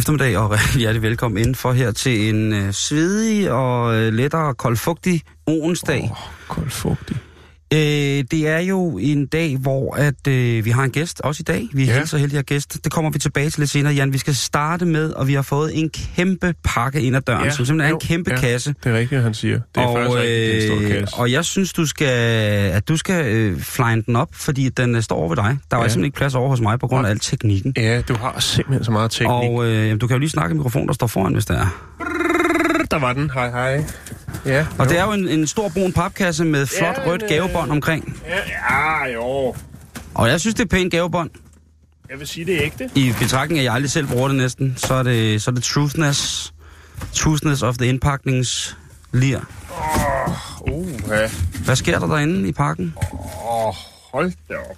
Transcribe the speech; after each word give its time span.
Eftermiddag 0.00 0.38
og 0.38 0.58
hjertelig 0.80 1.02
velkommen 1.02 1.38
indenfor 1.38 1.72
her 1.72 1.92
til 1.92 2.28
en 2.28 2.52
øh, 2.52 2.72
svedig 2.72 3.52
og 3.52 3.94
øh, 3.94 4.12
lettere 4.12 4.54
koldfugtig 4.54 5.22
onsdag. 5.46 6.02
Oh, 6.02 6.16
koldfugtig. 6.48 7.09
Øh, 7.74 7.78
det 8.30 8.48
er 8.48 8.58
jo 8.58 8.98
en 8.98 9.26
dag, 9.26 9.56
hvor 9.56 9.94
at 9.94 10.26
øh, 10.28 10.64
vi 10.64 10.70
har 10.70 10.82
en 10.84 10.90
gæst, 10.90 11.20
også 11.20 11.40
i 11.40 11.44
dag. 11.44 11.68
Vi 11.72 11.82
er 11.82 11.86
Ja. 11.86 11.92
helt 11.94 12.08
så 12.08 12.18
heldige 12.18 12.38
at 12.38 12.46
gæst. 12.46 12.78
Det 12.84 12.92
kommer 12.92 13.10
vi 13.10 13.18
tilbage 13.18 13.50
til 13.50 13.60
lidt 13.60 13.70
senere, 13.70 13.92
Jan. 13.92 14.12
Vi 14.12 14.18
skal 14.18 14.34
starte 14.34 14.84
med, 14.84 15.10
og 15.10 15.28
vi 15.28 15.34
har 15.34 15.42
fået 15.42 15.78
en 15.78 15.90
kæmpe 15.90 16.54
pakke 16.64 17.00
ind 17.02 17.16
ad 17.16 17.20
døren, 17.20 17.44
ja, 17.44 17.50
som 17.50 17.64
simpelthen 17.66 17.86
er 17.86 17.90
jo, 17.90 17.96
en 17.96 18.00
kæmpe 18.00 18.30
ja, 18.30 18.40
kasse. 18.40 18.74
Det 18.84 18.92
er 18.92 18.98
rigtigt, 18.98 19.22
han 19.22 19.34
siger. 19.34 19.54
Det 19.74 19.82
er 19.82 19.86
og, 19.86 19.96
faktisk 19.96 20.16
rigtigt, 20.18 20.36
det 20.36 20.68
er 20.68 20.72
en 20.72 20.78
stor 20.78 20.88
øh, 20.96 21.00
kasse. 21.00 21.16
og 21.16 21.32
jeg 21.32 21.44
synes, 21.44 21.72
du 21.72 21.86
skal, 21.86 22.06
at 22.72 22.88
du 22.88 22.96
skal 22.96 23.26
øh, 23.26 23.60
flyne 23.60 24.02
den 24.06 24.16
op, 24.16 24.28
fordi 24.32 24.68
den 24.68 24.94
øh, 24.96 25.02
står 25.02 25.16
over 25.16 25.28
ved 25.28 25.36
dig. 25.36 25.58
Der 25.70 25.76
var 25.76 25.84
Ja. 25.84 25.88
simpelthen 25.88 26.04
ikke 26.04 26.16
plads 26.16 26.34
over 26.34 26.48
hos 26.48 26.60
mig 26.60 26.78
på 26.78 26.86
grund 26.86 27.06
af 27.06 27.10
al 27.10 27.18
teknikken. 27.18 27.72
Ja, 27.76 28.00
du 28.00 28.14
har 28.14 28.40
simpelthen 28.40 28.84
så 28.84 28.90
meget 28.90 29.10
teknik. 29.10 29.28
Og 29.30 29.66
øh, 29.66 30.00
du 30.00 30.06
kan 30.06 30.14
jo 30.14 30.18
lige 30.18 30.30
snakke 30.30 30.52
i 30.54 30.56
mikrofonen, 30.56 30.88
der 30.88 30.94
står 30.94 31.06
foran, 31.06 31.32
hvis 31.32 31.44
det 31.46 31.56
er. 31.56 31.84
der 32.90 32.98
var 32.98 33.12
den. 33.12 33.30
Hej, 33.34 33.50
hej. 33.50 33.84
Ja, 34.46 34.66
Og 34.78 34.88
det 34.88 34.98
er 34.98 35.04
jo 35.04 35.12
en, 35.12 35.28
en 35.28 35.46
stor 35.46 35.68
brun 35.68 35.92
papkasse 35.92 36.44
med 36.44 36.66
flot 36.66 36.96
Ja, 36.98 37.06
rødt 37.06 37.22
men, 37.22 37.28
gavebånd 37.30 37.70
omkring. 37.70 38.22
Ja, 38.28 38.36
ja, 38.70 39.12
jo. 39.14 39.54
Og 40.14 40.28
jeg 40.28 40.40
synes, 40.40 40.54
det 40.54 40.64
er 40.64 40.68
pænt 40.68 40.92
gavebånd. 40.92 41.30
Jeg 42.10 42.18
vil 42.18 42.26
sige, 42.26 42.46
det 42.46 42.56
er 42.56 42.62
ægte. 42.64 42.90
I 42.94 43.12
betragtning 43.18 43.58
af, 43.58 43.62
at 43.62 43.64
jeg 43.64 43.74
aldrig 43.74 43.90
selv 43.90 44.06
bruger 44.06 44.28
det 44.28 44.36
næsten, 44.36 44.74
så 44.76 44.94
er 44.94 45.02
det, 45.02 45.42
så 45.42 45.50
er 45.50 45.54
det 45.54 45.64
truthness, 45.64 46.52
truthness 47.12 47.62
of 47.62 47.76
the 47.76 47.86
indpakningslir. 47.88 49.38
Uh, 50.60 50.90
ja. 51.08 51.30
Hvad 51.64 51.76
sker 51.76 51.98
der 51.98 52.06
derinde 52.06 52.48
i 52.48 52.52
pakken? 52.52 52.94
Åh, 53.12 53.66
oh, 53.66 53.74
hold 54.12 54.32
da 54.48 54.54
op. 54.54 54.76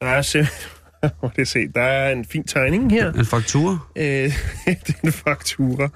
Der 0.00 0.06
er 0.06 0.22
simpelthen... 0.22 0.70
Må 1.22 1.30
det 1.36 1.48
se, 1.48 1.68
der 1.74 1.82
er 1.82 2.12
en 2.12 2.24
fin 2.24 2.44
tegning 2.44 2.90
her. 2.90 3.12
En 3.12 3.26
faktura? 3.26 3.78
Øh, 3.96 4.04
det 4.66 4.88
er 4.88 4.92
en 5.02 5.12
faktura. 5.12 5.88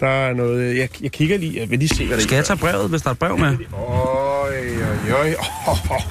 Der 0.00 0.08
er 0.08 0.34
noget... 0.34 0.76
Jeg, 0.78 0.88
jeg 1.02 1.12
kigger 1.12 1.38
lige... 1.38 1.60
Jeg 1.60 1.70
vil 1.70 1.78
lige 1.78 1.88
se, 1.88 2.06
hvad 2.06 2.16
det 2.16 2.24
Skal 2.24 2.36
jeg 2.36 2.44
tage 2.44 2.56
brevet, 2.58 2.90
hvis 2.90 3.02
der 3.02 3.08
er 3.08 3.12
et 3.12 3.18
brev 3.18 3.38
med? 3.38 3.48
Øj, 3.48 4.54
øj, 5.08 5.20
øj. 5.20 5.34
Oh, 5.66 5.90
oh, 5.90 6.06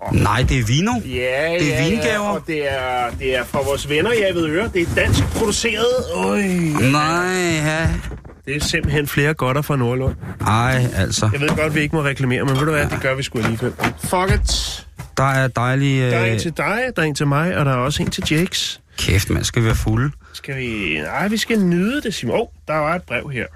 oh. 0.00 0.14
Nej, 0.14 0.44
det 0.48 0.58
er 0.58 0.64
vino. 0.64 0.92
Ja, 1.04 1.56
Det 1.60 1.74
er 1.74 1.82
ja, 1.82 1.88
vingaver. 1.88 2.28
Og 2.28 2.42
det 2.46 2.72
er, 2.72 3.10
det 3.18 3.36
er 3.36 3.44
fra 3.44 3.62
vores 3.62 3.88
venner, 3.88 4.10
jeg 4.10 4.34
ved 4.34 4.46
øre. 4.48 4.70
Det 4.74 4.82
er 4.82 4.94
dansk 4.94 5.22
produceret. 5.24 5.86
Øj. 6.14 6.42
Nej, 6.92 7.42
ja. 7.64 7.88
Det 8.46 8.56
er 8.56 8.60
simpelthen 8.60 9.06
flere 9.06 9.34
godter 9.34 9.62
fra 9.62 9.76
Nordlund. 9.76 10.14
Ej, 10.46 10.86
altså. 10.96 11.30
Jeg 11.32 11.40
ved 11.40 11.48
godt, 11.48 11.74
vi 11.74 11.80
ikke 11.80 11.96
må 11.96 12.02
reklamere, 12.02 12.44
men 12.44 12.54
ved 12.58 12.64
du 12.66 12.70
hvad, 12.72 12.86
det 12.86 12.98
gør 13.02 13.14
vi 13.14 13.22
sgu 13.22 13.38
alligevel. 13.38 13.72
Fuck 14.04 14.32
it. 14.42 14.86
Der 15.16 15.24
er 15.30 15.48
dejlige... 15.48 16.10
Der 16.10 16.16
er 16.16 16.26
Øh... 16.26 16.32
en 16.32 16.38
til 16.38 16.52
dig, 16.56 16.80
der 16.96 17.02
er 17.02 17.06
en 17.06 17.14
til 17.14 17.26
mig, 17.26 17.56
og 17.56 17.64
der 17.64 17.72
er 17.72 17.76
også 17.76 18.02
en 18.02 18.10
til 18.10 18.24
Jakes. 18.30 18.80
Kæft, 18.98 19.30
man 19.30 19.44
skal 19.44 19.62
vi 19.62 19.66
være 19.66 19.74
fulde. 19.76 20.10
Skal 20.32 20.56
vi... 20.56 21.00
Nej, 21.00 21.28
vi 21.28 21.36
skal 21.36 21.58
nyde 21.58 22.02
det, 22.02 22.14
Simon. 22.14 22.34
Åh, 22.34 22.40
oh, 22.40 22.46
der 22.68 22.74
var 22.74 22.94
et 22.94 23.02
brev 23.02 23.30
her. 23.30 23.46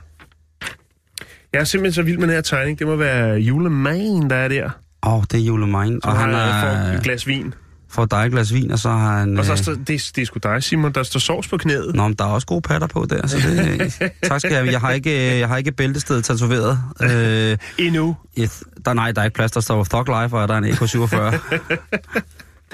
Jeg 1.53 1.61
er 1.61 1.65
simpelthen 1.65 1.95
så 1.95 2.03
vild 2.03 2.19
med 2.19 2.27
den 2.27 2.35
her 2.35 2.43
tegning. 2.43 2.79
Det 2.79 2.87
må 2.87 2.97
være 2.97 3.35
julemagen, 3.35 4.31
der 4.31 4.37
er 4.37 4.49
der. 4.49 4.71
Åh, 5.07 5.15
oh, 5.15 5.23
det 5.31 5.41
er 5.41 5.45
julemine. 5.45 6.01
Og 6.05 6.17
han 6.17 6.35
har 6.35 6.61
får 6.61 6.69
er... 6.69 6.97
et 6.97 7.03
glas 7.03 7.27
vin. 7.27 7.55
får 7.89 8.05
dig 8.05 8.27
et 8.27 8.33
glas 8.33 8.55
vin, 8.55 8.71
og 8.71 8.79
så 8.79 8.89
har 8.89 9.19
han... 9.19 9.39
Og 9.39 9.45
så 9.45 9.53
øh, 9.53 9.59
står, 9.59 9.73
det, 9.73 9.87
det 9.87 10.19
er 10.19 10.25
sgu 10.25 10.39
dig, 10.43 10.63
Simon, 10.63 10.93
der 10.93 11.03
står 11.03 11.21
sovs 11.21 11.49
på 11.49 11.57
knæet. 11.57 11.95
Nå, 11.95 12.09
men 12.09 12.15
der 12.15 12.25
er 12.25 12.29
også 12.29 12.47
gode 12.47 12.61
patter 12.61 12.87
på 12.87 13.07
der, 13.11 13.27
så 13.27 13.37
det... 13.37 13.95
tak 14.29 14.41
skal 14.41 14.53
jeg. 14.53 14.73
Jeg 14.73 14.81
har 14.81 14.91
ikke, 14.91 15.39
jeg 15.39 15.49
har 15.49 15.57
ikke 15.57 15.73
bæltestedet 15.73 16.25
tatoveret. 16.25 16.81
Øh, 17.03 17.59
Endnu. 17.79 18.17
yes. 18.39 18.65
der, 18.85 18.93
nej, 18.93 19.13
der 19.13 19.21
er 19.21 19.25
ikke 19.25 19.35
plads, 19.35 19.53
der 19.53 19.61
står 19.61 19.85
Thug 19.85 20.05
Life, 20.23 20.37
og 20.37 20.49
der 20.49 20.55
er 20.55 20.59
en 20.59 20.65
EK47. 20.65 21.17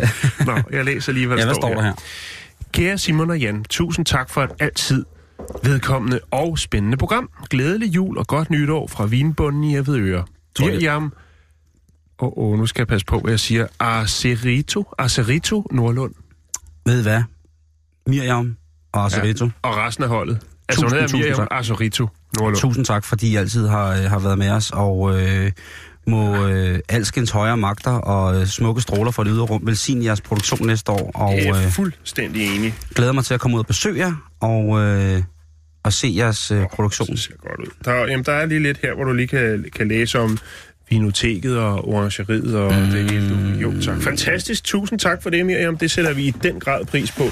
Nå, 0.46 0.58
jeg 0.72 0.84
læser 0.84 1.12
lige, 1.12 1.26
hvad 1.26 1.36
der 1.36 1.42
ja, 1.42 1.46
hvad 1.46 1.54
står 1.54 1.74
der 1.74 1.82
her? 1.82 1.92
Kære 2.72 2.98
Simon 2.98 3.30
og 3.30 3.38
Jan, 3.38 3.64
tusind 3.64 4.06
tak 4.06 4.30
for 4.30 4.42
et 4.42 4.50
altid 4.58 5.04
vedkommende 5.64 6.20
og 6.30 6.58
spændende 6.58 6.96
program. 6.96 7.30
Glædelig 7.50 7.94
jul 7.94 8.18
og 8.18 8.26
godt 8.26 8.50
nytår 8.50 8.86
fra 8.86 9.06
Vinbunden 9.06 9.64
i 9.64 9.76
Avedøre. 9.76 10.24
Miriam, 10.60 11.12
åh, 12.18 12.28
oh, 12.28 12.32
oh, 12.52 12.58
nu 12.58 12.66
skal 12.66 12.80
jeg 12.80 12.88
passe 12.88 13.06
på, 13.06 13.18
hvad 13.20 13.32
jeg 13.32 13.40
siger. 13.40 13.66
Acerito, 13.80 14.84
Acerito 14.98 15.66
Nordlund 15.70 16.14
Ved 16.86 17.00
I 17.00 17.02
hvad? 17.02 17.22
Miriam 18.06 18.56
og 18.92 19.06
Acerito. 19.06 19.44
Ja. 19.44 19.50
og 19.62 19.76
resten 19.76 20.04
af 20.04 20.10
holdet. 20.10 20.40
Altså, 20.68 20.84
hun 20.84 20.90
Tusind, 20.90 20.90
hedder 20.90 21.06
tusind 21.06 21.20
Miriam 21.20 21.36
tak. 21.36 21.48
Acerito 21.50 22.08
Nordlund. 22.38 22.60
Tusind 22.60 22.84
tak, 22.84 23.04
fordi 23.04 23.32
I 23.32 23.36
altid 23.36 23.66
har, 23.66 23.88
øh, 23.88 24.02
har 24.02 24.18
været 24.18 24.38
med 24.38 24.50
os, 24.50 24.70
og 24.70 25.22
øh, 25.22 25.52
må 26.10 26.46
øh, 26.48 26.78
alskens 26.88 27.30
højere 27.30 27.56
magter 27.56 27.90
og 27.90 28.40
øh, 28.40 28.46
smukke 28.46 28.80
stråler 28.80 29.10
fra 29.10 29.24
det 29.24 29.32
ydre 29.34 29.42
rum 29.44 29.62
velsigne 29.66 30.04
jeres 30.04 30.20
produktion 30.20 30.66
næste 30.66 30.92
år, 30.92 31.10
og 31.14 31.36
Jeg 31.36 31.46
er 31.46 31.56
øh, 31.64 31.70
fuldstændig 31.70 32.56
enig. 32.56 32.74
glæder 32.94 33.12
mig 33.12 33.24
til 33.24 33.34
at 33.34 33.40
komme 33.40 33.54
ud 33.54 33.60
og 33.60 33.66
besøge 33.66 33.98
jer, 33.98 34.12
og, 34.40 34.80
øh, 34.80 35.22
og 35.84 35.92
se 35.92 36.12
jeres 36.16 36.50
øh, 36.50 36.66
produktion. 36.74 37.08
Det 37.08 37.18
ser 37.18 37.32
godt 37.48 37.60
ud. 37.60 37.72
Der, 37.84 37.92
jamen, 37.94 38.24
der 38.24 38.32
er 38.32 38.46
lige 38.46 38.62
lidt 38.62 38.78
her, 38.82 38.94
hvor 38.94 39.04
du 39.04 39.12
lige 39.12 39.28
kan, 39.28 39.64
kan 39.76 39.88
læse 39.88 40.18
om 40.18 40.38
vinoteket 40.90 41.58
og 41.58 41.88
orangeriet 41.88 42.56
og 42.56 42.72
mm. 42.74 42.86
det 42.90 43.10
hele. 43.10 43.56
Jo, 43.60 43.72
tak. 43.82 44.02
Fantastisk. 44.02 44.64
Tusind 44.64 44.98
tak 44.98 45.22
for 45.22 45.30
det, 45.30 45.46
Miriam. 45.46 45.76
Det 45.76 45.90
sætter 45.90 46.12
vi 46.14 46.22
i 46.22 46.30
den 46.30 46.60
grad 46.60 46.84
pris 46.86 47.12
på. 47.12 47.24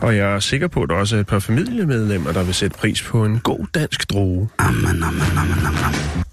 Og 0.00 0.16
jeg 0.16 0.34
er 0.34 0.40
sikker 0.40 0.68
på, 0.68 0.82
at 0.82 0.88
der 0.88 0.94
også 0.94 1.16
er 1.16 1.20
et 1.20 1.26
par 1.26 1.38
familiemedlemmer, 1.38 2.32
der 2.32 2.42
vil 2.42 2.54
sætte 2.54 2.78
pris 2.78 3.02
på 3.02 3.24
en 3.24 3.38
god 3.38 3.66
dansk 3.74 4.10
droge. 4.10 4.48
Amen, 4.58 4.86
amen, 4.86 5.02
amen, 5.02 5.66
amen. 5.66 6.24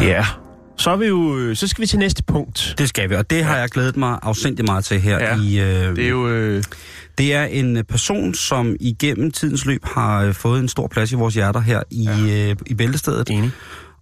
Ja. 0.00 0.26
Så, 0.76 0.90
er 0.90 0.96
vi 0.96 1.06
jo, 1.06 1.54
så 1.54 1.68
skal 1.68 1.82
vi 1.82 1.86
til 1.86 1.98
næste 1.98 2.22
punkt. 2.22 2.74
Det 2.78 2.88
skal 2.88 3.10
vi, 3.10 3.14
og 3.14 3.30
det 3.30 3.44
har 3.44 3.56
jeg 3.56 3.68
glædet 3.68 3.96
mig 3.96 4.18
afsindig 4.22 4.64
meget 4.64 4.84
til 4.84 5.00
her 5.00 5.18
Ja, 5.18 5.36
i... 5.42 5.60
Øh, 5.60 5.96
Det 5.96 6.04
er 6.04 6.08
jo... 6.08 6.28
Øh, 6.28 6.62
Det 7.18 7.34
er 7.34 7.44
en 7.44 7.76
øh, 7.76 7.84
person, 7.84 8.34
som 8.34 8.76
igennem 8.80 9.30
tidens 9.30 9.64
løb 9.66 9.84
har 9.84 10.22
øh, 10.22 10.34
fået 10.34 10.60
en 10.60 10.68
stor 10.68 10.86
plads 10.88 11.12
i 11.12 11.14
vores 11.14 11.34
hjerter 11.34 11.60
her 11.60 11.82
i, 11.90 12.04
ja. 12.04 12.50
øh, 12.50 12.56
i 12.66 12.74
bæltestedet. 12.74 13.30
enig. 13.30 13.50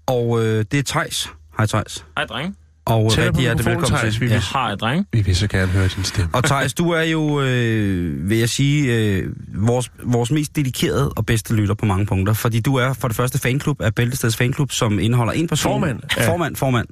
Og 0.07 0.45
øh, 0.45 0.65
det 0.71 0.79
er 0.79 0.83
Tejs. 0.83 1.31
Hej 1.57 1.67
Tejs. 1.67 2.05
Hej, 2.17 2.27
dreng. 2.27 2.57
Og 2.87 3.05
øh, 3.05 3.11
på 3.17 3.23
rigtig 3.23 3.41
hjertelig 3.41 3.67
velkommen 3.67 3.99
Theis. 3.99 4.15
til. 4.15 4.21
Vi 4.21 4.27
Ja. 4.27 4.33
vil- 4.33 4.43
Hej, 4.53 4.75
dreng. 4.75 5.07
Vi 5.13 5.21
vil 5.21 5.37
så 5.37 5.47
gerne 5.49 5.67
høre 5.73 5.89
din 5.89 6.05
stemme. 6.05 6.31
Og 6.35 6.45
Tejs, 6.45 6.75
du 6.75 6.91
er 6.91 7.03
jo, 7.03 7.41
øh, 7.41 8.31
vil 8.31 8.39
jeg 8.39 8.49
sige, 8.49 8.95
øh, 8.95 9.23
vores, 9.55 9.91
vores 10.05 10.31
mest 10.31 10.57
dedikerede 10.57 11.09
og 11.17 11.27
bedste 11.27 11.55
lytter 11.55 11.75
på 11.75 11.87
mange 11.87 12.07
punkter. 12.07 12.33
Fordi 12.33 12.61
du 12.61 12.75
er 12.75 12.93
for 12.93 13.09
det 13.09 13.17
første 13.17 13.39
fanklub 13.39 13.81
af 13.81 13.95
Bæltesteds 13.95 14.37
fanklub, 14.37 14.73
som 14.73 14.99
indeholder 14.99 15.33
en 15.33 15.49
person. 15.49 15.73
Formand, 15.73 16.01
ja. 16.17 16.31
Formand, 16.31 16.57
formand. 16.57 16.87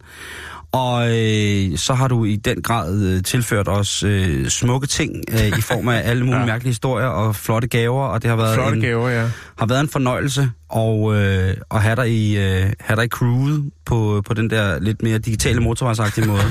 Og 0.75 1.09
øh, 1.09 1.79
så 1.79 1.95
har 1.95 2.09
du 2.09 2.25
i 2.25 2.37
den 2.37 2.63
grad 2.63 3.03
øh, 3.03 3.23
tilført 3.23 3.69
os 3.69 4.03
øh, 4.03 4.49
smukke 4.49 4.87
ting 4.87 5.25
øh, 5.33 5.59
i 5.59 5.61
form 5.61 5.89
af 5.89 6.03
alle 6.05 6.25
mulige 6.25 6.41
ja. 6.41 6.47
Mærkelige 6.47 6.71
historier 6.71 7.07
og 7.07 7.37
flotte 7.37 7.69
gaver, 7.69 8.05
og 8.05 8.23
det 8.23 8.31
har 8.31 8.37
været, 8.37 8.55
Flotte 8.55 8.77
en, 8.77 8.83
gaver, 8.83 9.09
ja. 9.09 9.29
har 9.59 9.67
været 9.67 9.81
en 9.81 9.89
fornøjelse 9.89 10.51
og, 10.69 11.15
øh, 11.17 11.55
at 11.71 11.83
have 11.83 11.97
dig 11.97 12.11
i, 12.11 12.37
øh, 12.39 12.73
have 12.81 12.97
dig 12.97 13.05
i 13.05 13.09
crewet 13.09 13.71
på, 13.87 14.23
på 14.27 14.35
den 14.35 14.51
der 14.51 14.81
lidt 14.81 15.03
mere 15.03 15.19
digitale 15.19 15.61
motorvejsagtige 15.61 16.27
måde. 16.27 16.43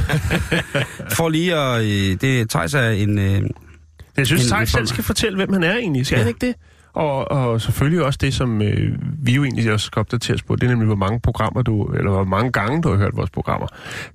For 1.17 1.29
lige 1.29 1.55
at... 1.55 1.81
Øh, 1.83 2.17
det 2.21 2.49
Thijs 2.49 2.73
er 2.73 2.89
en... 2.89 3.19
Øh, 3.19 3.41
Jeg 4.17 4.27
synes, 4.27 4.45
Thijs 4.47 4.69
selv 4.71 4.87
skal 4.87 5.03
fortælle, 5.03 5.35
hvem 5.35 5.53
han 5.53 5.63
er 5.63 5.75
egentlig. 5.77 6.05
Skal 6.05 6.15
Ja. 6.15 6.21
han 6.21 6.27
ikke 6.27 6.47
det? 6.47 6.55
Og, 6.93 7.31
og 7.31 7.61
selvfølgelig 7.61 8.05
også 8.05 8.19
det, 8.21 8.33
som 8.33 8.61
øh, 8.61 8.95
vi 9.23 9.33
jo 9.35 9.43
egentlig 9.43 9.71
også 9.71 9.85
skal 9.85 9.99
opdateres 9.99 10.43
på, 10.43 10.55
det 10.55 10.63
er 10.63 10.67
nemlig, 10.69 10.85
hvor 10.85 10.95
mange 10.95 11.19
programmer 11.19 11.61
du, 11.61 11.85
eller 11.85 12.11
hvor 12.11 12.23
mange 12.23 12.51
gange 12.51 12.81
du 12.81 12.89
har 12.89 12.97
hørt 12.97 13.11
vores 13.15 13.29
programmer. 13.29 13.67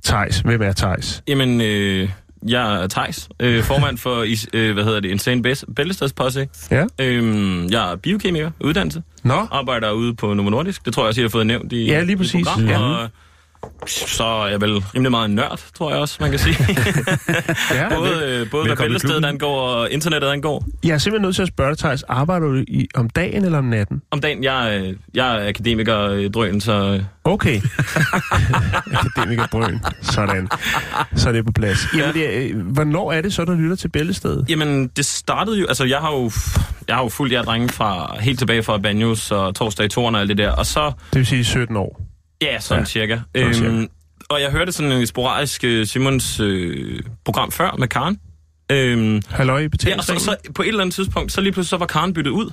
Tejs, 0.02 0.40
hvem 0.40 0.62
er 0.62 0.72
Tejs? 0.72 1.22
Jamen, 1.28 1.60
øh, 1.60 2.08
jeg 2.48 2.82
er 2.82 2.86
Thijs, 2.86 3.28
øh, 3.40 3.62
formand 3.62 3.98
for 3.98 4.26
øh, 4.54 4.72
hvad 4.75 4.84
hedder 4.84 5.00
det, 5.00 5.08
Insane 5.08 5.42
Bæltestads 5.76 6.12
Posse. 6.12 6.48
Ja. 6.70 6.84
Øhm, 7.00 7.66
jeg 7.70 7.92
er 7.92 7.96
biokemiker, 7.96 8.50
uddannelse. 8.60 9.02
Nå, 9.24 9.46
Arbejder 9.50 9.90
ude 9.92 10.14
på 10.14 10.34
Novo 10.34 10.50
Nordisk. 10.50 10.84
Det 10.84 10.94
tror 10.94 11.02
jeg 11.02 11.08
også, 11.08 11.20
jeg 11.20 11.24
har 11.24 11.31
fået 11.31 11.46
nævnt 11.46 11.72
i 11.72 11.84
Ja, 11.86 12.00
lige 12.02 12.12
i 12.12 12.16
præcis. 12.16 12.46
program. 12.46 12.66
Ja. 12.66 12.78
Og 12.81 13.08
så 13.87 14.25
er 14.25 14.46
jeg 14.49 14.60
vel 14.60 14.78
rimelig 14.78 15.10
meget 15.10 15.28
en 15.28 15.34
nørd, 15.34 15.60
tror 15.75 15.90
jeg 15.90 15.99
også, 16.00 16.16
man 16.20 16.31
kan 16.31 16.38
sige. 16.38 16.56
ja. 17.75 17.88
både 17.99 18.10
øh, 18.25 18.50
både 18.50 18.64
hvad 18.64 18.72
i 18.72 18.76
bæltestedet 18.76 19.25
angår 19.25 19.60
og 19.60 19.90
internettet 19.90 20.28
angår. 20.28 20.64
Jeg 20.84 20.90
er 20.94 20.99
simpelthen 20.99 21.22
nødt 21.26 21.34
til 21.37 21.43
at 21.43 21.49
spørge 21.49 21.70
dig, 21.70 21.78
Thijs, 21.78 22.02
arbejder 22.02 22.46
du 22.46 22.55
i, 22.69 22.87
om 22.94 23.10
dagen 23.10 23.44
eller 23.44 23.58
om 23.58 23.64
natten? 23.64 24.02
Om 24.10 24.20
dagen, 24.20 24.44
jeg, 24.44 24.76
er- 24.76 24.94
jeg 25.14 25.37
er 25.44 25.49
akademiker 25.49 26.00
øh, 26.00 26.31
drøn, 26.31 26.60
så 26.60 26.72
øh, 26.72 27.02
Okay. 27.25 27.60
Akademiker 28.93 29.46
Brøn. 29.50 29.81
Sådan. 30.02 30.49
Så 31.16 31.28
er 31.28 31.32
det 31.32 31.44
på 31.46 31.52
plads. 31.52 31.87
Jamen, 31.96 32.14
det, 32.14 32.37
er, 32.37 32.49
øh, 32.55 32.66
hvornår 32.66 33.12
er 33.12 33.20
det 33.20 33.32
så, 33.32 33.44
du 33.44 33.52
lytter 33.52 33.76
til 33.76 33.88
Bæltestedet? 33.88 34.46
Jamen, 34.49 34.87
det 34.96 35.05
startede 35.06 35.58
jo... 35.60 35.66
Altså, 35.66 35.84
jeg 35.84 35.99
har 35.99 36.12
jo, 36.12 36.31
jeg 36.88 36.96
har 36.96 37.02
jo 37.02 37.08
fulgt 37.08 37.32
jer 37.32 37.43
drenge 37.43 37.69
fra 37.69 38.16
helt 38.20 38.38
tilbage 38.38 38.62
fra 38.62 38.78
Banjos 38.78 39.31
og 39.31 39.55
Torsdag 39.55 39.87
i 39.87 39.88
Toren 39.88 40.14
og 40.14 40.20
alt 40.20 40.28
det 40.28 40.38
der. 40.38 40.50
Og 40.50 40.66
så... 40.66 40.93
Det 41.12 41.19
vil 41.19 41.26
sige 41.26 41.44
17 41.44 41.76
år. 41.76 42.00
Ja, 42.43 42.61
sådan 42.61 42.82
Ja, 42.82 42.87
cirka. 42.87 43.19
sådan 43.37 43.55
cirka. 43.55 43.69
Øhm, 43.69 43.88
og 44.29 44.40
jeg 44.40 44.50
hørte 44.50 44.73
sådan 44.73 44.93
en 44.93 45.06
sporadisk 45.06 45.64
øh, 45.64 45.87
Simons 45.87 46.40
øh, 46.40 47.00
program 47.25 47.52
før 47.52 47.75
med 47.79 47.88
Karen. 47.88 48.19
Øhm, 48.73 49.23
Halløj 49.29 49.61
i 49.61 49.69
ja, 49.87 49.96
og 49.96 50.05
så, 50.05 50.19
så 50.19 50.37
på 50.55 50.62
et 50.62 50.69
eller 50.69 50.81
andet 50.81 50.94
tidspunkt, 50.94 51.32
så 51.32 51.40
lige 51.40 51.52
pludselig 51.52 51.70
så 51.70 51.76
var 51.76 51.87
Karen 51.87 52.14
byttet 52.14 52.31
ud. 52.31 52.50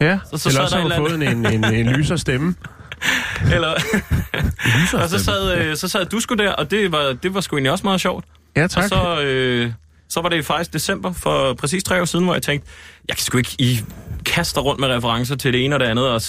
Ja, 0.00 0.18
så- 0.30 0.38
så 0.38 0.48
eller 0.48 0.62
også 0.62 0.78
har 0.78 0.96
fået 0.96 1.14
en, 1.14 1.22
en, 1.22 1.46
en, 1.46 1.64
en 1.74 1.86
lyser 1.86 2.16
stemme. 2.16 2.54
Eller, 3.54 3.74
og 5.02 5.08
så 5.08 5.24
sad, 5.24 5.58
øh, 5.58 5.76
så 5.76 5.88
sad 5.88 6.04
du 6.06 6.20
sgu 6.20 6.34
der, 6.34 6.52
og 6.52 6.70
det 6.70 6.92
var, 6.92 7.12
det 7.22 7.34
var 7.34 7.40
sgu 7.40 7.56
egentlig 7.56 7.72
også 7.72 7.84
meget 7.84 8.00
sjovt. 8.00 8.24
Ja, 8.56 8.66
tak. 8.66 8.82
Og 8.82 8.88
så, 8.88 9.22
øh, 9.22 9.72
så 10.08 10.20
var 10.20 10.28
det 10.28 10.44
faktisk 10.44 10.72
december 10.72 11.12
for 11.12 11.54
præcis 11.54 11.84
tre 11.84 12.00
år 12.00 12.04
siden, 12.04 12.24
hvor 12.24 12.34
jeg 12.34 12.42
tænkte, 12.42 12.68
jeg 13.08 13.16
kan 13.16 13.22
sgu 13.24 13.38
ikke 13.38 13.54
I 13.58 13.80
kaster 14.24 14.60
rundt 14.60 14.80
med 14.80 14.88
referencer 14.88 15.36
til 15.36 15.52
det 15.52 15.64
ene 15.64 15.76
og 15.76 15.80
det 15.80 15.86
andet, 15.86 16.08
og 16.08 16.22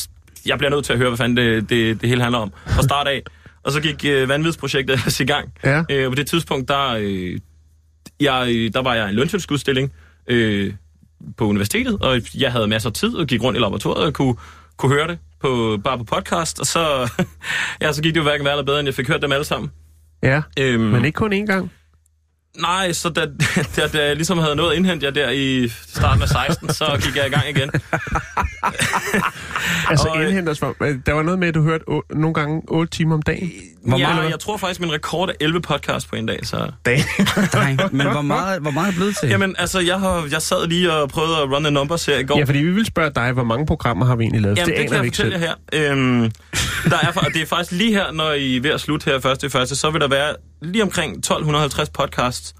jeg 0.47 0.57
bliver 0.57 0.71
nødt 0.71 0.85
til 0.85 0.93
at 0.93 0.99
høre, 0.99 1.09
hvad 1.09 1.17
fanden 1.17 1.37
det, 1.37 1.69
det, 1.69 2.01
det 2.01 2.09
hele 2.09 2.21
handler 2.21 2.39
om 2.39 2.51
fra 2.67 2.81
start 2.81 3.07
af. 3.07 3.23
Og 3.63 3.71
så 3.71 3.81
gik 3.81 4.05
øh, 4.05 4.29
vanvidsprojektet 4.29 5.19
i 5.19 5.25
gang. 5.25 5.49
Ja. 5.63 5.83
Øh, 5.89 6.09
på 6.09 6.15
det 6.15 6.27
tidspunkt, 6.27 6.67
der, 6.67 6.95
øh, 6.99 7.39
jeg, 8.19 8.47
øh, 8.55 8.73
der 8.73 8.81
var 8.81 8.95
jeg 8.95 9.05
i 9.05 9.09
en 9.09 9.15
løntilskudsstilling 9.15 9.93
øh, 10.27 10.73
på 11.37 11.45
universitetet, 11.45 11.97
og 12.01 12.21
jeg 12.37 12.51
havde 12.51 12.67
masser 12.67 12.89
af 12.89 12.93
tid 12.93 13.15
og 13.15 13.27
gik 13.27 13.43
rundt 13.43 13.57
i 13.57 13.61
laboratoriet 13.61 14.05
og 14.05 14.13
kunne, 14.13 14.35
kunne 14.77 14.91
høre 14.95 15.07
det 15.07 15.17
på, 15.41 15.79
bare 15.83 15.97
på 15.97 16.03
podcast. 16.03 16.59
Og 16.59 16.65
så, 16.65 17.11
ja, 17.81 17.91
så 17.91 18.01
gik 18.01 18.13
det 18.13 18.19
jo 18.19 18.23
hverken 18.23 18.45
værre 18.45 18.53
eller 18.53 18.65
bedre, 18.65 18.79
end 18.79 18.87
jeg 18.87 18.93
fik 18.95 19.07
hørt 19.07 19.21
dem 19.21 19.31
alle 19.31 19.45
sammen. 19.45 19.71
Ja, 20.23 20.41
Øhm, 20.59 20.83
men 20.83 21.05
ikke 21.05 21.15
kun 21.15 21.33
én 21.33 21.45
gang. 21.45 21.71
Nej, 22.59 22.91
så 22.93 23.09
da, 23.09 23.21
da, 23.75 23.87
da 23.87 24.05
jeg 24.05 24.15
ligesom 24.15 24.37
havde 24.37 24.55
nået 24.55 24.71
at 24.71 24.77
indhente 24.77 25.05
jer 25.05 25.11
der 25.11 25.29
i 25.29 25.69
starten 25.87 26.21
af 26.23 26.29
16, 26.29 26.73
så 26.73 26.99
gik 27.03 27.15
jeg 27.15 27.27
i 27.27 27.29
gang 27.29 27.49
igen. 27.49 27.71
Altså 29.89 30.07
og, 30.07 30.17
øh, 30.21 30.27
indhenter 30.27 30.51
os 30.51 30.59
for... 30.59 30.75
Der 31.05 31.13
var 31.13 31.21
noget 31.23 31.39
med, 31.39 31.47
at 31.47 31.55
du 31.55 31.61
hørte 31.63 31.83
o- 31.89 32.01
nogle 32.19 32.33
gange 32.33 32.61
8 32.67 32.91
timer 32.97 33.15
om 33.15 33.21
dagen. 33.21 33.51
Hvor 33.87 33.97
ja, 33.97 34.13
meget- 34.13 34.29
jeg 34.29 34.39
tror 34.39 34.57
faktisk, 34.57 34.79
min 34.79 34.91
rekord 34.93 35.29
er 35.29 35.33
11 35.39 35.61
podcast 35.61 36.09
på 36.09 36.15
en 36.15 36.25
dag. 36.25 36.39
Så. 36.43 36.57
Nej, 37.53 37.77
men 37.91 38.07
hvor 38.11 38.21
meget, 38.21 38.61
hvor 38.61 38.71
meget 38.71 38.85
er 38.85 38.89
det 38.91 38.95
blevet 38.95 39.17
til? 39.17 39.29
Jamen, 39.29 39.55
altså, 39.59 39.79
jeg, 39.79 39.99
har, 39.99 40.27
jeg 40.31 40.41
sad 40.41 40.67
lige 40.67 40.93
og 40.93 41.09
prøvede 41.09 41.37
at 41.37 41.49
run 41.51 41.63
the 41.63 41.71
numbers 41.71 42.05
her 42.05 42.17
i 42.17 42.23
går. 42.23 42.37
Ja, 42.37 42.43
fordi 42.43 42.59
vi 42.59 42.71
vil 42.71 42.85
spørge 42.85 43.11
dig, 43.15 43.31
hvor 43.31 43.43
mange 43.43 43.65
programmer 43.65 44.05
har 44.05 44.15
vi 44.15 44.23
egentlig 44.23 44.41
lavet? 44.41 44.57
Jamen, 44.57 44.69
det, 44.73 44.79
aner 44.79 44.87
kan 44.89 44.97
jeg 44.97 45.05
ikke 45.05 45.15
fortælle 45.17 45.39
jer 45.39 45.53
her. 45.73 45.91
Øhm, 45.91 46.31
der 46.89 46.97
er, 47.01 47.11
og 47.15 47.33
det 47.33 47.41
er 47.41 47.45
faktisk 47.45 47.71
lige 47.71 47.91
her, 47.93 48.11
når 48.11 48.31
I 48.31 48.57
er 48.57 48.61
ved 48.61 48.71
at 48.71 48.81
slutte 48.81 49.05
her 49.11 49.19
første 49.19 49.47
i 49.47 49.49
første, 49.49 49.75
så 49.75 49.89
vil 49.89 50.01
der 50.01 50.07
være 50.07 50.35
lige 50.61 50.83
omkring 50.83 51.17
1250 51.17 51.89
podcasts 51.89 52.55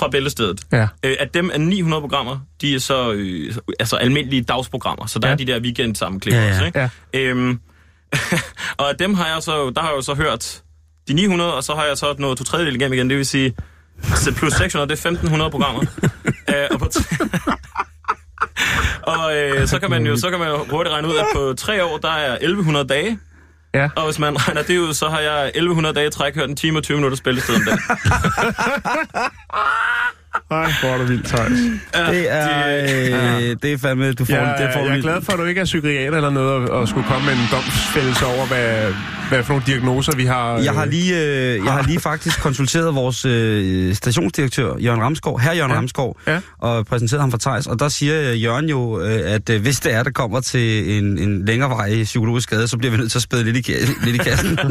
fra 0.00 0.08
Bæltestedet. 0.08 0.60
Ja. 0.72 0.88
Øh, 1.04 1.16
af 1.20 1.28
dem 1.28 1.50
er 1.54 1.58
900 1.58 2.00
programmer, 2.00 2.38
de 2.60 2.74
er 2.74 2.78
så 2.78 3.12
øh, 3.12 3.54
altså 3.80 3.96
almindelige 3.96 4.42
dagsprogrammer, 4.42 5.06
så 5.06 5.18
der 5.18 5.28
Ja. 5.28 5.32
er 5.32 5.36
de 5.36 5.46
der 5.46 5.60
weekend 5.60 5.96
sammenklip 5.96 6.34
Ja, 6.34 6.42
ja. 6.44 6.50
også, 6.50 6.64
ikke? 6.64 6.78
Ja. 7.14 7.14
Øhm, 7.14 7.60
og 8.78 8.88
af 8.88 8.96
dem 8.96 9.14
har 9.14 9.26
jeg 9.26 9.42
så, 9.42 9.70
der 9.70 9.80
har 9.80 9.88
jeg 9.88 9.96
jo 9.96 10.02
så 10.02 10.14
hørt 10.14 10.62
de 11.08 11.12
900, 11.14 11.54
og 11.54 11.64
så 11.64 11.74
har 11.74 11.84
jeg 11.84 11.98
så 11.98 12.14
nået 12.18 12.38
to 12.38 12.44
tredjedel 12.44 12.74
igennem 12.76 12.92
igen, 12.92 13.10
det 13.10 13.18
vil 13.18 13.26
sige, 13.26 13.54
plus 14.36 14.52
600, 14.52 14.88
det 14.88 15.04
er 15.04 15.08
1500 15.10 15.50
programmer. 15.50 15.80
øh, 16.54 16.66
og, 16.70 16.78
på 16.78 16.88
og 19.12 19.36
øh, 19.36 19.68
så 19.68 19.78
kan 19.78 19.90
man 19.90 20.06
jo 20.06 20.16
så 20.16 20.30
kan 20.30 20.38
man 20.38 20.48
jo 20.48 20.64
hurtigt 20.70 20.92
regne 20.92 21.08
ud, 21.08 21.16
at 21.16 21.26
på 21.34 21.54
tre 21.58 21.84
år, 21.84 21.98
der 21.98 22.10
er 22.10 22.32
1100 22.34 22.88
dage, 22.88 23.18
Ja. 23.74 23.88
og 23.96 24.04
hvis 24.04 24.18
man 24.18 24.48
regner 24.48 24.62
det 24.62 24.78
ud, 24.78 24.94
så 24.94 25.08
har 25.08 25.20
jeg 25.20 25.46
1100 25.46 25.94
dage 25.94 26.06
i 26.06 26.10
træk 26.10 26.34
hørt 26.34 26.48
en 26.48 26.56
time 26.56 26.78
og 26.78 26.82
20 26.82 26.96
minutter 26.96 27.16
spillested 27.16 27.54
om 27.54 27.62
dagen. 27.64 27.80
Ej, 30.50 30.72
hvor 30.80 30.88
er 30.88 30.98
du 30.98 31.04
vildt, 31.04 31.26
Thijs. 31.26 31.50
det 32.10 32.32
er, 32.32 32.68
øh, 33.36 33.56
det 33.62 33.72
er 33.72 33.78
fandme, 33.78 34.12
du 34.12 34.24
får, 34.24 34.32
Jeg, 34.34 34.54
det 34.58 34.70
får 34.74 34.80
jeg 34.80 34.88
er 34.90 34.94
vi- 34.96 35.02
glad 35.02 35.22
for, 35.22 35.32
at 35.32 35.38
du 35.38 35.44
ikke 35.44 35.60
er 35.60 35.64
psykiater 35.64 36.16
eller 36.16 36.30
noget, 36.30 36.50
og, 36.70 36.80
og 36.80 36.88
skulle 36.88 37.06
komme 37.08 37.24
med 37.26 37.32
en 37.34 37.40
domsfældelse 37.52 38.26
over, 38.26 38.46
hvad, 38.46 38.92
hvad 39.28 39.42
for 39.44 39.52
nogle 39.52 39.66
diagnoser 39.66 40.16
vi 40.16 40.24
har. 40.24 40.58
Jeg 40.58 40.72
har 40.72 40.84
øh, 40.84 40.90
lige, 40.90 41.14
øh, 41.20 41.64
jeg 41.64 41.72
har 41.72 41.82
lige 41.82 42.00
faktisk 42.00 42.40
konsulteret 42.40 42.94
vores 42.94 43.24
øh, 43.24 43.94
stationsdirektør, 43.94 44.76
Jørgen 44.78 45.02
Ramskov, 45.02 45.40
her 45.40 45.52
Jørgen 45.52 45.70
Ja. 45.70 45.74
ja. 45.74 45.78
Ramskov, 45.78 46.18
Ja. 46.26 46.40
og 46.58 46.86
præsenteret 46.86 47.20
ham 47.20 47.30
for 47.30 47.38
Thijs, 47.38 47.66
og 47.66 47.78
der 47.78 47.88
siger 47.88 48.30
øh, 48.30 48.42
Jørgen 48.42 48.68
jo, 48.68 49.00
øh, 49.00 49.20
at 49.34 49.50
øh, 49.50 49.62
hvis 49.62 49.80
det 49.80 49.94
er, 49.94 50.02
der 50.02 50.10
kommer 50.10 50.40
til 50.40 50.98
en, 50.98 51.18
en 51.18 51.44
længerevarig 51.46 52.04
psykologisk 52.04 52.48
skade, 52.48 52.68
så 52.68 52.78
bliver 52.78 52.90
vi 52.90 52.96
nødt 52.96 53.10
til 53.10 53.18
at 53.18 53.22
spæde 53.22 53.44
lidt 53.52 53.68
i, 53.68 53.72
lidt 54.04 54.14
i 54.16 54.18
kassen. 54.18 54.58
Ej, 54.58 54.68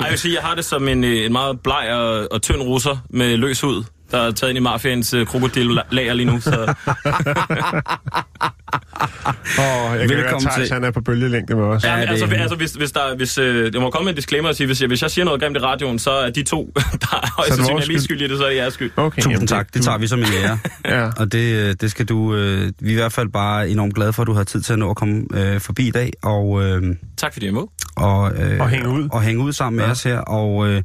jeg 0.00 0.06
vil 0.10 0.18
sige, 0.18 0.34
jeg 0.34 0.42
har 0.42 0.54
det 0.54 0.64
som 0.64 0.88
en, 0.88 1.04
øh, 1.04 1.24
en 1.26 1.32
meget 1.32 1.60
bleg 1.60 1.88
og, 1.92 2.32
og 2.32 2.42
tynd 2.42 2.62
russer 2.62 2.96
med 3.10 3.36
løs 3.36 3.60
hud, 3.60 3.84
der 4.12 4.18
er 4.18 4.30
taget 4.30 4.50
ind 4.50 4.56
i 4.56 4.60
mafians 4.60 5.14
øh, 5.14 5.26
krokodil-lager 5.26 6.14
lige 6.14 6.26
nu. 6.26 6.40
Så 6.40 6.50
Åh, 9.58 9.64
jeg 9.64 9.64
kan 9.64 9.66
høre, 9.90 10.02
at 10.02 10.10
Velkommen 10.10 10.50
han 10.72 10.84
er 10.84 10.90
på 10.90 11.00
bølgelængde 11.00 11.54
med 11.56 11.64
os. 11.64 11.84
ja, 11.84 11.90
Ja, 11.90 11.96
men, 11.96 12.02
det- 12.02 12.08
altså, 12.10 12.36
altså, 12.36 12.56
hvis, 12.56 12.72
hvis, 12.72 12.92
der, 12.92 13.16
hvis 13.16 13.38
øh, 13.38 13.70
jeg 13.74 13.80
må 13.82 13.90
komme 13.90 14.04
med 14.04 14.12
en 14.12 14.16
disclaimer 14.16 14.48
og 14.48 14.54
sige, 14.54 14.66
hvis 14.66 14.80
jeg, 14.80 14.88
hvis 14.88 15.02
jeg 15.02 15.10
siger 15.10 15.24
noget 15.24 15.40
grimt 15.40 15.56
i 15.56 15.60
radioen, 15.60 15.98
så 15.98 16.10
er 16.10 16.30
de 16.30 16.42
to, 16.42 16.72
der 16.74 16.80
er 17.22 17.30
højst 17.36 17.50
er 17.50 17.54
sandsynligt 17.54 17.78
er 17.78 17.82
skyld? 17.84 17.94
mest 17.94 18.04
skyldige, 18.04 18.28
det 18.28 18.38
så 18.38 18.44
er 18.44 18.48
det 18.48 18.56
jeres 18.56 18.74
skyld. 18.74 18.90
Okay, 18.96 19.22
Tusind 19.22 19.48
tak, 19.48 19.74
det 19.74 19.82
tager 19.84 19.98
vi 19.98 20.06
som 20.06 20.18
en 20.18 20.26
ære. 20.44 20.58
Ja. 20.98 21.10
Og 21.16 21.32
det, 21.32 21.54
øh, 21.68 21.74
det 21.80 21.90
skal 21.90 22.06
du, 22.06 22.34
øh, 22.34 22.72
vi 22.80 22.88
er 22.88 22.92
i 22.92 22.94
hvert 22.94 23.12
fald 23.12 23.28
bare 23.28 23.68
enormt 23.68 23.94
glade 23.94 24.12
for, 24.12 24.22
at 24.22 24.26
du 24.26 24.32
har 24.32 24.44
tid 24.44 24.60
til 24.62 24.72
at 24.72 24.78
nå 24.78 24.90
at 24.90 24.96
komme 24.96 25.24
øh, 25.34 25.60
forbi 25.60 25.86
i 25.88 25.90
dag, 25.90 26.10
og, 26.22 26.62
øh, 26.64 26.82
Tak 27.16 27.32
fordi 27.32 27.46
jeg 27.46 27.54
må. 27.54 27.70
og, 27.96 28.32
øh, 28.36 28.60
Og 28.60 28.68
hænge 28.68 28.88
ud. 28.88 29.08
og 29.12 29.22
hænge 29.22 29.42
ud 29.44 29.52
sammen 29.52 29.76
med 29.76 29.84
Ja. 29.84 29.90
os 29.90 30.02
her, 30.02 30.18
og 30.18 30.68
øh, 30.68 30.82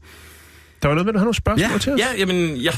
Der 0.81 0.87
var 0.87 0.95
noget 0.95 1.05
med, 1.05 1.11
at 1.11 1.13
du 1.13 1.19
har 1.19 1.25
nogle 1.25 1.35
spørgsmål 1.35 1.71
Ja. 1.71 1.77
til 1.77 1.93
os? 1.93 1.99
Ja, 1.99 2.07
jamen, 2.17 2.55
ja, 2.55 2.71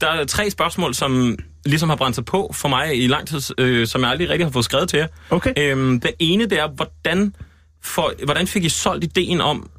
der 0.00 0.08
er 0.08 0.24
tre 0.24 0.50
spørgsmål, 0.50 0.94
som 0.94 1.38
ligesom 1.66 1.88
har 1.88 1.96
brændt 1.96 2.14
sig 2.14 2.24
på 2.24 2.50
for 2.54 2.68
mig 2.68 3.02
i 3.02 3.06
lang 3.06 3.28
tid, 3.28 3.40
øh, 3.58 3.86
som 3.86 4.02
jeg 4.02 4.10
aldrig 4.10 4.28
rigtig 4.28 4.46
har 4.46 4.52
fået 4.52 4.64
skrevet 4.64 4.88
til 4.88 4.96
jer. 4.98 5.06
Okay. 5.30 5.52
Øhm, 5.58 6.00
den 6.00 6.10
ene, 6.18 6.44
det 6.46 6.58
er, 6.58 6.68
hvordan, 6.68 7.34
for, 7.82 8.12
hvordan 8.24 8.46
fik 8.46 8.64
I 8.64 8.68
solgt 8.68 9.04
ideen 9.04 9.40
om 9.40 9.70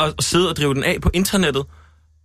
at 0.00 0.14
sidde 0.20 0.50
og 0.50 0.56
drive 0.56 0.74
den 0.74 0.84
af 0.84 1.00
på 1.00 1.10
internettet, 1.14 1.64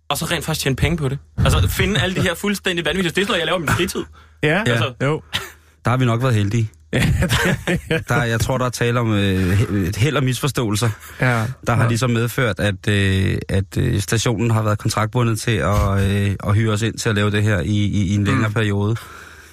og 0.08 0.18
så 0.18 0.24
rent 0.24 0.44
faktisk 0.44 0.62
tjene 0.62 0.76
penge 0.76 0.96
på 0.96 1.08
det? 1.08 1.18
Altså 1.38 1.68
finde 1.68 2.00
alle 2.00 2.16
de 2.16 2.20
her 2.20 2.34
fuldstændig 2.34 2.84
vanvittige... 2.84 3.10
Det 3.14 3.18
er 3.18 3.24
sådan 3.26 3.30
noget, 3.30 3.38
jeg 3.38 3.46
laver 3.46 3.58
i 3.58 3.60
min 3.60 3.68
fritid. 3.68 4.04
Ja, 4.42 4.48
Ja. 4.66 4.70
Altså, 4.72 4.92
jo. 5.02 5.22
der 5.84 5.90
har 5.90 5.96
vi 5.96 6.04
nok 6.04 6.22
været 6.22 6.34
heldige. 6.34 6.70
der, 8.08 8.22
jeg 8.22 8.40
tror, 8.40 8.58
der 8.58 8.64
er 8.64 8.70
tale 8.70 9.00
om 9.00 9.12
øh, 9.12 9.60
et 9.88 9.96
held 9.96 10.16
og 10.16 10.24
misforståelser, 10.24 10.88
Ja. 11.20 11.42
der 11.66 11.74
har 11.74 11.82
ja. 11.82 11.88
ligesom 11.88 12.10
medført, 12.10 12.60
at, 12.60 12.88
øh, 12.88 13.36
at 13.48 13.76
øh, 13.78 14.00
stationen 14.00 14.50
har 14.50 14.62
været 14.62 14.78
kontraktbundet 14.78 15.40
til 15.40 15.50
at, 15.50 16.10
øh, 16.10 16.30
at 16.46 16.54
hyre 16.54 16.72
os 16.72 16.82
ind 16.82 16.94
til 16.98 17.08
at 17.08 17.14
lave 17.14 17.30
det 17.30 17.42
her 17.42 17.60
i, 17.60 17.66
i, 17.68 18.02
i 18.06 18.14
en 18.14 18.24
længere 18.24 18.48
Mm. 18.48 18.54
periode. 18.54 18.96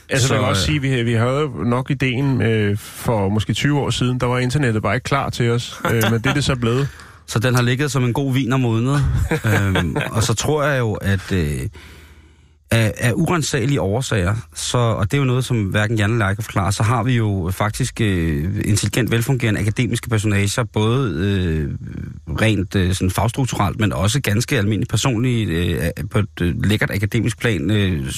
Altså, 0.09 0.27
Så, 0.27 0.33
man 0.33 0.41
kan 0.43 0.49
også 0.49 0.61
øh, 0.61 0.65
sige, 0.65 0.75
at 0.99 1.05
vi, 1.05 1.11
vi 1.11 1.13
havde 1.13 1.49
nok 1.65 1.91
ideen 1.91 2.41
øh, 2.41 2.77
for 2.77 3.29
måske 3.29 3.53
20 3.53 3.79
år 3.79 3.89
siden, 3.89 4.19
der 4.19 4.25
var 4.27 4.39
internettet 4.39 4.83
bare 4.83 4.95
ikke 4.95 5.03
klar 5.05 5.29
til 5.29 5.49
os, 5.49 5.79
øh, 5.85 6.03
men 6.11 6.13
det 6.13 6.25
er 6.25 6.33
det 6.33 6.43
så 6.43 6.55
blevet. 6.55 6.87
Så 7.27 7.39
den 7.39 7.55
har 7.55 7.61
ligget 7.61 7.91
som 7.91 8.03
en 8.03 8.13
god 8.13 8.33
vin 8.33 8.53
om 8.53 8.59
måneden. 8.59 9.01
øhm, 9.75 9.95
og 10.11 10.23
så 10.23 10.33
tror 10.33 10.63
jeg 10.63 10.79
jo, 10.79 10.93
at 10.93 11.31
øh, 11.31 11.59
af, 12.71 12.93
af 12.97 13.13
urensagelige 13.15 13.81
årsager, 13.81 14.35
så, 14.55 14.77
og 14.77 15.11
det 15.11 15.17
er 15.17 15.21
jo 15.21 15.25
noget, 15.25 15.45
som 15.45 15.63
hverken 15.63 15.97
Jan 15.97 16.11
eller 16.11 16.25
jeg 16.25 16.35
kan 16.35 16.43
forklare, 16.43 16.71
så 16.71 16.83
har 16.83 17.03
vi 17.03 17.15
jo 17.15 17.51
faktisk 17.53 18.01
øh, 18.01 18.43
intelligent, 18.65 19.11
velfungerende 19.11 19.59
akademiske 19.59 20.09
personager, 20.09 20.63
både 20.63 21.13
øh, 21.17 21.69
rent 22.41 22.75
øh, 22.75 22.93
sådan 22.93 23.11
fagstrukturelt, 23.11 23.79
men 23.79 23.93
også 23.93 24.21
ganske 24.21 24.57
almindeligt 24.57 24.89
personligt 24.89 25.49
øh, 25.49 25.81
på 26.11 26.19
et 26.19 26.41
øh, 26.41 26.63
lækkert 26.63 26.91
akademisk 26.91 27.39
plan. 27.39 27.71
Øh, 27.71 28.13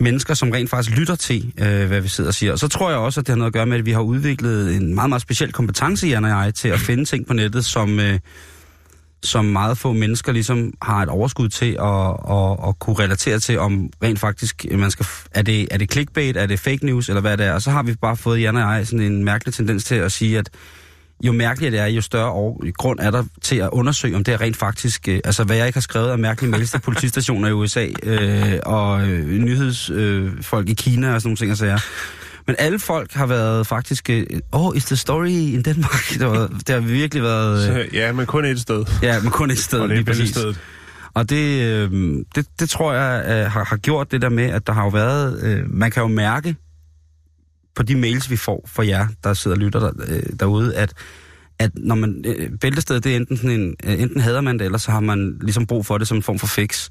mennesker, 0.00 0.34
som 0.34 0.50
rent 0.50 0.70
faktisk 0.70 0.98
lytter 0.98 1.14
til, 1.14 1.52
øh, 1.58 1.86
hvad 1.86 2.00
vi 2.00 2.08
sidder 2.08 2.30
og 2.30 2.34
siger. 2.34 2.52
Og 2.52 2.58
så 2.58 2.68
tror 2.68 2.90
jeg 2.90 2.98
også, 2.98 3.20
at 3.20 3.26
det 3.26 3.32
har 3.32 3.36
noget 3.36 3.50
at 3.50 3.52
gøre 3.52 3.66
med, 3.66 3.78
at 3.78 3.86
vi 3.86 3.92
har 3.92 4.00
udviklet 4.00 4.76
en 4.76 4.94
meget, 4.94 5.08
meget 5.08 5.22
speciel 5.22 5.52
kompetence, 5.52 6.06
Jan 6.06 6.24
og 6.24 6.30
jeg, 6.30 6.54
til 6.54 6.68
at 6.68 6.78
finde 6.78 7.04
ting 7.04 7.26
på 7.26 7.32
nettet, 7.32 7.64
som, 7.64 8.00
øh, 8.00 8.18
som 9.22 9.44
meget 9.44 9.78
få 9.78 9.92
mennesker 9.92 10.32
ligesom 10.32 10.72
har 10.82 11.02
et 11.02 11.08
overskud 11.08 11.48
til 11.48 11.76
at, 11.80 12.34
at, 12.36 12.68
at 12.68 12.78
kunne 12.78 12.96
relatere 12.98 13.38
til, 13.38 13.58
om 13.58 13.90
rent 14.02 14.18
faktisk, 14.18 14.66
øh, 14.70 14.78
man 14.78 14.90
skal, 14.90 15.06
er, 15.30 15.42
det, 15.42 15.68
er 15.70 15.78
det 15.78 15.92
clickbait, 15.92 16.36
er 16.36 16.46
det 16.46 16.60
fake 16.60 16.86
news, 16.86 17.08
eller 17.08 17.20
hvad 17.20 17.36
det 17.36 17.46
er. 17.46 17.52
Og 17.52 17.62
så 17.62 17.70
har 17.70 17.82
vi 17.82 17.94
bare 17.94 18.16
fået, 18.16 18.40
Jan 18.40 18.56
og 18.56 18.76
jeg, 18.76 18.86
sådan 18.86 19.00
en 19.00 19.24
mærkelig 19.24 19.54
tendens 19.54 19.84
til 19.84 19.94
at 19.94 20.12
sige, 20.12 20.38
at 20.38 20.50
jo 21.24 21.32
mærkeligere 21.32 21.72
det 21.72 21.80
er, 21.80 21.86
jo 21.86 22.00
større 22.00 22.30
over, 22.30 22.72
grund 22.72 22.98
er 23.00 23.10
der 23.10 23.24
til 23.42 23.56
at 23.56 23.68
undersøge, 23.72 24.16
om 24.16 24.24
det 24.24 24.34
er 24.34 24.40
rent 24.40 24.56
faktisk... 24.56 25.08
Øh, 25.08 25.20
altså, 25.24 25.44
hvad 25.44 25.56
jeg 25.56 25.66
ikke 25.66 25.76
har 25.76 25.80
skrevet 25.80 26.10
af 26.10 26.18
mærkelige 26.18 26.50
mails 26.50 26.70
til 26.70 26.80
politistationer 26.80 27.48
i 27.48 27.52
USA 27.52 27.86
øh, 28.02 28.58
og 28.66 29.08
øh, 29.08 29.26
nyhedsfolk 29.28 30.66
øh, 30.66 30.70
i 30.70 30.74
Kina 30.74 31.14
og 31.14 31.20
sådan 31.20 31.28
nogle 31.28 31.36
ting 31.36 31.50
og 31.50 31.56
sager. 31.56 31.78
Men 32.46 32.56
alle 32.58 32.78
folk 32.78 33.12
har 33.12 33.26
været 33.26 33.66
faktisk... 33.66 34.10
Øh, 34.10 34.26
oh, 34.52 34.76
is 34.76 34.84
the 34.84 34.96
story 34.96 35.28
in 35.28 35.62
Denmark? 35.62 36.08
Det, 36.18 36.26
var, 36.26 36.46
det 36.66 36.68
har 36.68 36.80
virkelig 36.80 37.22
været... 37.22 37.68
Øh, 37.68 37.74
Så, 37.74 37.86
ja, 37.92 38.12
men 38.12 38.26
kun 38.26 38.44
et 38.44 38.60
sted. 38.60 38.84
Ja, 39.02 39.20
men 39.20 39.30
kun 39.30 39.50
et 39.50 39.58
sted, 39.58 39.80
Og 39.80 39.88
det 39.88 39.96
lige 39.96 40.04
præcis. 40.04 40.20
Bæltestedet. 40.20 40.60
Og 41.14 41.30
det, 41.30 41.62
øh, 41.62 41.90
det, 42.34 42.46
det 42.60 42.70
tror 42.70 42.92
jeg 42.92 43.24
øh, 43.24 43.52
har, 43.52 43.64
har 43.64 43.76
gjort 43.76 44.12
det 44.12 44.22
der 44.22 44.28
med, 44.28 44.44
at 44.44 44.66
der 44.66 44.72
har 44.72 44.82
jo 44.82 44.88
været... 44.88 45.42
Øh, 45.42 45.74
man 45.74 45.90
kan 45.90 46.00
jo 46.00 46.08
mærke 46.08 46.56
på 47.76 47.82
de 47.82 47.96
mails, 47.96 48.30
vi 48.30 48.36
får 48.36 48.68
fra 48.72 48.86
jer, 48.86 49.06
der 49.24 49.34
sidder 49.34 49.56
og 49.56 49.60
lytter 49.60 49.80
der, 49.80 49.90
øh, 50.08 50.22
derude, 50.40 50.76
at 50.76 50.92
at 51.58 51.70
når 51.74 51.94
man 51.94 52.24
øh, 52.26 52.50
bæltestedet, 52.60 53.04
det 53.04 53.12
er 53.12 53.16
enten 53.16 53.36
sådan 53.36 53.50
en, 53.50 53.76
øh, 53.84 54.00
enten 54.00 54.20
hader 54.20 54.40
man 54.40 54.58
det, 54.58 54.64
eller 54.64 54.78
så 54.78 54.90
har 54.90 55.00
man 55.00 55.38
ligesom 55.40 55.66
brug 55.66 55.86
for 55.86 55.98
det 55.98 56.08
som 56.08 56.16
en 56.16 56.22
form 56.22 56.38
for 56.38 56.46
fix. 56.46 56.88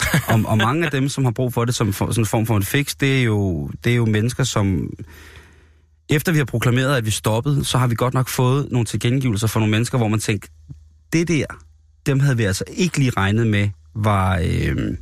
og, 0.32 0.40
og 0.46 0.58
mange 0.58 0.84
af 0.84 0.90
dem, 0.90 1.08
som 1.08 1.24
har 1.24 1.32
brug 1.32 1.52
for 1.54 1.64
det 1.64 1.74
som 1.74 1.92
for, 1.92 2.10
sådan 2.10 2.22
en 2.22 2.26
form 2.26 2.46
for 2.46 2.56
en 2.56 2.62
fix, 2.62 2.94
det 3.00 3.18
er 3.18 3.22
jo, 3.22 3.70
det 3.84 3.92
er 3.92 3.96
jo 3.96 4.04
mennesker, 4.04 4.44
som 4.44 4.90
efter 6.08 6.32
vi 6.32 6.38
har 6.38 6.44
proklameret, 6.44 6.96
at 6.96 7.06
vi 7.06 7.10
stoppede, 7.10 7.64
så 7.64 7.78
har 7.78 7.86
vi 7.86 7.94
godt 7.94 8.14
nok 8.14 8.28
fået 8.28 8.68
nogle 8.70 8.86
tilkendegivelser 8.86 9.46
fra 9.46 9.60
nogle 9.60 9.70
mennesker, 9.70 9.98
hvor 9.98 10.08
man 10.08 10.20
tænker, 10.20 10.48
det 11.12 11.28
der, 11.28 11.44
dem 12.06 12.20
havde 12.20 12.36
vi 12.36 12.44
altså 12.44 12.64
ikke 12.68 12.98
lige 12.98 13.10
regnet 13.10 13.46
med, 13.46 13.68
var 13.94 14.40
øh, 14.44 14.96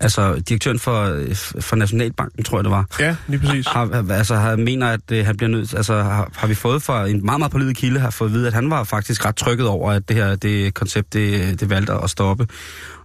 altså 0.00 0.42
direktøren 0.48 0.78
for, 0.78 1.18
for 1.60 1.76
Nationalbanken, 1.76 2.44
tror 2.44 2.58
jeg 2.58 2.64
det 2.64 2.70
var, 2.70 2.86
Ja, 3.00 3.16
lige 3.28 3.40
præcis. 3.40 3.66
har, 3.66 4.10
altså, 4.10 4.34
har, 4.36 4.56
mener, 4.56 4.86
at 4.86 5.00
øh, 5.12 5.26
han 5.26 5.36
bliver 5.36 5.50
nødt 5.50 5.74
altså 5.74 6.02
har, 6.02 6.30
har 6.36 6.46
vi 6.46 6.54
fået 6.54 6.82
fra 6.82 7.06
en 7.06 7.24
meget, 7.24 7.38
meget 7.38 7.52
pålidelig 7.52 7.76
kilde, 7.76 8.00
har 8.00 8.10
fået 8.10 8.28
at 8.28 8.34
vide, 8.34 8.46
at 8.46 8.52
han 8.52 8.70
var 8.70 8.84
faktisk 8.84 9.24
ret 9.24 9.36
trykket 9.36 9.66
over, 9.66 9.90
at 9.90 10.08
det 10.08 10.16
her 10.16 10.36
det 10.36 10.74
koncept, 10.74 11.12
det, 11.12 11.60
det 11.60 11.70
valgte 11.70 11.92
at 11.92 12.10
stoppe. 12.10 12.46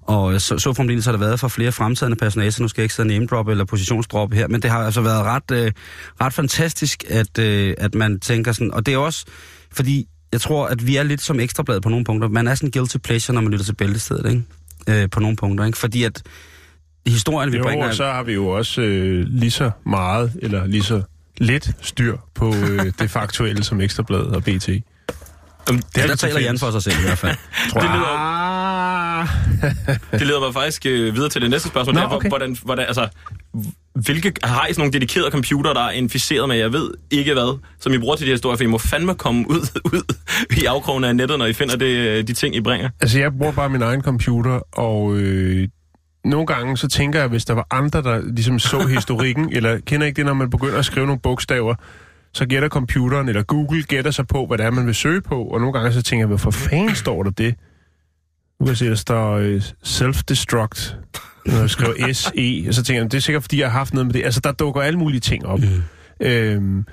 Og 0.07 0.41
så, 0.41 0.59
så 0.59 0.73
formentlig 0.73 1.03
så 1.03 1.11
har 1.11 1.17
der 1.17 1.25
været 1.25 1.39
for 1.39 1.47
flere 1.47 1.71
fremtidende 1.71 2.17
personager, 2.17 2.51
så 2.51 2.61
nu 2.61 2.67
skal 2.67 2.81
jeg 2.81 2.85
ikke 2.85 2.95
sidde 2.95 3.09
name 3.09 3.25
drop 3.25 3.47
eller 3.47 3.65
positionsdrop 3.65 4.33
her, 4.33 4.47
men 4.47 4.61
det 4.61 4.71
har 4.71 4.85
altså 4.85 5.01
været 5.01 5.23
ret, 5.23 5.51
øh, 5.51 5.71
ret 6.21 6.33
fantastisk, 6.33 7.03
at, 7.09 7.39
øh, 7.39 7.73
at 7.77 7.95
man 7.95 8.19
tænker 8.19 8.51
sådan, 8.51 8.73
og 8.73 8.85
det 8.85 8.93
er 8.93 8.97
også, 8.97 9.25
fordi 9.71 10.07
jeg 10.31 10.41
tror, 10.41 10.67
at 10.67 10.87
vi 10.87 10.95
er 10.95 11.03
lidt 11.03 11.21
som 11.21 11.39
ekstrablad 11.39 11.81
på 11.81 11.89
nogle 11.89 12.05
punkter. 12.05 12.27
Man 12.29 12.47
er 12.47 12.55
sådan 12.55 12.71
guilty 12.71 12.97
pleasure, 12.97 13.33
når 13.33 13.41
man 13.41 13.51
lytter 13.51 13.65
til 13.65 13.75
bæltestedet, 13.75 14.29
ikke? 14.29 15.03
Øh, 15.03 15.09
på 15.09 15.19
nogle 15.19 15.35
punkter, 15.35 15.65
ikke? 15.65 15.77
Fordi 15.77 16.03
at 16.03 16.23
historien, 17.07 17.51
vi 17.51 17.57
Jo, 17.57 17.63
bringer... 17.63 17.87
og 17.87 17.95
så 17.95 18.05
har 18.05 18.23
vi 18.23 18.33
jo 18.33 18.47
også 18.47 18.81
øh, 18.81 19.25
lige 19.29 19.51
så 19.51 19.71
meget, 19.85 20.31
eller 20.41 20.65
lige 20.65 20.83
så 20.83 21.01
lidt 21.37 21.71
styr 21.81 22.17
på 22.35 22.55
øh, 22.55 22.85
det 22.99 23.09
faktuelle 23.09 23.63
som 23.63 23.81
Ekstrabladet 23.81 24.35
og 24.35 24.43
BT. 24.43 24.69
Øhm, 25.71 25.81
Det 25.81 25.97
Ja, 25.97 26.03
er 26.03 26.07
der 26.07 26.15
taler 26.15 26.39
Jan 26.39 26.57
for 26.59 26.71
sig 26.71 26.83
selv 26.83 26.95
i 26.99 27.05
hvert 27.05 27.17
fald. 27.17 27.35
Tror 27.71 27.79
Det 27.81 27.87
jeg. 27.87 27.95
lyder, 27.95 28.07
Ah. 28.17 29.27
det 30.11 30.27
leder 30.27 30.39
mig 30.39 30.53
faktisk 30.53 30.85
øh, 30.85 31.15
videre 31.15 31.29
til 31.29 31.41
det 31.41 31.49
næste 31.49 31.67
spørgsmål. 31.67 31.93
Nå, 31.95 32.01
det 32.01 32.07
er, 32.07 32.11
okay. 32.15 32.29
hvordan, 32.29 32.57
hvordan, 32.63 32.85
altså, 32.87 33.07
hvilke, 33.95 34.33
har 34.43 34.65
I 34.67 34.73
sådan 34.73 34.81
nogle 34.81 34.93
dedikerede 34.93 35.31
computer, 35.31 35.73
der 35.73 35.81
er 35.81 35.91
inficeret 35.91 36.47
med, 36.47 36.55
jeg 36.57 36.73
ved 36.73 36.91
ikke 37.11 37.33
hvad, 37.33 37.59
som 37.79 37.93
I 37.93 37.97
bruger 37.97 38.15
til 38.15 38.25
de 38.25 38.29
her 38.29 38.35
historier, 38.35 38.57
for 38.57 38.63
I 38.63 38.67
må 38.67 38.77
fandme 38.77 39.15
komme 39.15 39.45
ud, 39.49 39.59
ud 39.93 40.13
i 40.57 40.65
afkrogen 40.65 41.03
af 41.03 41.15
nettet, 41.15 41.39
når 41.39 41.45
I 41.45 41.53
finder 41.53 41.75
det, 41.75 42.27
de 42.27 42.33
ting, 42.33 42.55
I 42.55 42.61
bringer. 42.61 42.89
Altså, 43.01 43.19
jeg 43.19 43.31
bruger 43.37 43.51
bare 43.53 43.69
min 43.69 43.81
egen 43.81 44.01
computer, 44.01 44.59
og 44.79 45.15
øh, 45.15 45.67
nogle 46.25 46.45
gange 46.47 46.77
så 46.77 46.87
tænker 46.87 47.19
jeg, 47.19 47.27
hvis 47.29 47.45
der 47.45 47.53
var 47.53 47.67
andre, 47.71 48.01
der 48.01 48.21
ligesom 48.35 48.59
så 48.59 48.79
historikken, 48.87 49.49
eller 49.55 49.79
kender 49.85 50.07
ikke 50.07 50.17
det, 50.17 50.25
når 50.25 50.33
man 50.33 50.49
begynder 50.49 50.77
at 50.79 50.85
skrive 50.85 51.05
nogle 51.05 51.21
bogstaver, 51.21 51.75
så 52.33 52.45
gætter 52.45 52.69
computeren, 52.69 53.29
eller 53.29 53.43
Google 53.43 53.83
gætter 53.83 54.11
sig 54.11 54.27
på, 54.27 54.45
hvad 54.45 54.57
det 54.57 54.65
er, 54.65 54.71
man 54.71 54.85
vil 54.85 54.95
søge 54.95 55.21
på, 55.21 55.43
og 55.43 55.59
nogle 55.59 55.73
gange 55.73 55.93
så 55.93 56.01
tænker 56.01 56.21
jeg, 56.21 56.27
hvorfor 56.27 56.51
fanden 56.51 56.95
står 56.95 57.23
der 57.23 57.31
det? 57.31 57.55
Nu 58.59 58.65
kan 58.65 58.69
jeg 58.69 58.77
se, 58.77 58.85
der 58.89 58.95
står 58.95 59.33
øh, 59.37 59.61
self-destruct, 59.85 60.95
når 61.45 61.59
jeg 61.59 61.69
skriver 61.69 62.13
S-E, 62.13 62.65
og 62.67 62.73
så 62.73 62.83
tænker 62.83 63.01
jeg, 63.03 63.11
det 63.11 63.17
er 63.17 63.21
sikkert, 63.21 63.43
fordi 63.43 63.59
jeg 63.59 63.71
har 63.71 63.77
haft 63.79 63.93
noget 63.93 64.05
med 64.07 64.13
det. 64.13 64.23
Altså, 64.25 64.39
der 64.39 64.51
dukker 64.51 64.81
alle 64.81 64.99
mulige 64.99 65.19
ting 65.19 65.45
op. 65.45 65.59
Mm. 65.59 65.67
Øhm, 66.27 66.85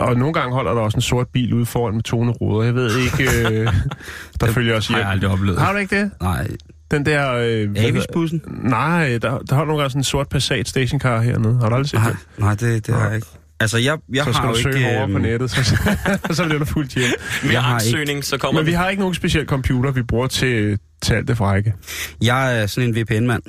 og 0.00 0.16
nogle 0.16 0.34
gange 0.34 0.54
holder 0.54 0.74
der 0.74 0.80
også 0.80 0.96
en 0.96 1.02
sort 1.02 1.28
bil 1.28 1.54
ude 1.54 1.66
foran 1.66 1.94
med 1.94 2.02
tone 2.02 2.32
ruder. 2.32 2.64
Jeg 2.64 2.74
ved 2.74 2.98
ikke, 2.98 3.48
øh, 3.48 3.72
der 4.40 4.46
følger 4.52 4.76
os 4.76 4.86
har 4.88 4.94
hjem. 4.96 5.00
jeg 5.02 5.10
aldrig 5.10 5.30
oplevet. 5.30 5.60
Har 5.60 5.72
du 5.72 5.78
ikke 5.78 6.00
det? 6.00 6.10
Nej, 6.20 6.48
Den 6.90 7.06
der... 7.06 7.32
Øh, 7.34 7.68
Avis-bussen? 7.76 8.42
Nej, 8.62 9.08
der, 9.08 9.18
der 9.18 9.54
holder 9.54 9.64
nogle 9.66 9.78
gange 9.78 9.90
sådan 9.90 10.00
en 10.00 10.04
sort 10.04 10.28
Passat 10.28 10.68
stationcar 10.68 11.20
hernede. 11.20 11.58
Har 11.58 11.68
du 11.68 11.74
aldrig 11.74 11.88
set 11.90 12.00
Nej, 12.00 12.08
det? 12.10 12.18
nej 12.38 12.54
det, 12.54 12.86
det 12.86 12.94
har 12.94 13.06
jeg 13.06 13.14
ikke. 13.16 13.26
Altså, 13.60 13.78
jeg, 13.78 13.98
jeg 14.14 14.24
Så 14.24 14.32
skal 14.32 14.46
har 14.46 14.52
du 14.52 14.58
søge 14.62 14.76
ikke... 14.76 14.88
hårdere 14.88 15.06
på 15.08 15.12
øhm, 15.12 15.22
nettet, 15.22 15.50
så, 15.50 15.76
så 16.36 16.44
bliver 16.44 16.58
du 16.58 16.64
fuldt 16.64 16.92
hjem. 16.94 17.04
Mere 17.42 17.52
Jeg 17.52 17.62
har 17.62 17.80
ikke- 17.80 17.86
ansøgning, 17.98 18.24
så 18.24 18.38
kommer 18.38 18.60
Men 18.60 18.66
vi 18.66 18.72
har 18.72 18.88
ikke 18.88 19.00
nogen 19.00 19.14
speciel 19.14 19.46
computer, 19.46 19.90
vi 19.90 20.02
bruger 20.02 20.26
til, 20.26 20.78
til 21.02 21.14
alt 21.14 21.28
det 21.28 21.36
frække. 21.36 21.74
Jeg 22.22 22.60
er 22.62 22.66
sådan 22.66 22.88
en 22.88 22.96
VPN-mand. 22.96 23.42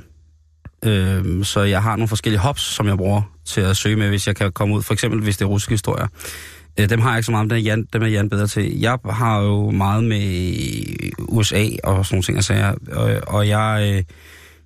Øhm, 0.85 1.43
så 1.43 1.61
jeg 1.61 1.81
har 1.83 1.95
nogle 1.95 2.07
forskellige 2.07 2.39
hops, 2.39 2.61
som 2.61 2.87
jeg 2.87 2.97
bruger 2.97 3.21
til 3.45 3.61
at 3.61 3.77
søge 3.77 3.95
med, 3.95 4.09
hvis 4.09 4.27
jeg 4.27 4.35
kan 4.35 4.51
komme 4.51 4.75
ud. 4.75 4.81
For 4.81 4.93
eksempel, 4.93 5.21
hvis 5.21 5.37
det 5.37 5.45
er 5.45 5.49
russiske 5.49 5.71
historier. 5.73 6.07
Øh, 6.79 6.89
dem 6.89 7.01
har 7.01 7.09
jeg 7.09 7.17
ikke 7.17 7.25
så 7.25 7.31
meget, 7.31 7.45
men 7.45 7.49
dem 7.49 7.57
er 7.57 7.61
Jan, 7.61 7.87
dem 7.93 8.01
er 8.01 8.07
Jan 8.07 8.29
bedre 8.29 8.47
til. 8.47 8.79
Jeg 8.79 8.97
har 9.09 9.41
jo 9.41 9.71
meget 9.71 10.03
med 10.03 10.53
USA 11.19 11.65
og 11.83 12.05
sådan 12.05 12.15
nogle 12.15 12.23
ting, 12.23 12.35
jeg 12.35 12.43
siger. 12.43 12.75
Og, 12.91 13.21
og 13.27 13.47
jeg, 13.47 13.93
øh, 13.97 14.03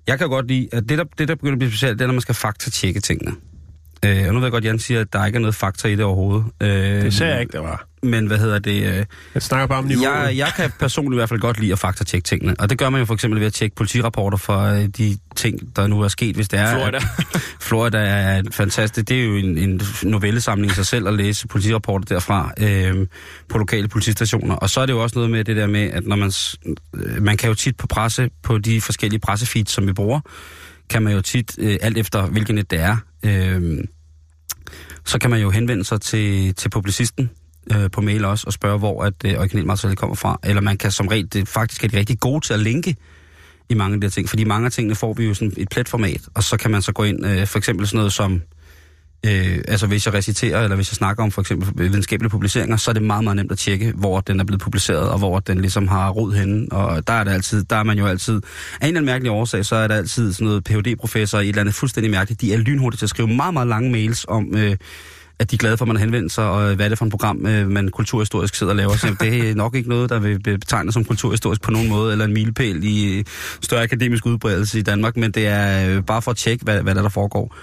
jeg 0.06 0.18
kan 0.18 0.28
godt 0.28 0.48
lide, 0.48 0.68
at 0.72 0.88
det 0.88 0.98
der, 0.98 1.04
det, 1.18 1.28
der 1.28 1.34
begynder 1.34 1.52
at 1.52 1.58
blive 1.58 1.70
specielt, 1.70 1.98
det 1.98 2.04
er, 2.04 2.06
når 2.06 2.14
man 2.14 2.20
skal 2.20 2.34
faktatjekke 2.34 3.00
tingene. 3.00 3.32
Øh, 4.04 4.24
og 4.28 4.34
nu 4.34 4.40
ved 4.40 4.46
jeg 4.46 4.52
godt, 4.52 4.64
Jan 4.64 4.78
siger, 4.78 5.00
at 5.00 5.12
der 5.12 5.26
ikke 5.26 5.36
er 5.36 5.40
noget 5.40 5.54
fakta 5.54 5.88
i 5.88 5.96
det 5.96 6.04
overhovedet. 6.04 6.44
Øh, 6.62 6.68
Det 7.02 7.14
sagde 7.14 7.32
jeg 7.32 7.40
ikke, 7.40 7.52
der 7.52 7.60
var. 7.60 7.86
Men 8.02 8.26
hvad 8.26 8.38
hedder 8.38 8.58
det? 8.58 8.82
Øh, 8.86 9.04
Jeg 9.34 9.42
snakker 9.42 9.66
bare 9.66 9.78
om 9.78 9.84
niveauet. 9.84 10.26
jeg, 10.28 10.36
jeg 10.36 10.48
kan 10.56 10.70
personligt 10.78 11.14
i 11.14 11.18
hvert 11.18 11.28
fald 11.28 11.40
godt 11.40 11.60
lide 11.60 11.72
at 11.72 11.78
faktatjekke 11.78 12.24
tingene. 12.24 12.54
Og 12.58 12.70
det 12.70 12.78
gør 12.78 12.90
man 12.90 12.98
jo 13.00 13.04
for 13.04 13.14
eksempel 13.14 13.40
ved 13.40 13.46
at 13.46 13.52
tjekke 13.52 13.76
politirapporter 13.76 14.38
for 14.38 14.58
øh, 14.60 14.84
de 14.86 15.18
ting, 15.36 15.76
der 15.76 15.86
nu 15.86 16.00
er 16.00 16.08
sket, 16.08 16.36
hvis 16.36 16.48
det 16.48 16.58
er... 16.58 16.74
Florida. 16.74 16.96
at- 16.96 17.40
Florida 17.68 17.98
er 17.98 18.42
fantastisk... 18.50 19.08
Det 19.08 19.20
er 19.20 19.24
jo 19.24 19.36
en, 19.36 19.58
en 19.58 19.80
novellesamling 20.02 20.72
i 20.72 20.74
sig 20.74 20.86
selv 20.86 21.08
at 21.08 21.14
læse 21.14 21.46
politirapporter 21.48 22.04
derfra 22.14 22.52
øh, 22.60 23.06
på 23.48 23.58
lokale 23.58 23.88
politistationer. 23.88 24.54
Og 24.54 24.70
så 24.70 24.80
er 24.80 24.86
det 24.86 24.92
jo 24.92 25.02
også 25.02 25.18
noget 25.18 25.30
med 25.30 25.44
det 25.44 25.56
der 25.56 25.66
med, 25.66 25.90
at 25.90 26.06
når 26.06 26.16
man... 26.16 26.32
øh, 26.94 27.22
Man 27.22 27.36
kan 27.36 27.48
jo 27.48 27.54
tit 27.54 27.76
på 27.76 27.86
presse, 27.86 28.30
på 28.42 28.58
de 28.58 28.80
forskellige 28.80 29.20
pressefeeds, 29.20 29.70
som 29.70 29.86
vi 29.86 29.92
bruger, 29.92 30.20
kan 30.90 31.02
man 31.02 31.12
jo 31.12 31.20
tit, 31.20 31.54
øh, 31.58 31.76
alt 31.82 31.98
efter 31.98 32.26
hvilken 32.26 32.54
net 32.54 32.70
det 32.70 32.80
er, 32.80 32.96
øh, 33.26 33.84
så 35.04 35.18
kan 35.18 35.30
man 35.30 35.40
jo 35.40 35.50
henvende 35.50 35.84
sig 35.84 36.00
til, 36.00 36.54
til 36.54 36.68
publicisten 36.68 37.30
øh, 37.74 37.90
på 37.90 38.00
mail 38.00 38.24
også, 38.24 38.44
og 38.46 38.52
spørge, 38.52 38.78
hvor 38.78 39.04
at 39.04 39.14
øh, 39.24 39.38
originalmaterialet 39.38 39.98
kommer 39.98 40.16
fra. 40.16 40.38
Eller 40.44 40.62
man 40.62 40.78
kan 40.78 40.90
som 40.90 41.06
regel, 41.08 41.32
det, 41.32 41.48
faktisk 41.48 41.84
er 41.84 41.88
de 41.88 41.98
rigtig 41.98 42.20
gode 42.20 42.46
til 42.46 42.54
at 42.54 42.60
linke 42.60 42.96
i 43.68 43.74
mange 43.74 43.94
af 43.94 44.00
de 44.00 44.04
her 44.04 44.10
ting, 44.10 44.28
fordi 44.28 44.44
mange 44.44 44.66
af 44.66 44.72
tingene 44.72 44.94
får 44.94 45.12
vi 45.12 45.24
jo 45.24 45.34
sådan 45.34 45.52
et 45.56 45.68
pletformat, 45.68 46.20
og 46.34 46.42
så 46.42 46.56
kan 46.56 46.70
man 46.70 46.82
så 46.82 46.92
gå 46.92 47.04
ind, 47.04 47.26
øh, 47.26 47.46
for 47.46 47.58
eksempel 47.58 47.86
sådan 47.86 47.96
noget 47.96 48.12
som, 48.12 48.42
øh, 49.26 49.64
altså 49.68 49.86
hvis 49.86 50.06
jeg 50.06 50.14
reciterer, 50.14 50.62
eller 50.62 50.76
hvis 50.76 50.90
jeg 50.90 50.96
snakker 50.96 51.22
om 51.22 51.30
for 51.30 51.40
eksempel 51.40 51.90
videnskabelige 51.90 52.30
publiceringer, 52.30 52.76
så 52.76 52.90
er 52.90 52.92
det 52.92 53.02
meget, 53.02 53.24
meget 53.24 53.36
nemt 53.36 53.52
at 53.52 53.58
tjekke, 53.58 53.92
hvor 53.92 54.20
den 54.20 54.40
er 54.40 54.44
blevet 54.44 54.62
publiceret, 54.62 55.08
og 55.08 55.18
hvor 55.18 55.40
den 55.40 55.60
ligesom 55.60 55.88
har 55.88 56.10
rod 56.10 56.34
henne, 56.34 56.66
og 56.72 57.06
der 57.06 57.12
er, 57.12 57.24
det 57.24 57.30
altid, 57.30 57.64
der 57.64 57.76
er 57.76 57.82
man 57.82 57.98
jo 57.98 58.06
altid, 58.06 58.34
af 58.34 58.38
en 58.38 58.42
eller 58.80 58.88
anden 58.88 59.04
mærkelig 59.04 59.30
årsag, 59.32 59.64
så 59.64 59.76
er 59.76 59.88
der 59.88 59.94
altid 59.94 60.32
sådan 60.32 60.46
noget 60.46 60.64
phd 60.64 60.86
i 60.86 60.92
et 60.92 61.48
eller 61.48 61.60
andet 61.60 61.74
fuldstændig 61.74 62.10
mærkeligt, 62.10 62.40
de 62.40 62.54
er 62.54 62.58
lynhurtige 62.58 62.98
til 62.98 63.06
at 63.06 63.10
skrive 63.10 63.28
meget, 63.28 63.54
meget 63.54 63.68
lange 63.68 63.90
mails 63.90 64.26
om, 64.28 64.56
øh, 64.56 64.76
at 65.38 65.50
de 65.50 65.56
er 65.56 65.58
glade 65.58 65.76
for, 65.76 65.84
at 65.84 65.88
man 65.88 65.96
har 65.96 66.04
henvendt 66.04 66.32
sig, 66.32 66.44
og 66.44 66.70
øh, 66.70 66.76
hvad 66.76 66.86
er 66.86 66.88
det 66.88 66.98
for 66.98 67.04
et 67.04 67.10
program, 67.10 67.46
øh, 67.46 67.70
man 67.70 67.88
kulturhistorisk 67.88 68.54
sidder 68.54 68.72
og 68.72 68.76
laver. 68.76 68.96
Så 68.96 69.16
det 69.20 69.50
er 69.50 69.54
nok 69.54 69.74
ikke 69.74 69.88
noget, 69.88 70.10
der 70.10 70.18
vil 70.18 70.38
betegnes 70.42 70.94
som 70.94 71.04
kulturhistorisk 71.04 71.62
på 71.62 71.70
nogen 71.70 71.88
måde, 71.88 72.12
eller 72.12 72.24
en 72.24 72.32
milepæl 72.32 72.84
i 72.84 73.24
større 73.62 73.82
akademisk 73.82 74.26
udbredelse 74.26 74.78
i 74.78 74.82
Danmark, 74.82 75.16
men 75.16 75.30
det 75.30 75.46
er 75.46 75.96
øh, 75.96 76.02
bare 76.02 76.22
for 76.22 76.30
at 76.30 76.36
tjekke, 76.36 76.64
hvad, 76.64 76.82
hvad 76.82 76.94
der, 76.94 77.02
der 77.02 77.08
foregår. 77.08 77.56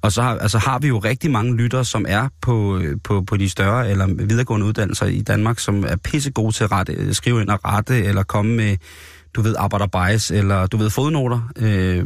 Og 0.00 0.12
så 0.12 0.22
har, 0.22 0.38
altså, 0.38 0.58
har 0.58 0.78
vi 0.78 0.88
jo 0.88 0.98
rigtig 0.98 1.30
mange 1.30 1.56
lyttere, 1.56 1.84
som 1.84 2.04
er 2.08 2.28
på, 2.40 2.78
øh, 2.78 2.96
på, 3.04 3.22
på 3.22 3.36
de 3.36 3.48
større 3.48 3.90
eller 3.90 4.06
videregående 4.06 4.66
uddannelser 4.66 5.06
i 5.06 5.20
Danmark, 5.20 5.58
som 5.58 5.84
er 5.84 5.96
pisse 5.96 6.30
gode 6.30 6.52
til 6.52 6.64
at 6.64 6.72
rette, 6.72 6.92
øh, 6.92 7.14
skrive 7.14 7.40
ind 7.40 7.48
og 7.48 7.60
rette, 7.64 8.04
eller 8.04 8.22
komme 8.22 8.56
med 8.56 8.76
du 9.34 9.42
ved, 9.42 9.54
arbejderbejs, 9.58 10.30
eller 10.30 10.66
du 10.66 10.76
ved, 10.76 10.90
fodnoter. 10.90 11.52
Øh, 11.58 12.04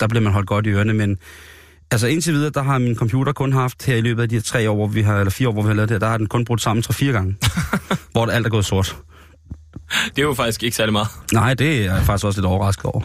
der 0.00 0.08
bliver 0.08 0.20
man 0.20 0.32
holdt 0.32 0.48
godt 0.48 0.66
i 0.66 0.70
ørerne, 0.70 0.92
men 0.92 1.18
Altså 1.94 2.06
indtil 2.06 2.32
videre, 2.32 2.50
der 2.50 2.62
har 2.62 2.78
min 2.78 2.96
computer 2.96 3.32
kun 3.32 3.52
haft 3.52 3.86
her 3.86 3.96
i 3.96 4.00
løbet 4.00 4.22
af 4.22 4.28
de 4.28 4.34
her 4.34 4.42
tre 4.42 4.70
år, 4.70 4.74
hvor 4.74 4.86
vi 4.86 5.02
har, 5.02 5.18
eller 5.18 5.30
fire 5.30 5.48
år, 5.48 5.52
hvor 5.52 5.62
vi 5.62 5.68
har 5.68 5.74
lavet 5.74 5.88
det 5.88 5.94
her, 5.94 5.98
der 6.00 6.06
har 6.08 6.16
den 6.16 6.26
kun 6.26 6.44
brugt 6.44 6.62
sammen 6.62 6.82
tre-fire 6.82 7.12
gange. 7.12 7.36
hvor 8.12 8.26
alt 8.26 8.46
er 8.46 8.50
gået 8.50 8.64
sort. 8.64 8.96
Det 10.16 10.18
er 10.18 10.22
jo 10.22 10.34
faktisk 10.34 10.62
ikke 10.62 10.76
særlig 10.76 10.92
meget. 10.92 11.08
Nej, 11.32 11.54
det 11.54 11.76
er 11.86 11.92
jeg 11.94 12.02
faktisk 12.04 12.24
også 12.26 12.40
lidt 12.40 12.46
overrasket 12.46 12.84
over. 12.84 13.00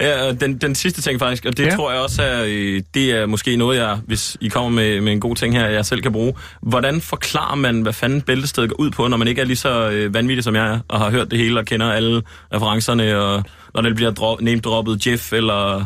Ja, 0.00 0.32
den, 0.32 0.56
den 0.58 0.74
sidste 0.74 1.02
ting 1.02 1.18
faktisk, 1.18 1.44
og 1.44 1.56
det 1.56 1.62
Ja. 1.64 1.68
ja. 1.68 1.76
tror 1.76 1.92
jeg 1.92 2.00
også 2.00 2.22
er, 2.22 2.44
øh, 2.48 2.82
det 2.94 3.10
er 3.10 3.26
måske 3.26 3.56
noget, 3.56 3.78
jeg, 3.78 3.98
hvis 4.06 4.36
I 4.40 4.48
kommer 4.48 4.70
med, 4.70 5.00
med 5.00 5.12
en 5.12 5.20
god 5.20 5.36
ting 5.36 5.54
her, 5.54 5.66
jeg 5.66 5.86
selv 5.86 6.02
kan 6.02 6.12
bruge. 6.12 6.34
Hvordan 6.62 7.00
forklarer 7.00 7.54
man, 7.54 7.80
hvad 7.80 7.92
fanden 7.92 8.20
bæltestedet 8.22 8.70
går 8.70 8.80
ud 8.80 8.90
på, 8.90 9.08
når 9.08 9.16
man 9.16 9.28
ikke 9.28 9.40
er 9.40 9.44
lige 9.44 9.56
så 9.56 9.90
øh, 9.90 10.14
vanvittig 10.14 10.44
som 10.44 10.54
jeg 10.56 10.66
er, 10.68 10.80
og 10.88 10.98
har 11.00 11.10
hørt 11.10 11.30
det 11.30 11.38
hele 11.38 11.58
og 11.60 11.64
kender 11.66 11.92
alle 11.92 12.22
referencerne, 12.54 13.16
og 13.18 13.44
når 13.74 13.82
det 13.82 13.94
bliver 13.96 14.10
dro- 14.10 14.38
name-droppet 14.44 15.06
Jeff, 15.06 15.32
eller 15.32 15.84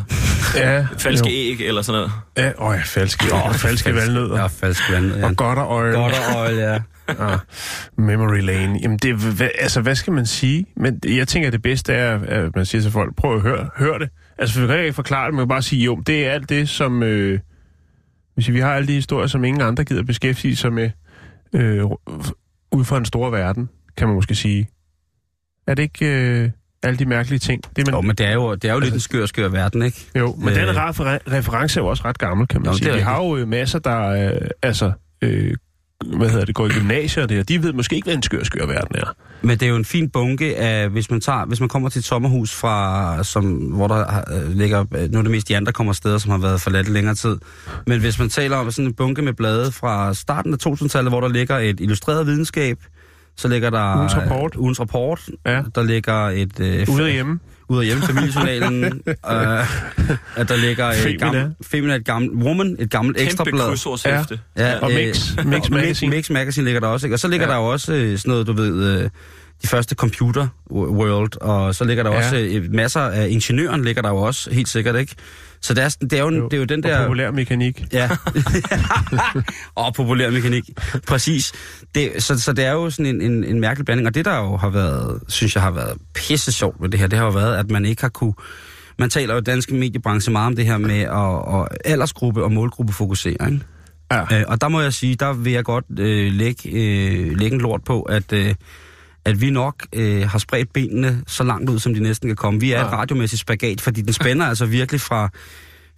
Ja, 0.55 0.87
falske 0.97 1.29
jo. 1.29 1.35
æg, 1.35 1.67
eller 1.67 1.81
sådan 1.81 1.99
noget. 1.99 2.11
Ja, 2.37 2.67
åh 2.67 2.75
ja, 2.75 2.81
falske, 2.85 3.25
åh, 3.33 3.53
falske 3.53 3.95
valnødder. 3.95 4.39
Ja, 4.39 4.47
falsk 4.47 4.91
vand. 4.91 5.13
Ja. 5.13 5.25
Og 5.25 5.35
godt 5.35 5.59
og 5.59 5.65
øje. 5.65 5.93
Godt 5.93 6.13
og 6.13 6.41
øje, 6.41 6.71
ja. 6.71 6.79
Ah, 7.19 7.39
memory 7.97 8.41
lane. 8.41 8.79
Jamen, 8.81 8.97
det, 8.97 9.15
hvad, 9.15 9.49
altså, 9.59 9.81
hvad 9.81 9.95
skal 9.95 10.13
man 10.13 10.25
sige? 10.25 10.65
Men 10.75 10.99
jeg 11.05 11.27
tænker, 11.27 11.47
at 11.47 11.53
det 11.53 11.61
bedste 11.61 11.93
er, 11.93 12.19
at 12.19 12.55
man 12.55 12.65
siger 12.65 12.81
til 12.81 12.91
folk, 12.91 13.15
prøv 13.15 13.35
at 13.35 13.41
høre, 13.41 13.69
hør 13.77 13.97
det. 13.97 14.09
Altså, 14.37 14.61
vi 14.61 14.67
kan 14.67 14.79
ikke 14.79 14.93
forklare 14.93 15.25
det, 15.25 15.33
man 15.33 15.41
kan 15.41 15.49
bare 15.49 15.61
sige, 15.61 15.83
jo, 15.83 15.95
det 15.95 16.25
er 16.27 16.31
alt 16.31 16.49
det, 16.49 16.69
som... 16.69 17.03
Øh, 17.03 17.39
hvis 18.35 18.51
vi 18.51 18.59
har 18.59 18.73
alle 18.73 18.87
de 18.87 18.93
historier, 18.93 19.27
som 19.27 19.43
ingen 19.43 19.61
andre 19.61 19.83
gider 19.83 20.03
beskæftige 20.03 20.55
sig 20.55 20.73
med, 20.73 20.91
øh, 21.53 21.83
ud 22.71 22.85
fra 22.85 22.97
en 22.97 23.05
stor 23.05 23.29
verden, 23.29 23.69
kan 23.97 24.07
man 24.07 24.15
måske 24.15 24.35
sige. 24.35 24.69
Er 25.67 25.73
det 25.73 25.83
ikke 25.83 26.05
øh, 26.05 26.49
alle 26.85 26.97
de 26.99 27.05
mærkelige 27.05 27.39
ting? 27.39 27.61
Det, 27.75 27.87
man, 27.87 27.95
Jo, 27.95 28.01
men 28.01 28.15
det 28.15 28.25
er 28.25 28.33
jo, 28.33 28.55
det 28.55 28.69
er 28.69 28.73
jo 28.73 28.79
lidt 28.79 28.93
en 28.93 28.99
skør, 28.99 29.25
skør 29.25 29.47
verden, 29.47 29.81
ikke? 29.81 30.05
jo, 30.15 30.35
men 30.39 30.49
øh, 30.49 30.55
den 30.55 30.69
refer- 30.69 31.31
reference 31.31 31.79
er 31.79 31.83
jo 31.83 31.87
også 31.89 32.03
ret 32.05 32.17
gammel, 32.17 32.47
kan 32.47 32.61
man 32.61 32.71
Jo, 32.71 32.77
sige. 32.77 32.93
Vi 32.93 32.99
har 32.99 33.23
jo 33.23 33.37
øh, 33.37 33.47
masser, 33.47 33.79
der 33.79 34.29
øh, 34.31 34.47
altså, 34.63 34.91
øh, 35.21 35.53
hvad 36.17 36.29
hedder 36.29 36.45
det, 36.45 36.55
går 36.55 36.65
i 36.65 36.69
gymnasier 36.69 37.23
og 37.23 37.29
det, 37.29 37.39
og 37.39 37.49
de 37.49 37.63
ved 37.63 37.73
måske 37.73 37.95
ikke, 37.95 38.05
hvad 38.05 38.15
en 38.15 38.21
skør, 38.23 38.43
skør 38.43 38.65
verden 38.65 38.95
er. 38.95 39.13
Men 39.41 39.57
det 39.57 39.65
er 39.65 39.69
jo 39.69 39.75
en 39.75 39.85
fin 39.85 40.09
bunke 40.09 40.57
af, 40.57 40.89
hvis 40.89 41.11
man, 41.11 41.21
tager, 41.21 41.45
hvis 41.45 41.59
man 41.59 41.69
kommer 41.69 41.89
til 41.89 41.99
et 41.99 42.05
sommerhus, 42.05 42.53
fra, 42.53 43.23
som, 43.23 43.45
hvor 43.53 43.87
der 43.87 44.23
øh, 44.33 44.51
ligger, 44.57 44.85
øh, 44.95 45.11
nu 45.11 45.17
er 45.17 45.21
det 45.21 45.31
mest 45.31 45.51
Jan, 45.51 45.65
der 45.65 45.71
kommer 45.71 45.93
steder, 45.93 46.17
som 46.17 46.31
har 46.31 46.37
været 46.37 46.61
forladt 46.61 46.89
længere 46.89 47.15
tid. 47.15 47.37
Men 47.87 47.99
hvis 47.99 48.19
man 48.19 48.29
taler 48.29 48.57
om 48.57 48.71
sådan 48.71 48.85
en 48.87 48.93
bunke 48.93 49.21
med 49.21 49.33
blade 49.33 49.71
fra 49.71 50.13
starten 50.13 50.53
af 50.53 50.57
2000-tallet, 50.67 51.11
hvor 51.11 51.21
der 51.21 51.27
ligger 51.27 51.57
et 51.57 51.79
illustreret 51.79 52.27
videnskab, 52.27 52.77
så 53.37 53.47
ligger 53.47 53.69
der... 53.69 53.97
Ugens 53.97 54.17
rapport. 54.17 54.51
øh, 54.55 54.61
Ugens 54.61 54.79
rapport. 54.79 55.21
Ja. 55.45 55.61
Der 55.75 55.83
ligger 55.83 56.13
et... 56.29 56.59
Øh, 56.59 56.87
Ude 56.89 57.11
hjemme. 57.11 57.39
Ude 57.69 57.79
af 57.79 57.85
hjemme, 57.85 58.03
familiejournalen. 58.13 58.83
øh, 58.85 59.13
at 60.35 60.49
der 60.49 60.55
ligger 60.55 60.85
et 60.85 60.95
Femina. 60.95 61.25
gammelt... 61.25 61.53
Femina, 61.71 61.95
et 61.95 62.05
gammelt... 62.05 62.33
Woman, 62.43 62.75
et 62.79 62.89
gammelt 62.91 63.17
Kæmpe 63.17 63.25
ekstrablad. 63.27 63.67
krydsordsæfte. 63.67 64.39
Ja, 64.57 64.79
Og 64.79 64.91
øh, 64.91 64.97
Mix- 64.97 65.37
og 65.39 65.45
Mix 65.47 65.69
Magazine. 65.69 66.15
Mix 66.15 66.29
Magazine 66.29 66.65
ligger 66.65 66.79
der 66.79 66.87
også, 66.87 67.07
ikke? 67.07 67.15
Og 67.15 67.19
så 67.19 67.27
ligger 67.27 67.45
Ja. 67.47 67.51
ja. 67.53 67.57
der 67.59 67.65
jo 67.65 67.71
også 67.71 67.93
øh, 67.93 68.17
sådan 68.17 68.29
noget, 68.31 68.47
du 68.47 68.53
ved, 68.53 68.97
øh, 69.03 69.09
de 69.63 69.67
første 69.67 69.95
computer 69.95 70.47
world, 70.71 71.41
og 71.41 71.75
så 71.75 71.83
ligger 71.83 72.03
der 72.03 72.11
Ja. 72.11 72.17
ja. 72.19 72.23
også 72.25 72.37
øh, 72.37 72.73
masser 72.73 73.01
af 73.01 73.29
ingeniøren 73.29 73.83
ligger 73.85 74.01
der 74.01 74.09
jo 74.09 74.17
også, 74.17 74.51
helt 74.51 74.69
sikkert, 74.69 74.95
ikke? 74.95 75.15
Så 75.65 75.73
det 75.73 75.83
er, 75.83 75.89
det 76.01 76.13
er, 76.13 76.23
jo, 76.23 76.29
Jo. 76.29 76.43
Det 76.43 76.53
er 76.53 76.57
jo 76.57 76.63
den 76.63 76.85
Og 76.85 76.91
der... 76.91 77.01
populær 77.01 77.31
mekanik. 77.31 77.83
Ja. 77.93 78.09
og 79.75 79.93
populær 79.93 80.29
mekanik. 80.31 80.69
Præcis. 81.07 81.53
Det, 81.95 82.11
så, 82.23 82.39
så 82.39 82.53
det 82.53 82.65
er 82.65 82.71
jo 82.71 82.89
sådan 82.89 83.05
en, 83.05 83.21
en, 83.21 83.43
en 83.43 83.59
mærkelig 83.59 83.85
blanding. 83.85 84.07
Og 84.07 84.15
det, 84.15 84.25
der 84.25 84.37
jo 84.37 84.57
har 84.57 84.69
været, 84.69 85.21
synes 85.27 85.55
jeg 85.55 85.63
har 85.63 85.71
været 85.71 85.97
pisse 86.13 86.51
sjovt 86.51 86.81
ved 86.81 86.89
det 86.89 86.99
her, 86.99 87.07
det 87.07 87.19
har 87.19 87.25
jo 87.25 87.31
været, 87.31 87.57
at 87.57 87.71
man 87.71 87.85
ikke 87.85 88.01
har 88.01 88.09
kunne... 88.09 88.33
Man 88.99 89.09
taler 89.09 89.33
jo 89.33 89.39
i 89.39 89.43
danske 89.43 89.75
mediebranche 89.75 90.31
meget 90.31 90.47
om 90.47 90.55
det 90.55 90.65
her 90.65 90.77
med 90.77 90.99
at, 91.01 91.61
at 91.61 91.91
aldersgruppe 91.91 92.43
og 92.43 92.51
målgruppe 92.51 92.93
fokusere, 92.93 93.31
ikke? 93.31 93.59
Ja. 94.11 94.39
Øh, 94.39 94.43
og 94.47 94.61
der 94.61 94.67
må 94.67 94.81
jeg 94.81 94.93
sige, 94.93 95.15
der 95.15 95.33
vil 95.33 95.53
jeg 95.53 95.63
godt 95.63 95.85
øh, 95.99 96.33
lægge, 96.33 96.69
øh, 96.69 97.37
lægge 97.37 97.55
en 97.55 97.61
lort 97.61 97.83
på, 97.83 98.01
at, 98.01 98.33
øh, 98.33 98.55
at 99.25 99.41
vi 99.41 99.49
nok 99.49 99.85
øh, 99.93 100.29
har 100.29 100.39
spredt 100.39 100.73
benene 100.73 101.23
så 101.27 101.43
langt 101.43 101.69
ud, 101.69 101.79
som 101.79 101.93
de 101.93 101.99
næsten 101.99 102.29
kan 102.29 102.35
komme. 102.35 102.59
Vi 102.59 102.71
er 102.71 102.79
Ja. 102.79 102.85
et 102.85 102.91
radiomæssigt 102.91 103.39
spagat, 103.41 103.81
fordi 103.81 104.01
den 104.01 104.13
spænder 104.13 104.45
altså 104.51 104.65
virkelig 104.65 105.01
fra... 105.01 105.29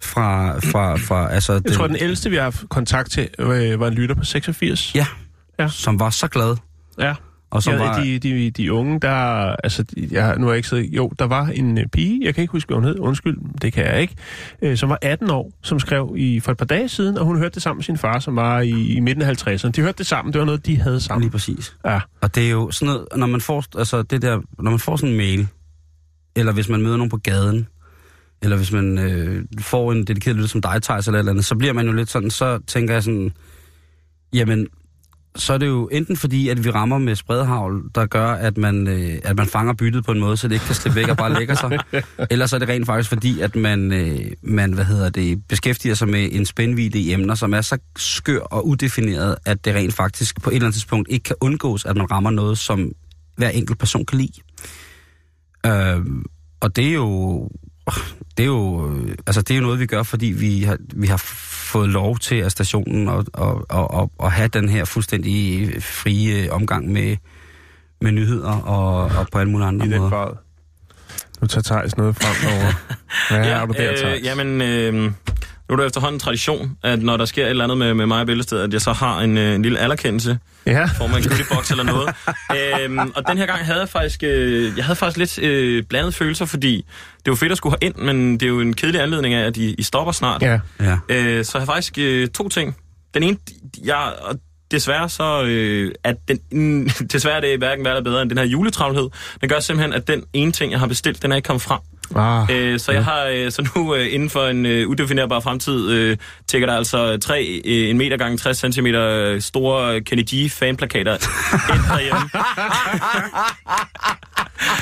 fra, 0.02 0.58
fra, 0.58 0.96
fra 0.96 1.32
altså, 1.32 1.52
Jeg 1.64 1.72
tror, 1.72 1.84
at 1.84 1.90
den 1.90 1.98
ældste, 2.00 2.30
vi 2.30 2.36
har 2.36 2.42
haft 2.42 2.64
kontakt 2.68 3.10
til, 3.10 3.28
øh, 3.38 3.80
var 3.80 3.88
en 3.88 3.94
lytter 3.94 4.14
på 4.14 4.24
86. 4.24 4.94
Ja, 4.94 5.06
Ja. 5.58 5.62
ja, 5.64 5.68
som 5.68 6.00
var 6.00 6.10
så 6.10 6.28
glad. 6.28 6.56
Ja. 7.00 7.14
Og 7.50 7.62
som 7.62 7.74
ja, 7.74 7.78
var, 7.78 8.02
de, 8.02 8.18
de, 8.18 8.50
de 8.50 8.72
unge, 8.72 9.00
der... 9.00 9.10
Altså, 9.64 9.84
jeg, 10.10 10.36
nu 10.38 10.46
har 10.46 10.52
jeg 10.52 10.56
ikke 10.56 10.68
siddet... 10.68 10.90
Jo, 10.96 11.12
der 11.18 11.24
var 11.24 11.46
en 11.46 11.78
øh, 11.78 11.86
pige, 11.86 12.20
jeg 12.24 12.34
kan 12.34 12.42
ikke 12.42 12.52
huske, 12.52 12.68
hvad 12.68 12.76
hun 12.76 12.84
hed, 12.84 12.98
undskyld, 12.98 13.38
det 13.62 13.72
kan 13.72 13.84
jeg 13.84 14.00
ikke, 14.00 14.14
øh, 14.62 14.76
som 14.76 14.88
var 14.88 14.98
18 15.02 15.30
år, 15.30 15.52
som 15.62 15.80
skrev 15.80 16.14
i, 16.16 16.40
for 16.40 16.52
et 16.52 16.58
par 16.58 16.64
dage 16.64 16.88
siden, 16.88 17.18
og 17.18 17.24
hun 17.24 17.38
hørte 17.38 17.54
det 17.54 17.62
sammen 17.62 17.78
med 17.78 17.84
sin 17.84 17.98
far, 17.98 18.18
som 18.18 18.36
var 18.36 18.60
i, 18.60 18.88
i 18.88 19.00
midten 19.00 19.22
af 19.22 19.48
50'erne. 19.48 19.70
De 19.70 19.80
hørte 19.80 19.98
det 19.98 20.06
sammen, 20.06 20.32
det 20.32 20.38
var 20.38 20.44
noget, 20.44 20.66
de 20.66 20.76
havde 20.76 21.00
sammen. 21.00 21.22
Lige 21.22 21.32
præcis. 21.32 21.76
Ja. 21.84 22.00
Og 22.20 22.34
det 22.34 22.46
er 22.46 22.50
jo 22.50 22.70
sådan 22.70 22.94
noget, 22.94 23.08
når 23.16 23.26
man 23.26 23.40
får, 23.40 23.64
altså 23.78 24.02
det 24.02 24.22
der, 24.22 24.40
når 24.58 24.70
man 24.70 24.80
får 24.80 24.96
sådan 24.96 25.10
en 25.10 25.16
mail, 25.16 25.48
eller 26.36 26.52
hvis 26.52 26.68
man 26.68 26.82
møder 26.82 26.96
nogen 26.96 27.10
på 27.10 27.16
gaden, 27.16 27.66
eller 28.42 28.56
hvis 28.56 28.72
man 28.72 28.98
øh, 28.98 29.44
får 29.60 29.92
en 29.92 30.04
dedikeret 30.04 30.36
lytter 30.36 30.48
som 30.48 30.62
dig, 30.62 30.82
Thijs, 30.82 31.06
eller 31.06 31.18
eller 31.18 31.32
andet, 31.32 31.44
så 31.44 31.54
bliver 31.54 31.72
man 31.72 31.86
jo 31.86 31.92
lidt 31.92 32.10
sådan, 32.10 32.30
så 32.30 32.58
tænker 32.66 32.94
jeg 32.94 33.02
sådan, 33.02 33.32
jamen, 34.32 34.66
så 35.38 35.52
er 35.52 35.58
det 35.58 35.66
jo 35.66 35.88
enten 35.92 36.16
fordi, 36.16 36.48
at 36.48 36.64
vi 36.64 36.70
rammer 36.70 36.98
med 36.98 37.14
spredhavl, 37.14 37.82
der 37.94 38.06
gør, 38.06 38.26
at 38.26 38.58
man, 38.58 38.86
øh, 38.88 39.18
at 39.24 39.36
man 39.36 39.46
fanger 39.46 39.72
byttet 39.72 40.04
på 40.04 40.12
en 40.12 40.20
måde, 40.20 40.36
så 40.36 40.48
det 40.48 40.54
ikke 40.54 40.66
kan 40.66 40.74
slippe 40.74 41.00
væk 41.00 41.08
og 41.08 41.16
bare 41.16 41.32
lægger 41.32 41.54
sig. 41.54 41.78
Eller 42.30 42.46
så 42.46 42.56
er 42.56 42.60
det 42.60 42.68
rent 42.68 42.86
faktisk 42.86 43.08
fordi, 43.08 43.40
at 43.40 43.56
man, 43.56 43.92
øh, 43.92 44.30
man 44.42 44.72
hvad 44.72 44.84
hedder 44.84 45.08
det, 45.08 45.42
beskæftiger 45.48 45.94
sig 45.94 46.08
med 46.08 46.28
en 46.32 46.46
spændvidde 46.46 46.98
i 46.98 47.12
emner, 47.12 47.34
som 47.34 47.54
er 47.54 47.60
så 47.60 47.78
skør 47.96 48.40
og 48.40 48.66
udefineret, 48.66 49.36
at 49.44 49.64
det 49.64 49.74
rent 49.74 49.94
faktisk 49.94 50.42
på 50.42 50.50
et 50.50 50.54
eller 50.54 50.66
andet 50.66 50.74
tidspunkt 50.74 51.08
ikke 51.10 51.22
kan 51.22 51.36
undgås, 51.40 51.84
at 51.84 51.96
man 51.96 52.10
rammer 52.10 52.30
noget, 52.30 52.58
som 52.58 52.92
hver 53.36 53.48
enkelt 53.48 53.78
person 53.78 54.06
kan 54.06 54.18
lide. 54.18 54.40
Øh, 55.66 56.00
og 56.60 56.76
det 56.76 56.88
er 56.88 56.92
jo 56.92 57.48
det 58.36 58.42
er 58.42 58.46
jo, 58.46 58.90
øh, 58.90 59.14
altså 59.26 59.42
det 59.42 59.50
er 59.50 59.58
jo 59.58 59.62
noget, 59.62 59.80
vi 59.80 59.86
gør, 59.86 60.02
fordi 60.02 60.26
vi 60.26 60.62
har, 60.62 60.78
vi 60.94 61.06
har 61.06 61.16
fået 61.16 61.88
lov 61.88 62.18
til 62.18 62.34
af 62.42 62.50
stationen 62.50 63.08
at, 63.08 63.14
at, 63.14 63.48
at, 63.70 63.86
at, 64.00 64.08
at 64.24 64.32
have 64.32 64.48
den 64.48 64.68
her 64.68 64.84
fuldstændig 64.84 65.68
frie 65.82 66.52
omgang 66.52 66.92
med, 66.92 67.16
med 68.00 68.12
nyheder 68.12 68.52
og, 68.52 69.04
og 69.04 69.26
på 69.32 69.38
alle 69.38 69.52
mulige 69.52 69.68
andre 69.68 69.86
I 69.86 69.88
måder. 69.88 70.10
grad. 70.10 70.32
Nu 71.40 71.46
tager 71.46 71.62
Thijs 71.62 71.96
noget 71.96 72.16
frem 72.16 72.50
derovre. 72.50 72.74
Hvad 73.30 73.50
ja, 73.50 73.58
har 73.58 73.66
du 73.66 73.72
der, 73.72 73.96
Thijs? 73.96 74.18
øh, 74.18 74.24
jamen, 74.24 74.62
øh, 74.62 75.12
nu 75.68 75.72
er 75.72 75.76
det 75.76 75.86
efterhånden 75.86 76.18
tradition, 76.20 76.76
at 76.84 77.02
når 77.02 77.16
der 77.16 77.24
sker 77.24 77.44
et 77.44 77.50
eller 77.50 77.64
andet 77.64 77.78
med, 77.78 77.94
med 77.94 78.06
mig 78.06 78.20
og 78.20 78.26
Bæltested, 78.26 78.60
at 78.60 78.72
jeg 78.72 78.80
så 78.80 78.92
har 78.92 79.20
en, 79.20 79.38
øh, 79.38 79.54
en 79.54 79.62
lille 79.62 79.78
anerkendelse, 79.78 80.38
Ja. 80.66 80.84
får 80.84 81.06
man 81.06 81.22
en 81.22 81.28
goodiebox 81.28 81.70
eller 81.70 81.84
noget. 81.84 82.14
øhm, 82.84 82.98
og 82.98 83.28
den 83.28 83.38
her 83.38 83.46
gang 83.46 83.64
havde 83.66 83.80
jeg 83.80 83.88
faktisk, 83.88 84.22
øh, 84.22 84.72
jeg 84.76 84.84
havde 84.84 84.96
faktisk 84.96 85.18
lidt 85.18 85.38
øh, 85.50 85.82
blandede 85.84 86.12
følelser, 86.12 86.44
fordi 86.46 86.84
det 87.24 87.30
var 87.30 87.34
fedt 87.36 87.52
at 87.52 87.58
skulle 87.58 87.76
have 87.80 87.86
ind, 87.90 87.96
men 87.96 88.32
det 88.32 88.42
er 88.42 88.46
jo 88.48 88.60
en 88.60 88.74
kedelig 88.74 89.00
anledning 89.00 89.34
af, 89.34 89.46
at 89.46 89.56
I, 89.56 89.74
I 89.78 89.82
stopper 89.82 90.12
snart. 90.12 90.42
Ja. 90.42 90.58
Ja. 90.80 90.96
Øh, 91.08 91.44
så 91.44 91.58
jeg 91.58 91.60
har 91.66 91.66
faktisk 91.74 91.98
øh, 91.98 92.28
to 92.28 92.48
ting. 92.48 92.76
Den 93.14 93.22
ene, 93.22 93.36
jeg, 93.84 94.12
og 94.22 94.34
desværre 94.70 95.08
så, 95.08 95.42
øh, 95.42 95.92
at 96.04 96.16
den, 96.28 96.38
mm, 96.52 96.88
desværre 97.12 97.36
er 97.36 97.40
det 97.40 97.58
hverken 97.58 97.84
værre 97.84 97.96
eller 97.96 98.10
bedre 98.10 98.22
end 98.22 98.30
den 98.30 98.38
her 98.38 98.44
juletravlhed. 98.44 99.08
Den 99.40 99.48
gør 99.48 99.60
simpelthen, 99.60 99.92
at 99.92 100.08
den 100.08 100.22
ene 100.32 100.52
ting, 100.52 100.72
jeg 100.72 100.80
har 100.80 100.86
bestilt, 100.86 101.22
den 101.22 101.32
er 101.32 101.36
ikke 101.36 101.46
kommet 101.46 101.62
frem. 101.62 101.78
Ah, 102.16 102.46
Øh, 102.50 102.78
så 102.80 102.92
jeg 102.92 103.04
har 103.04 103.24
øh, 103.32 103.50
så 103.52 103.68
nu 103.76 103.94
øh, 103.94 104.14
inden 104.14 104.30
for 104.30 104.46
en 104.46 104.66
øh, 104.66 104.88
udefinerbar 104.88 105.40
fremtid 105.40 105.90
øh, 105.90 106.16
tækker 106.46 106.66
der 106.68 106.74
altså 106.76 107.16
tre 107.18 107.60
øh, 107.64 107.90
en 107.90 107.98
meter 107.98 108.16
gange 108.16 108.38
60 108.38 108.58
cm 108.74 108.86
øh, 108.86 109.40
store 109.40 110.00
Kenny 110.00 110.22
G 110.34 110.50
fanplakater 110.50 111.12
ind 111.74 111.82
derhjemme. 111.92 112.30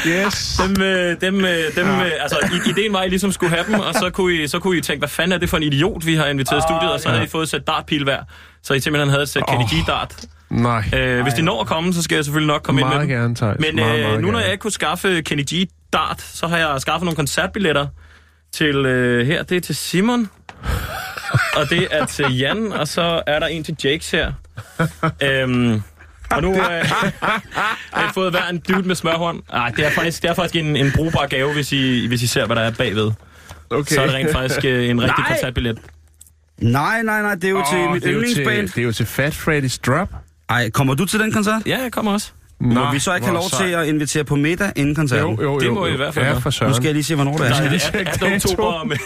yes. 0.07 0.61
Dem, 0.63 0.83
øh, 0.83 1.21
dem, 1.21 1.45
øh, 1.45 1.75
dem 1.77 1.87
øh, 1.89 2.11
altså 2.21 2.39
i- 2.67 2.71
ideen 2.71 2.93
var, 2.93 2.99
at 2.99 3.07
I 3.07 3.11
ligesom 3.11 3.33
skulle 3.33 3.51
have 3.51 3.65
dem, 3.67 3.81
og 3.81 3.95
så 3.95 4.11
kunne 4.11 4.35
I, 4.35 4.47
så 4.49 4.59
kunne 4.59 4.79
I 4.79 4.81
tænke, 4.81 4.99
hvad 5.01 5.09
fanden 5.09 5.33
er 5.33 5.39
det 5.39 5.49
for 5.49 5.57
en 5.57 5.63
idiot, 5.63 6.07
vi 6.07 6.15
har 6.15 6.27
inviteret 6.27 6.59
i 6.59 6.63
studiet, 6.69 6.93
og 6.93 7.01
så 7.01 7.09
havde 7.09 7.25
I 7.25 7.29
fået 7.29 7.43
et 7.43 7.49
sæt 7.49 7.67
dartpil 7.67 8.05
hver. 8.05 8.19
Så 8.67 8.75
I 8.75 8.81
simpelthen 8.81 9.11
havde 9.11 9.23
et 9.23 9.29
sæt 9.29 9.43
Kenny 9.49 9.65
G 9.65 9.87
dart. 9.87 10.25
Nej. 10.51 10.85
Øh, 10.95 11.23
hvis 11.23 11.35
de 11.35 11.43
når 11.43 11.61
at 11.61 11.67
komme, 11.67 11.93
så 11.95 12.03
skal 12.03 12.15
jeg 12.17 12.25
selvfølgelig 12.25 12.55
nok 12.55 12.63
komme 12.63 12.81
ind 12.81 12.89
med 12.89 12.97
meget 12.97 13.09
dem. 13.09 13.17
gerne, 13.17 13.35
Thijs. 13.35 13.57
Men 13.61 13.77
meget, 13.77 13.99
øh, 13.99 14.05
meget 14.05 14.21
nu 14.21 14.31
når 14.31 14.39
jeg 14.41 14.53
ikke 14.53 14.63
kunne 14.63 14.73
skaffe 14.73 15.23
Kenny 15.23 15.43
G 15.55 15.69
Dart, 15.93 16.21
så 16.21 16.47
har 16.47 16.57
jeg 16.57 16.81
skaffet 16.81 17.05
nogle 17.05 17.17
koncertbilletter 17.17 17.87
til 18.53 18.77
øh, 18.77 19.27
her. 19.27 19.43
Det 19.43 19.57
er 19.57 19.61
til 19.61 19.77
Simon, 19.77 20.31
og 21.57 21.71
det 21.71 21.89
er 21.91 22.07
til 22.07 22.39
Jan, 22.39 22.73
og 22.73 22.89
så 22.89 23.23
er 23.27 23.39
der 23.39 23.47
en 23.47 23.65
til 23.65 23.77
Jakes 23.85 24.11
her. 24.11 24.33
øhm, 25.23 25.83
og 26.31 26.43
nu 26.43 26.55
øh, 26.55 26.61
har 26.61 28.03
jeg 28.03 28.11
fået 28.15 28.31
hver 28.31 28.47
en 28.51 28.59
dude 28.59 28.83
med 28.89 28.95
smørhånd. 28.95 29.43
Ej, 29.53 29.73
det 29.77 29.87
er 29.87 29.91
faktisk, 29.91 30.23
det 30.23 30.31
er 30.31 30.35
faktisk 30.35 30.57
en, 30.57 30.77
en 30.77 30.93
brugbar 30.97 31.27
gave, 31.27 31.53
hvis 31.53 31.73
I, 31.73 32.07
hvis 32.07 32.23
I 32.23 32.27
ser, 32.27 32.47
hvad 32.47 32.57
der 32.57 32.63
er 32.63 32.71
bagved. 32.71 33.13
Okay. 33.71 33.95
Så 33.95 34.01
er 34.01 34.07
det 34.07 34.15
rent 34.15 34.33
faktisk 34.33 34.65
øh, 34.65 34.89
en 34.89 35.03
rigtig 35.03 35.25
koncertbillet. 35.25 35.79
Nej, 36.61 37.03
nej, 37.03 37.23
nej, 37.23 37.35
det 37.35 37.45
er 37.45 37.49
jo 37.49 37.59
oh, 37.59 37.65
til 37.71 37.91
mit 37.93 38.03
det 38.03 38.09
er 38.09 38.13
jo 38.13 38.19
yndlingsband. 38.19 38.67
til, 38.69 38.75
det 38.77 38.83
er 38.83 38.87
jo 38.87 38.93
til 38.93 39.07
Fat 39.07 39.33
Freddy's 39.49 39.79
Drop. 39.87 40.09
Ej, 40.49 40.71
kommer 40.71 40.95
du 40.95 41.05
til 41.05 41.21
den 41.21 41.33
koncert? 41.33 41.63
Ja, 41.67 41.83
jeg 41.83 41.93
kommer 41.93 42.13
også. 42.13 42.31
Må 42.61 42.93
vi 42.93 42.99
så 42.99 43.15
ikke 43.15 43.27
have 43.27 43.35
lov 43.35 43.49
sejt. 43.49 43.67
til 43.69 43.75
at 43.75 43.87
invitere 43.87 44.25
på 44.25 44.37
middag 44.37 44.73
inden 44.77 44.95
koncerten? 44.95 45.35
Jo, 45.35 45.43
jo, 45.43 45.53
jo. 45.53 45.59
Det 45.61 45.73
må 45.73 45.87
jo. 45.87 45.91
I 45.91 45.95
i 45.95 45.97
hvert 45.97 46.15
fald 46.15 46.27
Ja, 46.27 46.33
for 46.39 46.51
søren. 46.51 46.71
Nu 46.71 46.75
skal 46.77 46.85
jeg 46.85 46.95
lige 46.95 47.05
se, 47.05 47.15
hvornår 47.15 47.37
det 47.37 47.47
er. 47.47 47.51
Nej, 47.51 47.61
lige 47.63 47.73
det 47.73 47.81
tjekke 47.81 47.99
er 47.99 48.13
18. 48.13 48.31
dato. 48.31 48.49
oktober, 48.53 48.85
med, 48.85 48.97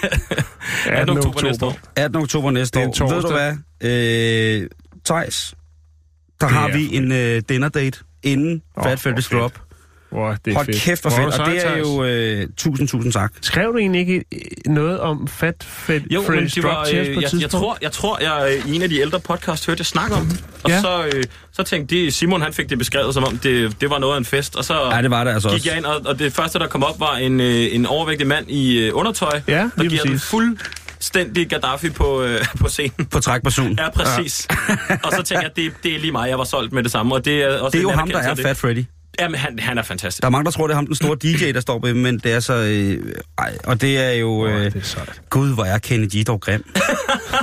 18. 0.87 1.17
oktober 1.17 1.43
næste 1.43 1.67
år. 1.67 1.79
18. 1.97 2.23
oktober 2.23 2.51
næste 2.51 2.81
er 2.81 2.87
år. 2.87 3.15
Ved 3.15 3.23
du 3.23 3.33
hvad? 3.33 4.61
Øh, 4.63 4.69
Thijs, 5.05 5.55
der 6.41 6.47
Det 6.47 6.57
har 6.57 6.69
vi 6.73 6.97
en 6.97 7.13
øh, 7.13 7.43
dinner 7.49 7.69
date 7.69 7.99
inden 8.23 8.63
Åh, 8.77 8.85
Fat 8.85 9.07
Freddy's 9.07 9.31
hvor 9.31 9.39
Drop. 9.39 9.61
Hvor 10.11 10.37
det 10.45 10.51
er 10.51 10.55
Hold 10.55 10.67
fedt. 10.67 10.77
kæft, 10.77 11.03
hvor 11.03 11.11
fedt. 11.11 11.39
Og 11.41 11.47
det 11.47 11.67
er 11.67 11.77
jo... 11.77 12.05
Øh, 12.05 12.47
tusind, 12.57 12.89
tusind 12.89 13.13
tak. 13.13 13.33
Skrev 13.43 13.73
du 13.73 13.79
egentlig 13.79 14.01
ikke 14.01 14.25
øh, 14.35 14.41
noget 14.73 15.01
om 15.01 15.29
Fat 15.29 15.55
Fred, 15.69 16.01
Jo, 16.11 16.21
men 16.21 16.27
Freddy 16.27 16.45
det 16.55 16.63
var, 16.63 16.81
øh, 16.89 16.97
jeg, 16.97 17.07
jeg, 17.07 17.31
tidspunkt? 17.31 17.51
tror, 17.51 17.79
jeg 17.83 17.93
tror, 17.93 18.19
jeg 18.23 18.59
øh, 18.67 18.73
i 18.73 18.77
en 18.77 18.83
af 18.83 18.89
de 18.89 19.01
ældre 19.01 19.21
podcast 19.21 19.67
hørte 19.67 19.81
jeg 19.81 19.87
snakke 19.87 20.15
om 20.15 20.27
det. 20.27 20.45
Og 20.63 20.71
Ja. 20.71 20.81
så, 20.81 21.05
øh, 21.15 21.25
så 21.53 21.63
tænkte 21.63 21.97
de, 21.97 22.11
Simon 22.11 22.43
han 22.43 22.53
fik 22.53 22.71
det 22.71 22.79
beskrevet 22.79 23.15
som 23.15 23.25
om, 23.25 23.39
det, 23.39 23.81
det 23.81 23.91
var 23.91 23.99
noget 23.99 24.15
af 24.15 24.19
en 24.19 24.25
fest. 24.25 24.57
Og 24.57 24.65
så 24.65 24.91
Ja, 24.95 25.03
det 25.03 25.11
var 25.11 25.25
det 25.25 25.31
altså 25.31 25.49
gik 25.49 25.55
også. 25.57 25.69
jeg 25.69 25.77
ind, 25.79 25.85
og, 25.87 26.01
og 26.07 26.19
det 26.19 26.33
første, 26.33 26.59
der 26.59 26.67
kom 26.67 26.85
op, 26.85 27.01
var 27.01 27.17
en, 27.17 27.41
øh, 27.41 27.75
en 27.75 27.87
overvægtig 27.87 28.27
mand 28.27 28.51
i 28.51 28.79
øh, 28.79 28.91
undertøj, 28.97 29.41
Ja, 29.49 29.71
der 29.77 29.85
giver 29.89 30.03
den 30.03 30.13
præcis. 30.13 30.29
fuldstændig 30.29 31.49
Gaddafi 31.49 31.91
på, 31.91 32.23
øh, 32.23 32.41
på 32.61 32.69
scenen. 32.69 33.07
På 33.11 33.21
trækperson. 33.21 33.73
Ja, 33.79 33.91
præcis. 33.91 34.49
og 35.05 35.13
så 35.13 35.17
tænkte 35.17 35.35
jeg, 35.39 35.51
det, 35.57 35.73
det 35.83 35.95
er 35.95 35.99
lige 35.99 36.13
mig, 36.13 36.29
jeg 36.29 36.39
var 36.39 36.45
solgt 36.45 36.73
med 36.73 36.83
det 36.83 36.91
samme. 36.93 37.15
Og 37.15 37.25
det 37.25 37.43
er, 37.43 37.49
også 37.59 37.73
Det 37.73 37.79
er 37.79 37.83
jo 37.83 37.91
ham, 37.91 38.09
der 38.11 38.19
er 38.19 38.31
af 38.31 38.39
Fat 38.39 38.57
Freddy. 38.57 38.85
Jamen, 39.21 39.35
han, 39.41 39.59
han 39.59 39.79
er 39.79 39.83
fantastisk. 39.83 40.23
Der 40.23 40.27
er 40.27 40.31
mange, 40.31 40.45
der 40.45 40.51
tror, 40.51 40.67
det 40.67 40.73
er 40.73 40.77
ham, 40.77 40.87
den 40.87 40.95
store 40.95 41.17
DJ, 41.23 41.53
der 41.53 41.61
står 41.61 41.79
på 41.79 41.87
men 41.87 42.19
det 42.19 42.33
er 42.33 42.41
så... 42.41 42.55
Øh, 42.55 43.13
ej, 43.39 43.57
og 43.65 43.81
det 43.81 43.99
er 43.99 44.11
jo... 44.11 44.47
Øh, 44.47 44.65
det 44.73 44.95
er. 44.99 45.13
Gud, 45.31 45.55
hvor 45.55 45.65
er 45.65 45.79
Kenny 45.79 46.07
G 46.07 46.27
dog 46.27 46.41
grim. 46.41 46.65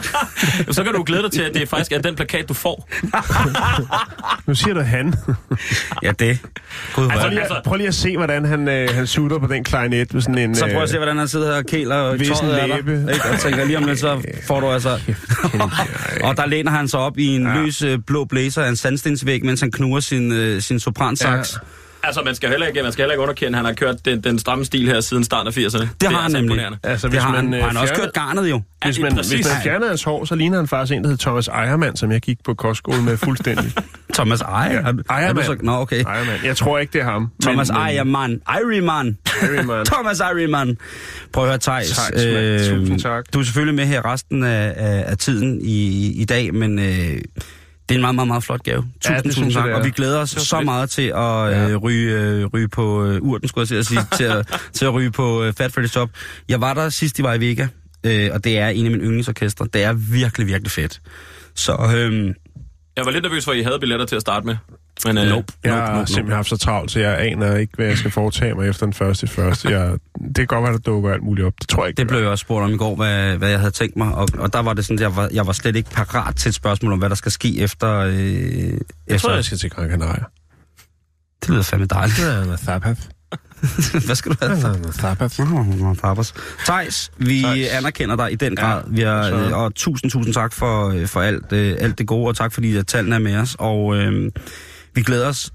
Så 0.72 0.84
kan 0.84 0.94
du 0.94 1.04
glæde 1.04 1.24
dig 1.24 1.32
til, 1.32 1.42
at 1.42 1.54
det 1.54 1.70
faktisk 1.70 1.92
er 1.92 2.00
den 2.02 2.16
plakat, 2.16 2.50
du 2.50 2.54
får. 2.54 2.90
Nu 4.48 4.56
siger 4.56 4.74
du 4.74 4.82
han. 4.82 5.14
Ja, 6.04 6.12
det. 6.12 6.40
Gud, 6.96 7.04
hvor 7.04 7.12
Altså, 7.12 7.22
prøv, 7.22 7.30
lige, 7.30 7.40
altså- 7.42 7.56
at- 7.56 7.64
prøv 7.66 7.76
lige 7.78 7.88
at 7.88 7.94
se, 7.96 8.18
hvordan 8.18 8.46
han, 8.46 8.68
øh, 8.68 8.90
han 8.96 9.08
sutter 9.08 9.40
på 9.40 9.48
den 9.48 9.64
klarinet 9.64 10.14
med 10.14 10.22
sådan 10.22 10.38
en... 10.38 10.56
Så 10.56 10.70
prøv 10.74 10.84
at 10.84 10.90
se, 10.90 10.96
øh, 10.96 11.00
hvordan 11.00 11.18
han 11.18 11.28
sidder 11.28 11.48
her 11.52 11.58
og 11.58 11.66
kæler 11.66 11.96
og 11.96 12.20
tøjet 12.20 12.70
læbe. 12.70 12.92
Ikke? 13.14 13.26
Og 13.34 13.40
tænker 13.40 13.66
lige 13.66 13.78
om 13.78 13.84
lidt, 13.84 14.00
så 14.00 14.22
får 14.48 14.60
du 14.60 14.70
altså... 14.72 15.00
og 16.24 16.38
der 16.38 16.46
læner 16.46 16.72
han 16.72 16.88
sig 16.88 17.00
op 17.00 17.18
i 17.18 17.26
en 17.36 17.44
Ja. 17.48 17.54
løs 17.62 17.82
øh, 17.82 18.00
blå 18.08 18.26
blazer 18.26 18.64
af 18.64 18.70
en 18.70 18.76
sandstensvæg, 18.76 19.46
mens 19.46 19.60
han 19.62 19.72
knurrer 19.72 20.00
sin, 20.00 20.32
øh, 20.32 20.62
sin 20.62 20.80
sopransaks. 20.80 21.54
Ja. 21.54 21.57
Altså, 22.08 22.22
man 22.26 22.36
skal 22.36 22.50
heller 22.50 22.68
ikke, 22.68 22.84
man 22.84 22.92
skal 22.92 23.04
heller 23.04 23.14
ikke 23.14 23.22
underkende, 23.22 23.56
han 23.58 23.66
har 23.66 23.74
kørt 23.74 24.06
den, 24.06 24.22
den 24.22 24.40
stramme 24.40 24.66
stil 24.66 24.88
her 24.88 25.02
siden 25.02 25.24
starten 25.24 25.48
af 25.48 25.58
80'erne. 25.58 25.88
Det 26.02 26.10
har 26.10 26.18
er 26.18 26.22
han 26.22 26.32
nemlig. 26.32 26.66
Altså, 26.84 27.08
Det 27.08 27.14
hvis 27.14 27.24
har 27.24 27.32
man, 27.32 27.46
han. 27.46 27.54
øh, 27.54 27.64
han 27.66 27.76
har 27.76 27.82
også 27.82 27.94
kørt 27.96 28.14
garnet 28.14 28.50
jo. 28.50 28.62
Hvis 28.86 28.98
Ja, 28.98 29.04
man, 29.04 29.16
præcis. 29.16 29.34
hvis 29.34 29.46
man 29.48 29.56
fjerner 29.64 29.88
hans 29.88 30.04
hår, 30.04 30.26
så 30.26 30.36
ligner 30.36 30.58
han 30.58 30.68
faktisk 30.68 30.96
en, 30.96 31.04
der 31.04 31.10
hedder 31.10 31.22
Thomas 31.24 31.48
Ejermann, 31.48 31.96
som 31.96 32.12
jeg 32.12 32.22
gik 32.22 32.38
på 32.46 32.54
kostskole 32.54 33.02
med 33.02 33.18
fuldstændig. 33.18 33.72
Thomas 34.14 34.42
Ejer. 34.42 34.74
Ja, 34.86 34.92
du 34.92 35.04
Ejermann. 35.10 35.46
så- 35.46 35.56
Nå, 35.62 35.72
okay. 35.72 36.04
Ejermann. 36.04 36.40
Jeg 36.46 36.58
tror 36.58 36.80
ikke, 36.80 36.94
det 36.94 37.02
er 37.02 37.06
ham. 37.06 37.32
Thomas 37.44 37.70
men, 37.70 37.78
Ejermann. 37.78 38.42
Ejermann. 38.48 39.18
Thomas 39.94 40.20
Ejermann. 40.20 40.78
Prøv 41.34 41.44
at 41.44 41.50
høre, 41.50 41.58
Thijs. 41.60 41.90
Thijs. 41.90 42.68
Tusind 42.68 43.00
tak. 43.00 43.26
Du 43.34 43.40
er 43.40 43.44
selvfølgelig 43.44 43.76
med 43.76 43.86
her 43.86 44.14
resten 44.14 44.44
af, 44.44 44.74
af, 44.78 45.04
af 45.08 45.18
tiden 45.18 45.60
i, 45.62 46.08
i 46.22 46.26
dag, 46.26 46.54
men 46.54 46.80
øh, 46.80 47.18
det 47.90 47.96
er 47.96 47.98
en 47.98 48.02
meget, 48.02 48.16
meget, 48.16 48.28
meget 48.28 48.44
flot 48.44 48.64
gave. 48.64 48.86
Tusind, 49.02 49.16
det 49.24 49.24
tusind 49.24 49.52
tak. 49.52 49.66
det. 49.66 49.74
Og 49.74 49.86
vi 49.86 49.90
glæder 49.90 50.20
os 50.20 50.30
så 50.30 50.56
fedt. 50.56 50.66
meget 50.66 50.90
til 50.90 51.12
at 51.16 51.72
øh, 51.72 51.78
ryge, 51.78 52.12
øh, 52.12 52.46
ryge 52.46 52.68
på 52.68 53.06
øh, 53.06 53.22
urten, 53.22 53.48
skulle 53.48 53.62
jeg 53.62 53.68
til 53.68 53.76
at 53.76 53.86
sige, 53.86 54.02
til 54.18 54.24
at, 54.24 54.60
til 54.74 54.86
at 54.86 54.94
ryge 54.94 55.12
på 55.12 55.44
øh, 55.44 55.54
Fat 55.54 55.78
Freddy's 55.78 55.94
Top. 55.94 56.10
Jeg 56.50 56.62
var 56.62 56.74
der 56.74 56.90
sidst, 56.90 57.18
de 57.18 57.24
var 57.24 57.34
i 57.34 57.40
Vega, 57.40 57.68
øh, 58.04 58.30
og 58.34 58.44
det 58.44 58.58
er 58.58 58.68
en 58.68 58.86
af 58.86 58.92
mine 58.92 59.04
yndlingsorkestre. 59.04 59.68
Det 59.74 59.84
er 59.84 59.94
virkelig, 59.94 60.48
virkelig 60.48 60.72
fedt. 60.72 61.02
Så 61.56 61.74
øh, 61.96 62.34
Jeg 62.96 63.06
var 63.06 63.12
lidt 63.12 63.24
nervøs 63.24 63.46
for, 63.46 63.52
at 63.52 63.58
I 63.58 63.62
havde 63.62 63.80
billetter 63.80 64.06
til 64.06 64.16
at 64.16 64.22
starte 64.22 64.46
med. 64.46 64.56
Men, 65.06 65.18
øh, 65.18 65.24
nope, 65.30 65.54
Jeg 65.64 65.72
nope, 65.72 65.82
har 65.82 65.88
nope, 65.88 65.98
nope. 65.98 66.08
simpelthen 66.08 66.36
haft 66.36 66.50
så 66.50 66.58
travlt, 66.58 66.92
så 66.92 67.00
jeg 67.00 67.20
aner 67.22 67.56
ikke, 67.56 67.74
hvad 67.76 67.86
jeg 67.86 67.98
skal 67.98 68.12
foretage 68.12 68.54
mig 68.56 68.70
efter 68.70 68.86
den 68.86 68.94
første 68.94 69.28
første. 69.28 69.70
Jeg, 69.70 69.92
det 70.26 70.36
kan 70.36 70.46
godt 70.48 70.64
være, 70.64 70.72
der 70.72 70.78
dukker 70.78 71.14
alt 71.14 71.24
muligt 71.24 71.48
op. 71.48 71.54
Det 71.62 71.70
tror 71.70 71.84
jeg 71.84 71.90
ikke. 71.90 71.98
Det 71.98 72.08
blev 72.08 72.20
jeg 72.20 72.28
også 72.28 72.42
spurgt 72.42 72.64
om 72.64 72.72
i 72.72 72.78
går, 72.78 72.96
hvad, 72.96 73.38
hvad 73.38 73.50
jeg 73.50 73.60
havde 73.60 73.72
tænkt 73.72 73.96
mig, 73.98 74.16
og, 74.16 74.28
og 74.38 74.54
der 74.54 74.60
var 74.60 74.74
det 74.74 74.86
sådan, 74.86 74.98
at 74.98 75.02
jeg 75.02 75.16
var, 75.16 75.30
jeg 75.34 75.48
var 75.48 75.54
slet 75.54 75.76
ikke 75.76 75.90
parat 75.90 76.36
til 76.36 76.50
et 76.50 76.56
spørgsmål 76.56 76.92
om, 76.94 77.00
hvad 77.00 77.10
der 77.10 77.16
skal 77.16 77.32
ske 77.32 77.60
efter... 77.60 77.94
Øh, 78.00 78.14
Jeg 78.16 78.80
efter. 79.08 79.28
tror, 79.28 79.36
jeg 79.36 79.46
skal 79.46 79.58
til 79.58 79.70
Gran 79.70 79.90
Canaria. 79.90 80.24
Det 81.42 81.50
lyder 81.50 81.62
fandme 81.62 81.86
dejligt. 81.88 82.18
Det 82.18 82.52
er 82.52 82.58
Thapath. 82.58 83.02
hvad 84.06 84.16
skal 84.16 84.32
du 84.32 84.38
have? 84.42 84.52
Er. 84.52 85.84
Nå, 85.84 85.94
Papas. 85.94 86.34
Thijs, 86.66 87.12
vi 87.18 87.42
Thijs. 87.42 87.70
anerkender 87.70 88.16
dig 88.16 88.32
i 88.32 88.36
den 88.36 88.56
grad. 88.56 88.84
Ja, 88.84 88.90
vi 88.96 89.02
har, 89.02 89.30
så- 89.30 89.36
øh, 89.36 89.58
og 89.58 89.76
tusind, 89.76 90.12
tusind 90.12 90.34
tak 90.34 90.54
for, 90.54 90.90
øh, 90.90 91.08
for 91.08 91.22
alt, 91.22 91.52
øh, 91.54 91.76
alt 91.80 91.98
det 91.98 92.08
gode, 92.08 92.28
og 92.28 92.36
tak 92.36 92.54
fordi 92.54 92.78
at 92.78 92.88
tallene 92.88 93.16
er 93.16 93.20
med 93.20 93.38
os. 93.38 93.56
Og 93.60 93.96
øh, 93.98 94.32
vi 94.98 95.02
glæder 95.04 95.28
os 95.28 95.52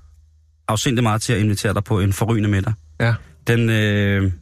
afsindig 0.68 1.02
meget 1.02 1.22
til 1.22 1.32
at 1.32 1.40
invitere 1.40 1.74
dig 1.74 1.84
på 1.84 2.00
en 2.00 2.12
forrygende 2.12 2.48
middag. 2.48 2.72
Ja. 3.00 3.14
Den, 3.46 3.70
øh, 3.70 4.32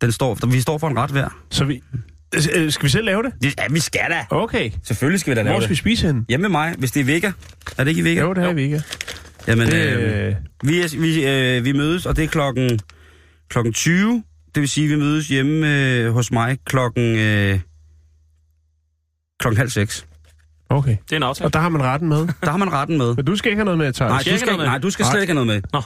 den 0.00 0.12
står, 0.12 0.46
vi 0.46 0.60
står 0.60 0.78
for 0.78 0.88
en 0.88 0.98
ret 0.98 1.10
hver. 1.10 1.42
Så 1.50 1.64
vi... 1.64 1.82
Øh, 2.54 2.72
Skal 2.72 2.84
vi 2.84 2.88
selv 2.88 3.04
lave 3.04 3.22
det? 3.22 3.32
Ja, 3.58 3.64
vi 3.70 3.80
skal 3.80 4.10
da. 4.10 4.26
Okay. 4.30 4.70
Selvfølgelig 4.82 5.20
skal 5.20 5.30
vi 5.30 5.34
da 5.34 5.42
lave 5.42 5.52
Hvor 5.52 5.60
skal 5.60 5.68
vi 5.68 5.74
det. 5.74 5.78
spise 5.78 6.06
henne? 6.06 6.24
Hjemme 6.28 6.42
med 6.42 6.50
mig, 6.50 6.74
hvis 6.78 6.90
det 6.90 7.00
er 7.00 7.04
Vega. 7.04 7.32
Er 7.78 7.84
det 7.84 7.88
ikke 7.88 8.00
i 8.00 8.04
Vega? 8.04 8.20
Jo, 8.20 8.34
det 8.34 8.44
er 8.44 8.52
vi 8.52 8.62
ikke. 8.62 8.82
Jamen, 9.48 9.66
Det, 9.68 9.86
øh, 9.96 10.34
vi, 10.64 10.80
er, 10.80 11.00
vi, 11.00 11.26
øh, 11.58 11.64
vi 11.64 11.72
mødes, 11.72 12.06
og 12.06 12.16
det 12.16 12.24
er 12.24 12.28
klokken, 12.28 12.78
klokken 13.48 13.72
20. 13.72 14.22
Det 14.54 14.60
vil 14.60 14.68
sige, 14.68 14.84
at 14.84 14.90
vi 14.90 14.96
mødes 14.96 15.28
hjemme 15.28 15.82
øh, 15.82 16.12
hos 16.12 16.30
mig 16.32 16.58
klokken, 16.64 17.18
øh, 17.18 17.60
klokken 19.40 19.56
halv 19.58 19.70
seks. 19.70 20.06
Okay. 20.70 20.96
det 21.04 21.12
er 21.12 21.16
en 21.16 21.22
aftale. 21.22 21.48
Og 21.48 21.52
der 21.52 21.60
har 21.60 21.68
man 21.68 21.82
retten 21.82 22.08
med. 22.08 22.28
Der 22.42 22.50
har 22.50 22.56
man 22.56 22.72
retten 22.72 22.98
med. 22.98 23.14
Men 23.14 23.24
du 23.24 23.36
skal 23.36 23.50
ikke 23.50 23.58
have 23.58 23.64
noget 23.64 23.78
med, 23.78 23.92
Thijs. 23.92 24.10
Nej, 24.10 24.18
du 24.18 24.22
skal, 24.24 24.34
ikke, 24.34 24.56
med. 24.56 24.66
nej, 24.66 24.78
du 24.78 24.90
skal 24.90 25.06
slet 25.06 25.20
ikke 25.20 25.32
have 25.34 25.44
noget 25.44 25.62
med. 25.62 25.70
Nå. 25.72 25.82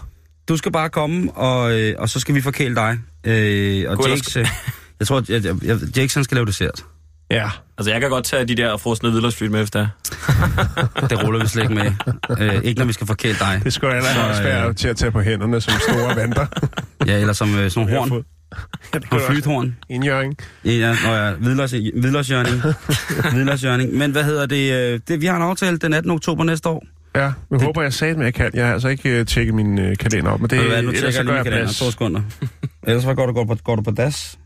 Du 0.49 0.57
skal 0.57 0.73
bare 0.73 0.88
komme, 0.88 1.33
og, 1.33 1.81
øh, 1.81 1.95
og 1.99 2.09
så 2.09 2.21
skal 2.21 2.35
vi 2.35 2.40
forkæle 2.40 2.75
dig. 2.75 2.99
Øh, 3.25 3.90
og 3.90 3.97
God, 3.97 4.09
Jakes, 4.09 4.37
øh, 4.37 4.47
jeg 5.01 5.07
tror, 5.07 5.16
at 5.16 5.31
jeg, 5.31 5.45
jeg, 5.45 5.57
jeg, 5.97 6.09
han 6.14 6.25
skal 6.25 6.35
lave 6.35 6.47
dessert. 6.47 6.85
Ja. 7.31 7.51
Altså, 7.79 7.92
jeg 7.92 8.01
kan 8.01 8.11
godt 8.11 8.25
tage 8.25 8.45
de 8.45 8.55
der 8.55 8.77
frosne 8.77 9.11
hvidløgsflyt 9.11 9.51
med, 9.51 9.61
hvis 9.61 9.71
det 9.71 9.81
er. 9.81 9.88
Det 11.11 11.25
ruller 11.25 11.40
vi 11.40 11.47
slet 11.47 11.62
ikke 11.62 11.75
med. 11.75 11.92
Øh, 12.38 12.64
ikke 12.64 12.79
når 12.79 12.87
vi 12.87 12.92
skal 12.92 13.07
forkæle 13.07 13.38
dig. 13.38 13.61
Det 13.64 13.73
skal 13.73 13.92
heller 13.92 14.11
ikke 14.11 14.37
Så, 14.37 14.42
øh, 14.42 14.49
være 14.49 14.75
til 14.75 14.88
at 14.88 14.97
tage 14.97 15.12
på 15.12 15.21
hænderne 15.21 15.61
som 15.61 15.75
store 15.88 16.16
vanter. 16.16 16.47
Ja, 17.07 17.18
eller 17.21 17.33
som 17.33 17.59
øh, 17.59 17.71
sådan 17.71 17.87
nogle 17.87 18.09
horn. 18.09 18.25
Ja, 18.95 18.99
det 18.99 19.05
Og 19.05 19.11
du 19.11 19.15
også. 19.17 19.27
flythorn. 19.27 19.77
Indjøring. 19.91 20.37
Ja, 20.65 20.97
nå 21.07 21.12
ja, 21.15 21.33
hvidløs, 21.35 21.71
hvidløsjørning. 21.71 22.57
hvidløsjørning. 23.35 23.95
Men 23.95 24.11
hvad 24.12 24.25
hedder 24.25 24.47
det, 24.47 24.73
øh, 24.73 25.01
det? 25.09 25.21
Vi 25.21 25.27
har 25.27 25.37
en 25.37 25.43
aftale 25.43 25.77
den 25.79 25.93
18. 25.95 26.11
oktober 26.11 26.45
næste 26.45 26.69
år. 26.69 26.85
Ja, 27.15 27.21
jeg 27.23 27.33
det... 27.51 27.62
håber, 27.62 27.83
jeg 27.83 27.93
sagde, 27.93 28.15
at 28.15 28.21
jeg 28.21 28.35
kan. 28.35 28.51
Jeg 28.55 28.67
har 28.67 28.73
altså 28.73 28.88
ikke 28.88 29.21
uh, 29.21 29.27
tjekket 29.27 29.55
min 29.55 29.79
uh, 29.79 29.95
kalender 30.01 30.31
op, 30.31 30.41
men 30.41 30.51
det 30.51 30.61
du 30.62 30.69
hvad, 30.69 30.83
nu 30.83 30.91
tjekker 30.93 31.11
så 31.11 31.33
jeg 31.33 31.45
lige. 31.45 31.67
To 31.67 31.91
sekunder. 31.91 32.21
Ellers 32.83 33.05
hvad 33.05 33.15
går 33.15 33.27
du, 33.27 33.33
går, 33.33 33.45
på, 33.45 33.55
går 33.65 33.77
du 33.77 33.83
på 33.83 33.91
DAS? 33.91 34.38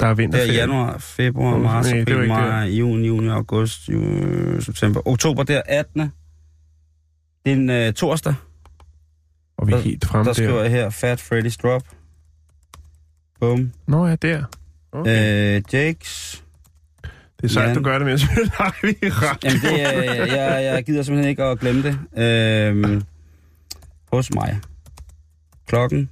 Der 0.00 0.06
er 0.06 0.14
Det 0.14 0.22
er 0.22 0.26
vinterferie. 0.26 0.52
januar, 0.54 0.98
februar, 0.98 1.58
marts, 1.58 1.90
nej, 1.90 2.00
april, 2.00 2.28
maj, 2.28 2.64
juni, 2.64 3.06
juni, 3.06 3.28
august, 3.28 3.88
juni, 3.88 4.60
september. 4.60 5.08
Oktober, 5.08 5.42
det 5.42 5.56
er 5.56 5.62
18. 5.68 6.00
Det 7.44 7.52
er 7.52 7.56
en 7.82 7.88
uh, 7.88 7.94
torsdag. 7.94 8.34
Og 9.58 9.66
vi 9.66 9.72
er 9.72 9.76
Der- 9.76 9.82
helt 9.82 10.04
fremme 10.04 10.24
Der 10.24 10.32
der. 10.32 10.42
skriver 10.42 10.62
jeg 10.62 10.70
her, 10.70 10.90
Fat 10.90 11.20
Freddy's 11.32 11.56
Drop. 11.62 11.82
Bum. 13.42 13.72
Nå 13.86 14.06
ja, 14.06 14.16
der. 14.16 14.44
Okay. 14.92 15.56
Øh, 15.56 15.62
Jakes. 15.72 16.44
det 17.02 17.44
er 17.44 17.48
sejt, 17.48 17.66
Jan. 17.66 17.76
du 17.76 17.82
gør 17.82 17.98
det, 17.98 18.06
mens 18.06 18.22
vi 18.30 18.50
har 18.52 18.76
vi 18.82 18.94
ret. 19.02 19.44
Jamen, 19.44 19.60
det, 19.60 19.82
er, 19.82 20.24
jeg, 20.24 20.64
jeg 20.64 20.84
gider 20.84 21.02
simpelthen 21.02 21.30
ikke 21.30 21.42
at 21.44 21.58
glemme 21.60 21.82
det. 21.82 21.98
Øhm, 22.22 23.02
hos 24.12 24.34
mig. 24.34 24.60
Klokken 25.66 26.10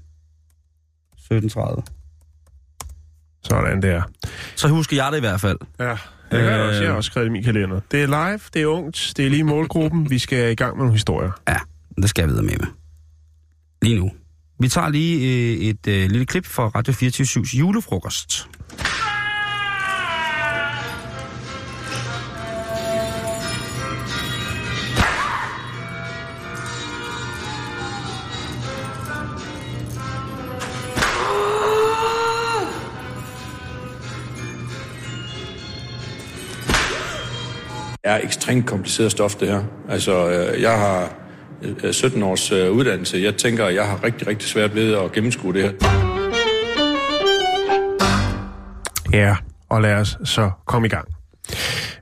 17.30. 1.33 1.83
Sådan 3.45 3.83
der. 3.83 4.03
Så 4.57 4.69
husker 4.69 4.97
jeg 4.97 5.13
det 5.13 5.19
i 5.19 5.21
hvert 5.21 5.41
fald. 5.41 5.59
Ja, 5.79 5.85
det 5.91 5.99
gør 6.31 6.51
jeg 6.51 6.61
Øh. 6.61 6.69
også. 6.69 6.81
Jeg 6.81 6.91
har 6.91 6.97
også 6.97 7.11
skrevet 7.11 7.25
det 7.27 7.31
i 7.31 7.33
min 7.33 7.43
kalender. 7.43 7.81
Det 7.91 8.03
er 8.03 8.07
live, 8.07 8.41
det 8.55 8.63
er 8.63 8.67
ungt, 8.67 9.13
det 9.17 9.27
er 9.27 9.31
lige 9.31 9.45
målgruppen. 9.45 10.11
Vi 10.11 10.19
skal 10.19 10.53
i 10.53 10.55
gang 10.55 10.73
med 10.77 10.79
nogle 10.81 10.93
historier. 10.93 11.31
Ja, 11.49 11.57
det 12.03 12.11
skal 12.11 12.23
jeg 12.23 12.29
videre 12.29 12.45
med 12.45 12.57
med. 12.61 12.67
Lige 13.83 13.99
nu. 13.99 14.11
Vi 14.61 14.69
tager 14.69 14.89
lige 14.89 15.17
øh, 15.17 15.59
et 15.59 15.87
øh, 15.89 16.11
lille 16.11 16.27
klip 16.27 16.47
fra 16.47 16.69
Radio 16.69 16.93
24 16.93 17.45
julefrokost. 17.59 18.49
er 38.05 38.21
ekstremt 38.23 38.67
kompliceret 38.67 39.11
stof, 39.11 39.35
det 39.35 39.49
her. 39.49 39.63
Altså, 39.89 40.31
øh, 40.31 40.63
jeg 40.63 40.79
har 40.79 41.21
17 41.93 42.23
års 42.23 42.53
øh, 42.53 42.71
uddannelse. 42.71 43.19
Jeg 43.19 43.35
tænker, 43.37 43.65
at 43.65 43.75
jeg 43.75 43.89
har 43.89 44.05
rigtig, 44.05 44.27
rigtig 44.27 44.49
svært 44.49 44.75
ved 44.75 44.95
at 44.95 45.13
gennemskue 45.13 45.55
det 45.55 45.63
her. 45.63 45.73
Ja, 49.13 49.37
og 49.69 49.83
lad 49.83 49.95
os 49.95 50.19
så 50.25 50.51
komme 50.67 50.87
i 50.87 50.91
gang. 50.91 51.09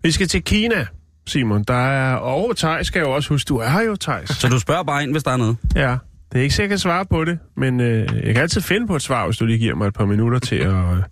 Vi 0.03 0.11
skal 0.11 0.29
til 0.29 0.45
Kina, 0.45 0.87
Simon. 1.27 1.65
Der 1.65 1.75
er... 1.75 2.15
Og 2.15 2.57
Thijs 2.57 2.87
skal 2.87 3.01
jo 3.01 3.15
også 3.15 3.29
huske, 3.29 3.49
du 3.49 3.57
er 3.57 3.69
her 3.69 3.83
jo, 3.83 3.97
Thijs. 3.97 4.31
Så 4.31 4.49
du 4.49 4.59
spørger 4.59 4.83
bare 4.83 5.03
ind, 5.03 5.13
hvis 5.13 5.23
der 5.23 5.31
er 5.31 5.37
noget. 5.37 5.57
Ja, 5.75 5.97
det 6.33 6.39
er 6.39 6.43
ikke 6.43 6.55
sikkert 6.55 6.77
at 6.77 6.81
svare 6.81 7.07
på 7.07 7.25
det, 7.25 7.39
men 7.57 7.81
øh, 7.81 8.09
jeg 8.25 8.35
kan 8.35 8.43
altid 8.43 8.61
finde 8.61 8.87
på 8.87 8.97
et 8.97 9.03
svar, 9.03 9.27
hvis 9.27 9.37
du 9.37 9.47
lige 9.47 9.59
giver 9.59 9.75
mig 9.75 9.87
et 9.87 9.95
par 9.95 10.05
minutter 10.05 10.39
til 10.39 10.57
at 10.57 10.75
øh, 10.75 11.03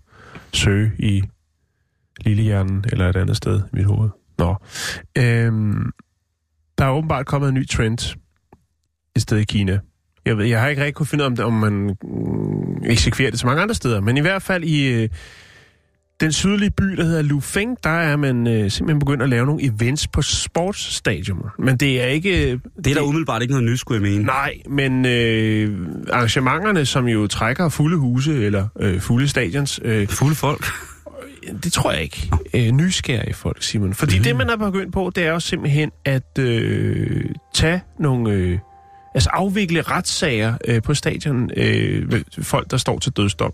søge 0.53 0.91
i 0.99 1.23
Lillehjernen 2.21 2.85
eller 2.91 3.09
et 3.09 3.15
andet 3.15 3.37
sted 3.37 3.61
i 3.73 3.75
mit 3.75 3.85
hoved. 3.85 4.09
Nå. 4.37 4.55
Øhm, 5.17 5.91
der 6.77 6.85
er 6.85 6.89
åbenbart 6.89 7.25
kommet 7.25 7.49
en 7.49 7.55
ny 7.55 7.67
trend 7.67 8.15
et 9.17 9.21
sted 9.21 9.37
i 9.37 9.43
Kina. 9.43 9.79
Jeg, 10.25 10.37
ved, 10.37 10.45
jeg 10.45 10.61
har 10.61 10.67
ikke 10.67 10.81
rigtig 10.81 10.95
kunne 10.95 11.05
finde 11.05 11.25
ud 11.29 11.37
af, 11.39 11.43
om, 11.45 11.53
man 11.53 11.73
mm, 11.73 12.83
eksekverer 12.85 13.31
det 13.31 13.39
så 13.39 13.47
mange 13.47 13.61
andre 13.61 13.75
steder. 13.75 14.01
Men 14.01 14.17
i 14.17 14.21
hvert 14.21 14.41
fald 14.41 14.63
i 14.63 14.87
øh, 14.87 15.09
den 16.19 16.31
sydlige 16.31 16.71
by, 16.71 16.83
der 16.83 17.03
hedder 17.03 17.21
Lufeng, 17.21 17.77
der 17.83 17.89
er 17.89 18.15
man 18.15 18.47
øh, 18.47 18.71
simpelthen 18.71 18.99
begyndt 18.99 19.23
at 19.23 19.29
lave 19.29 19.45
nogle 19.45 19.63
events 19.63 20.07
på 20.07 20.21
sportsstadioner. 20.21 21.49
Men 21.59 21.77
det 21.77 22.01
er 22.03 22.05
ikke... 22.07 22.51
Øh, 22.51 22.59
Det 22.83 22.87
er 22.87 22.93
der 22.93 23.01
umiddelbart 23.01 23.41
ikke 23.41 23.53
noget 23.53 23.69
nyt, 23.71 23.79
skulle 23.79 24.03
jeg 24.05 24.11
mene. 24.11 24.25
Nej, 24.25 24.53
men 24.69 25.05
øh, 25.05 25.87
arrangementerne, 26.11 26.85
som 26.85 27.07
jo 27.07 27.27
trækker 27.27 27.69
fulde 27.69 27.97
huse 27.97 28.45
eller 28.45 28.67
øh, 28.79 28.99
fulde 28.99 29.27
stadions, 29.27 29.79
øh, 29.83 30.07
Fulde 30.07 30.35
folk. 30.35 30.65
det 31.63 31.73
tror 31.73 31.91
jeg 31.91 32.01
ikke. 32.01 32.31
Øh, 32.53 32.71
nysgerrige 32.71 33.33
folk, 33.33 33.63
Simon. 33.63 33.93
Fordi 33.93 34.17
mm. 34.17 34.23
det, 34.23 34.35
man 34.35 34.49
er 34.49 34.55
begyndt 34.57 34.93
på, 34.93 35.11
det 35.15 35.25
er 35.25 35.31
jo 35.31 35.39
simpelthen 35.39 35.91
at 36.05 36.39
øh, 36.39 37.25
tage 37.53 37.81
nogle... 37.99 38.31
Øh, 38.31 38.57
altså 39.17 39.29
afvikle 39.33 39.81
retssager 39.81 40.53
øh, 40.67 40.81
på 40.81 40.93
stadion. 40.93 41.51
Øh, 41.57 42.21
folk, 42.41 42.71
der 42.71 42.77
står 42.77 42.99
til 42.99 43.11
dødsdom. 43.11 43.53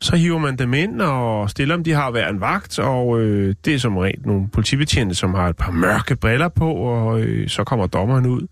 Så 0.00 0.16
hiver 0.16 0.38
man 0.38 0.56
dem 0.56 0.74
ind 0.74 1.02
og 1.02 1.50
stiller 1.50 1.74
dem. 1.74 1.84
De 1.84 1.92
har 1.92 2.10
hver 2.10 2.28
en 2.28 2.40
vagt, 2.40 2.78
og 2.78 3.20
øh, 3.20 3.54
det 3.64 3.74
er 3.74 3.78
som 3.78 3.96
regel 3.96 4.20
nogle 4.24 4.48
politibetjente, 4.48 5.14
som 5.14 5.34
har 5.34 5.48
et 5.48 5.56
par 5.56 5.70
mørke 5.72 6.16
briller 6.16 6.48
på, 6.48 6.72
og 6.72 7.20
øh, 7.20 7.48
så 7.48 7.64
kommer 7.64 7.86
dommeren 7.86 8.26
ud. 8.26 8.46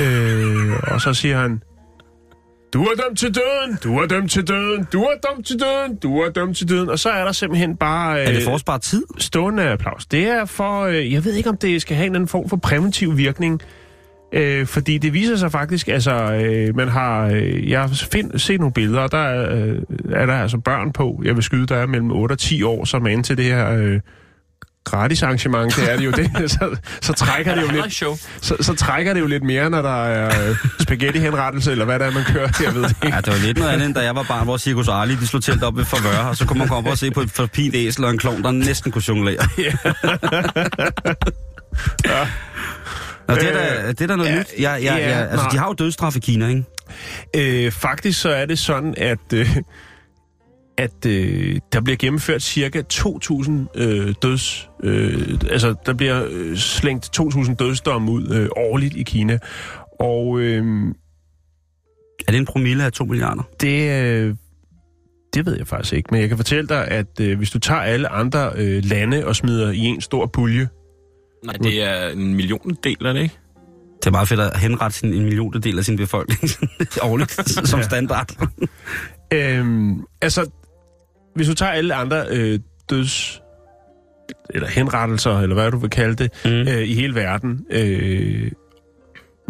øh, 0.00 0.94
og 0.94 1.00
så 1.00 1.14
siger 1.14 1.40
han, 1.40 1.62
du 2.72 2.82
er 2.82 2.94
dømt 3.04 3.18
til 3.18 3.34
døden, 3.34 3.78
du 3.84 3.98
er 3.98 4.06
dømt 4.06 4.30
til 4.30 4.48
døden, 4.48 4.86
du 4.92 5.02
er 5.02 5.14
dømt 5.28 5.46
til 5.46 5.60
døden, 5.60 5.96
du 5.96 6.18
er 6.18 6.30
dømt 6.30 6.56
til 6.56 6.68
døden. 6.68 6.88
Og 6.88 6.98
så 6.98 7.10
er 7.10 7.24
der 7.24 7.32
simpelthen 7.32 7.76
bare 7.76 8.20
Er 8.20 8.30
det 8.30 8.36
øh, 8.36 8.44
for 8.44 8.54
at 8.54 8.60
spare 8.60 8.78
tid? 8.78 9.04
stående 9.18 9.62
applaus. 9.62 10.06
Det 10.06 10.28
er 10.28 10.44
for, 10.44 10.80
øh, 10.82 11.12
jeg 11.12 11.24
ved 11.24 11.34
ikke 11.34 11.48
om 11.48 11.56
det 11.56 11.82
skal 11.82 11.96
have 11.96 12.06
en 12.06 12.14
anden 12.14 12.28
form 12.28 12.48
for 12.48 12.56
præventiv 12.56 13.16
virkning, 13.16 13.60
øh, 14.32 14.66
fordi 14.66 14.98
det 14.98 15.12
viser 15.12 15.36
sig 15.36 15.52
faktisk, 15.52 15.88
altså 15.88 16.12
øh, 16.12 16.76
man 16.76 16.88
har, 16.88 17.26
øh, 17.26 17.70
jeg 17.70 17.80
har 17.80 17.88
find, 18.12 18.38
set 18.38 18.60
nogle 18.60 18.72
billeder, 18.72 19.00
og 19.00 19.12
der 19.12 19.18
er, 19.18 19.56
øh, 19.56 19.82
er 20.10 20.26
der 20.26 20.34
altså 20.34 20.58
børn 20.58 20.92
på, 20.92 21.22
jeg 21.24 21.34
vil 21.34 21.42
skyde, 21.42 21.66
der 21.66 21.76
er 21.76 21.86
mellem 21.86 22.10
8 22.10 22.32
og 22.32 22.38
10 22.38 22.62
år, 22.62 22.84
som 22.84 23.06
er 23.06 23.10
inde 23.10 23.22
til 23.22 23.36
det 23.36 23.44
her... 23.44 23.70
Øh, 23.70 24.00
gratis 24.84 25.22
arrangement, 25.22 25.76
det 25.76 25.92
er 25.92 25.96
det 25.96 26.04
jo 26.04 26.10
det, 26.10 26.30
så, 26.50 26.76
så 27.00 27.12
trækker 27.12 27.54
det 27.54 27.62
jo 27.62 27.82
lidt 27.82 27.92
show. 27.92 28.16
så, 28.40 28.56
så 28.60 28.74
trækker 28.74 29.14
det 29.14 29.20
jo 29.20 29.26
lidt 29.26 29.42
mere, 29.42 29.70
når 29.70 29.82
der 29.82 30.04
er 30.04 30.48
øh, 30.48 30.56
spaghetti-henrettelse, 30.80 31.70
eller 31.70 31.84
hvad 31.84 31.98
det 31.98 32.06
er, 32.06 32.10
man 32.10 32.24
kører, 32.24 32.48
jeg 32.64 32.74
ved 32.74 32.82
det 32.82 32.96
ikke. 33.04 33.16
Ja, 33.16 33.20
det 33.20 33.32
var 33.32 33.46
lidt 33.46 33.58
noget 33.58 33.70
andet, 33.70 33.86
end 33.86 33.94
da 33.94 34.00
jeg 34.00 34.14
var 34.14 34.22
barn, 34.22 34.44
hvor 34.44 34.56
Circus 34.56 34.88
Arli, 34.88 35.14
de 35.14 35.26
slog 35.26 35.42
telt 35.42 35.62
op 35.62 35.76
ved 35.76 35.84
forvør, 35.84 36.28
og 36.28 36.36
så 36.36 36.46
kunne 36.46 36.58
man 36.58 36.68
komme 36.68 36.88
op 36.88 36.92
og 36.92 36.98
se 36.98 37.10
på 37.10 37.20
et 37.20 37.30
forpint 37.30 37.74
æsel 37.74 38.04
og 38.04 38.10
en 38.10 38.18
klovn, 38.18 38.42
der 38.42 38.50
næsten 38.50 38.92
kunne 38.92 39.04
jonglere. 39.08 39.36
Nå, 43.30 43.40
det 43.40 43.48
er 43.48 43.82
da, 43.82 43.88
det 43.88 44.00
er 44.00 44.06
da 44.06 44.16
noget 44.16 44.30
ja, 44.30 44.38
nyt. 44.38 44.46
Ja, 44.60 44.74
ja, 44.74 44.96
ja, 44.96 45.08
ja, 45.08 45.20
altså, 45.24 45.36
nej. 45.36 45.48
de 45.52 45.58
har 45.58 45.66
jo 45.66 45.72
dødsstraf 45.72 46.16
i 46.16 46.18
Kina, 46.20 46.48
ikke? 46.48 46.64
Øh, 47.36 47.72
faktisk 47.72 48.20
så 48.20 48.28
er 48.30 48.46
det 48.46 48.58
sådan, 48.58 48.94
at, 48.96 49.32
øh, 49.34 49.56
at 50.78 51.06
øh, 51.06 51.56
der 51.72 51.80
bliver 51.80 51.96
gennemført 51.96 52.42
cirka 52.42 52.82
2.000 52.92 53.52
øh, 53.74 54.14
døds... 54.22 54.68
Øh, 54.82 55.38
altså, 55.50 55.74
der 55.86 55.92
bliver 55.92 56.26
øh, 56.30 56.56
slængt 56.56 57.20
2.000 57.20 57.54
dødsdomme 57.54 58.10
ud 58.10 58.28
øh, 58.34 58.48
årligt 58.56 58.96
i 58.96 59.02
Kina. 59.02 59.38
Og 60.00 60.38
øh, 60.38 60.64
Er 62.28 62.32
det 62.32 62.38
en 62.38 62.46
promille 62.46 62.84
af 62.84 62.92
2 62.92 63.04
milliarder? 63.04 63.42
det... 63.60 64.02
Øh, 64.04 64.34
det 65.34 65.46
ved 65.46 65.56
jeg 65.56 65.66
faktisk 65.66 65.94
ikke, 65.94 66.08
men 66.12 66.20
jeg 66.20 66.28
kan 66.28 66.38
fortælle 66.38 66.68
dig, 66.68 66.88
at 66.88 67.20
øh, 67.20 67.38
hvis 67.38 67.50
du 67.50 67.58
tager 67.58 67.80
alle 67.80 68.08
andre 68.08 68.50
øh, 68.56 68.84
lande 68.84 69.26
og 69.26 69.36
smider 69.36 69.70
i 69.70 69.78
en 69.78 70.00
stor 70.00 70.26
pulje, 70.26 70.68
Nej, 71.44 71.54
det 71.62 71.82
er 71.82 72.08
en 72.08 72.34
milliondel, 72.34 72.96
er 73.06 73.12
det 73.12 73.22
ikke? 73.22 73.34
Det 74.00 74.06
er 74.06 74.10
meget 74.10 74.28
fedt 74.28 74.40
at 74.40 74.58
henrette 74.60 74.98
sin, 74.98 75.12
en 75.14 75.24
milliondel 75.24 75.78
af 75.78 75.84
sin 75.84 75.96
befolkning 75.96 76.50
årligt 77.02 77.66
som 77.68 77.82
standard. 77.82 78.30
Øhm, 79.32 80.04
altså, 80.22 80.50
hvis 81.34 81.48
du 81.48 81.54
tager 81.54 81.72
alle 81.72 81.94
andre 81.94 82.24
øh, 82.30 82.58
døds... 82.90 83.42
eller 84.50 84.68
henrettelser, 84.68 85.38
eller 85.40 85.54
hvad 85.54 85.70
du 85.70 85.78
vil 85.78 85.90
kalde 85.90 86.14
det, 86.14 86.30
Mm. 86.44 86.50
øh, 86.50 86.82
i 86.88 86.94
hele 86.94 87.14
verden, 87.14 87.66
øh, 87.70 88.50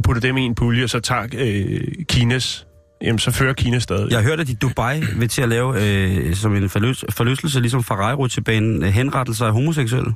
putter 0.04 0.20
dem 0.20 0.36
i 0.36 0.40
en 0.40 0.54
pulje, 0.54 0.84
og 0.84 0.90
så 0.90 1.00
tager 1.00 1.26
øh, 1.38 1.80
Kinas... 2.08 2.66
Jamen, 3.02 3.18
så 3.18 3.30
fører 3.30 3.52
Kina 3.52 3.78
stadig. 3.78 4.10
Jeg 4.10 4.18
har 4.18 4.24
hørt, 4.24 4.40
at 4.40 4.48
i 4.48 4.54
Dubai 4.54 5.00
vil 5.18 5.28
til 5.28 5.42
at 5.42 5.48
lave 5.48 5.82
øh, 5.82 6.34
som 6.34 6.54
en 6.56 6.68
forløs, 6.68 7.04
forlystelse, 7.10 7.60
ligesom 7.60 7.84
Ferrari-rutsjebanen, 7.84 8.82
øh, 8.84 8.88
henrettelser 8.88 9.46
af 9.46 9.52
homoseksuelle. 9.52 10.14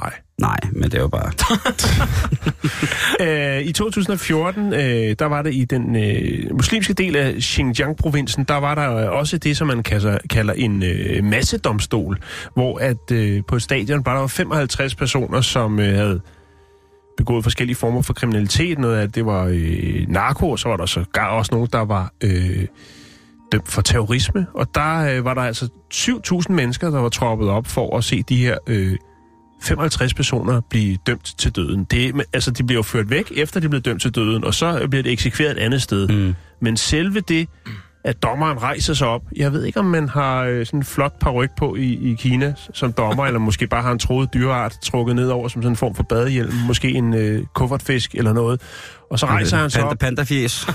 Nej. 0.00 0.12
Nej, 0.38 0.58
men 0.72 0.82
det 0.82 0.94
er 0.94 1.00
jo 1.00 1.08
bare... 1.08 1.32
Øh, 3.20 3.62
I 3.62 3.72
2014, 3.72 4.72
øh, 4.72 4.80
der 5.18 5.24
var 5.24 5.42
det 5.42 5.54
i 5.54 5.64
den 5.64 5.96
øh, 5.96 6.56
muslimske 6.56 6.92
del 6.92 7.16
af 7.16 7.34
Xinjiang-provinsen, 7.42 8.44
der 8.44 8.54
var 8.54 8.74
der 8.74 8.96
øh, 8.96 9.12
også 9.18 9.38
det, 9.38 9.56
som 9.56 9.66
man 9.66 9.82
kalder, 9.82 10.18
kalder 10.30 10.54
en 10.54 10.82
øh, 10.82 11.24
massedomstol, 11.24 12.18
hvor 12.54 12.78
at 12.78 13.10
øh, 13.12 13.42
på 13.48 13.56
et 13.56 13.62
stadion 13.62 14.04
var 14.04 14.12
der 14.12 14.20
var 14.20 14.26
55 14.26 14.94
personer, 14.94 15.40
som 15.40 15.80
øh, 15.80 15.94
havde 15.94 16.20
begået 17.16 17.42
forskellige 17.42 17.76
former 17.76 18.02
for 18.02 18.12
kriminalitet. 18.12 18.78
Noget 18.78 18.96
af 18.96 19.12
det 19.12 19.26
var 19.26 19.44
øh, 19.44 20.06
narko, 20.08 20.50
og 20.50 20.58
så 20.58 20.68
var 20.68 20.76
der 20.76 20.86
så 20.86 21.04
også 21.14 21.54
nogen, 21.54 21.68
der 21.72 21.84
var 21.84 22.12
øh, 22.24 22.66
dømt 23.52 23.68
for 23.68 23.82
terrorisme. 23.82 24.46
Og 24.54 24.74
der 24.74 25.16
øh, 25.16 25.24
var 25.24 25.34
der 25.34 25.42
altså 25.42 25.68
7.000 25.94 26.52
mennesker, 26.52 26.90
der 26.90 27.00
var 27.00 27.08
troppet 27.08 27.48
op 27.48 27.66
for 27.66 27.96
at 27.96 28.04
se 28.04 28.22
de 28.22 28.36
her 28.36 28.58
øh, 28.66 28.96
55 29.62 30.14
personer 30.14 30.60
blive 30.70 30.98
dømt 31.06 31.34
til 31.38 31.56
døden. 31.56 31.84
Det, 31.84 32.24
altså, 32.32 32.50
de 32.50 32.64
bliver 32.64 32.78
jo 32.78 32.82
ført 32.82 33.10
væk, 33.10 33.32
efter 33.36 33.60
de 33.60 33.68
blev 33.68 33.82
dømt 33.82 34.02
til 34.02 34.14
døden, 34.14 34.44
og 34.44 34.54
så 34.54 34.86
bliver 34.90 35.02
det 35.02 35.12
eksekveret 35.12 35.50
et 35.50 35.58
andet 35.58 35.82
sted. 35.82 36.08
Mm. 36.08 36.34
Men 36.60 36.76
selve 36.76 37.20
det, 37.20 37.48
at 38.04 38.22
dommeren 38.22 38.62
rejser 38.62 38.94
sig 38.94 39.08
op, 39.08 39.22
jeg 39.36 39.52
ved 39.52 39.64
ikke, 39.64 39.78
om 39.80 39.86
man 39.86 40.08
har 40.08 40.42
øh, 40.42 40.66
sådan 40.66 40.80
en 40.80 40.84
flot 40.84 41.18
paryk 41.20 41.50
på 41.56 41.74
i, 41.76 42.10
i 42.10 42.14
Kina 42.14 42.54
som 42.74 42.92
dommer, 42.92 43.26
eller 43.26 43.40
måske 43.40 43.66
bare 43.66 43.82
har 43.82 43.92
en 43.92 43.98
troet 43.98 44.34
dyreart 44.34 44.76
trukket 44.82 45.16
ned 45.16 45.28
over 45.28 45.48
som 45.48 45.62
sådan 45.62 45.72
en 45.72 45.76
form 45.76 45.94
for 45.94 46.02
badehjelm, 46.02 46.52
måske 46.52 46.90
en 46.90 47.14
øh, 47.14 47.44
kuffertfisk 47.54 48.14
eller 48.14 48.32
noget. 48.32 48.60
Og 49.10 49.18
så 49.18 49.26
rejser 49.26 49.56
han 49.56 49.70
sig 49.70 49.80
Panda, 49.80 49.92
op, 49.92 49.98
panda 49.98 50.22
fjes. 50.22 50.66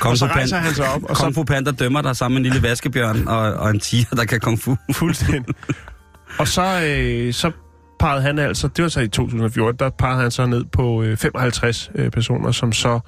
Kung 0.00 0.10
og 0.10 0.18
så 0.18 0.26
rejser 0.26 0.56
han 0.56 0.74
sig 0.74 0.94
op, 0.94 1.02
og 1.04 1.16
så 1.16 1.22
Kung 1.22 1.34
Fu 1.34 1.44
Panda 1.44 1.70
dømmer 1.70 2.02
dig 2.02 2.16
sammen 2.16 2.42
med 2.42 2.50
en 2.50 2.52
lille 2.52 2.68
vaskebjørn 2.68 3.28
og, 3.28 3.52
og 3.52 3.70
en 3.70 3.80
tiger, 3.80 4.16
der 4.16 4.24
kan 4.24 4.40
kung 4.40 4.60
fu. 4.60 4.76
Fuldstændig. 4.92 5.54
og 6.38 6.48
så, 6.48 6.62
øh, 6.86 7.32
så 7.32 7.50
pegede 7.98 8.22
han 8.22 8.38
altså, 8.38 8.68
det 8.68 8.82
var 8.82 8.88
så 8.88 9.00
i 9.00 9.08
2014, 9.08 9.78
der 9.78 9.90
pegede 9.90 10.20
han 10.20 10.30
så 10.30 10.46
ned 10.46 10.64
på 10.64 11.02
øh, 11.02 11.16
55 11.16 11.90
øh, 11.94 12.10
personer, 12.10 12.52
som 12.52 12.72
så 12.72 13.00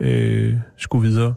øh, 0.00 0.54
skulle 0.76 1.08
videre. 1.08 1.34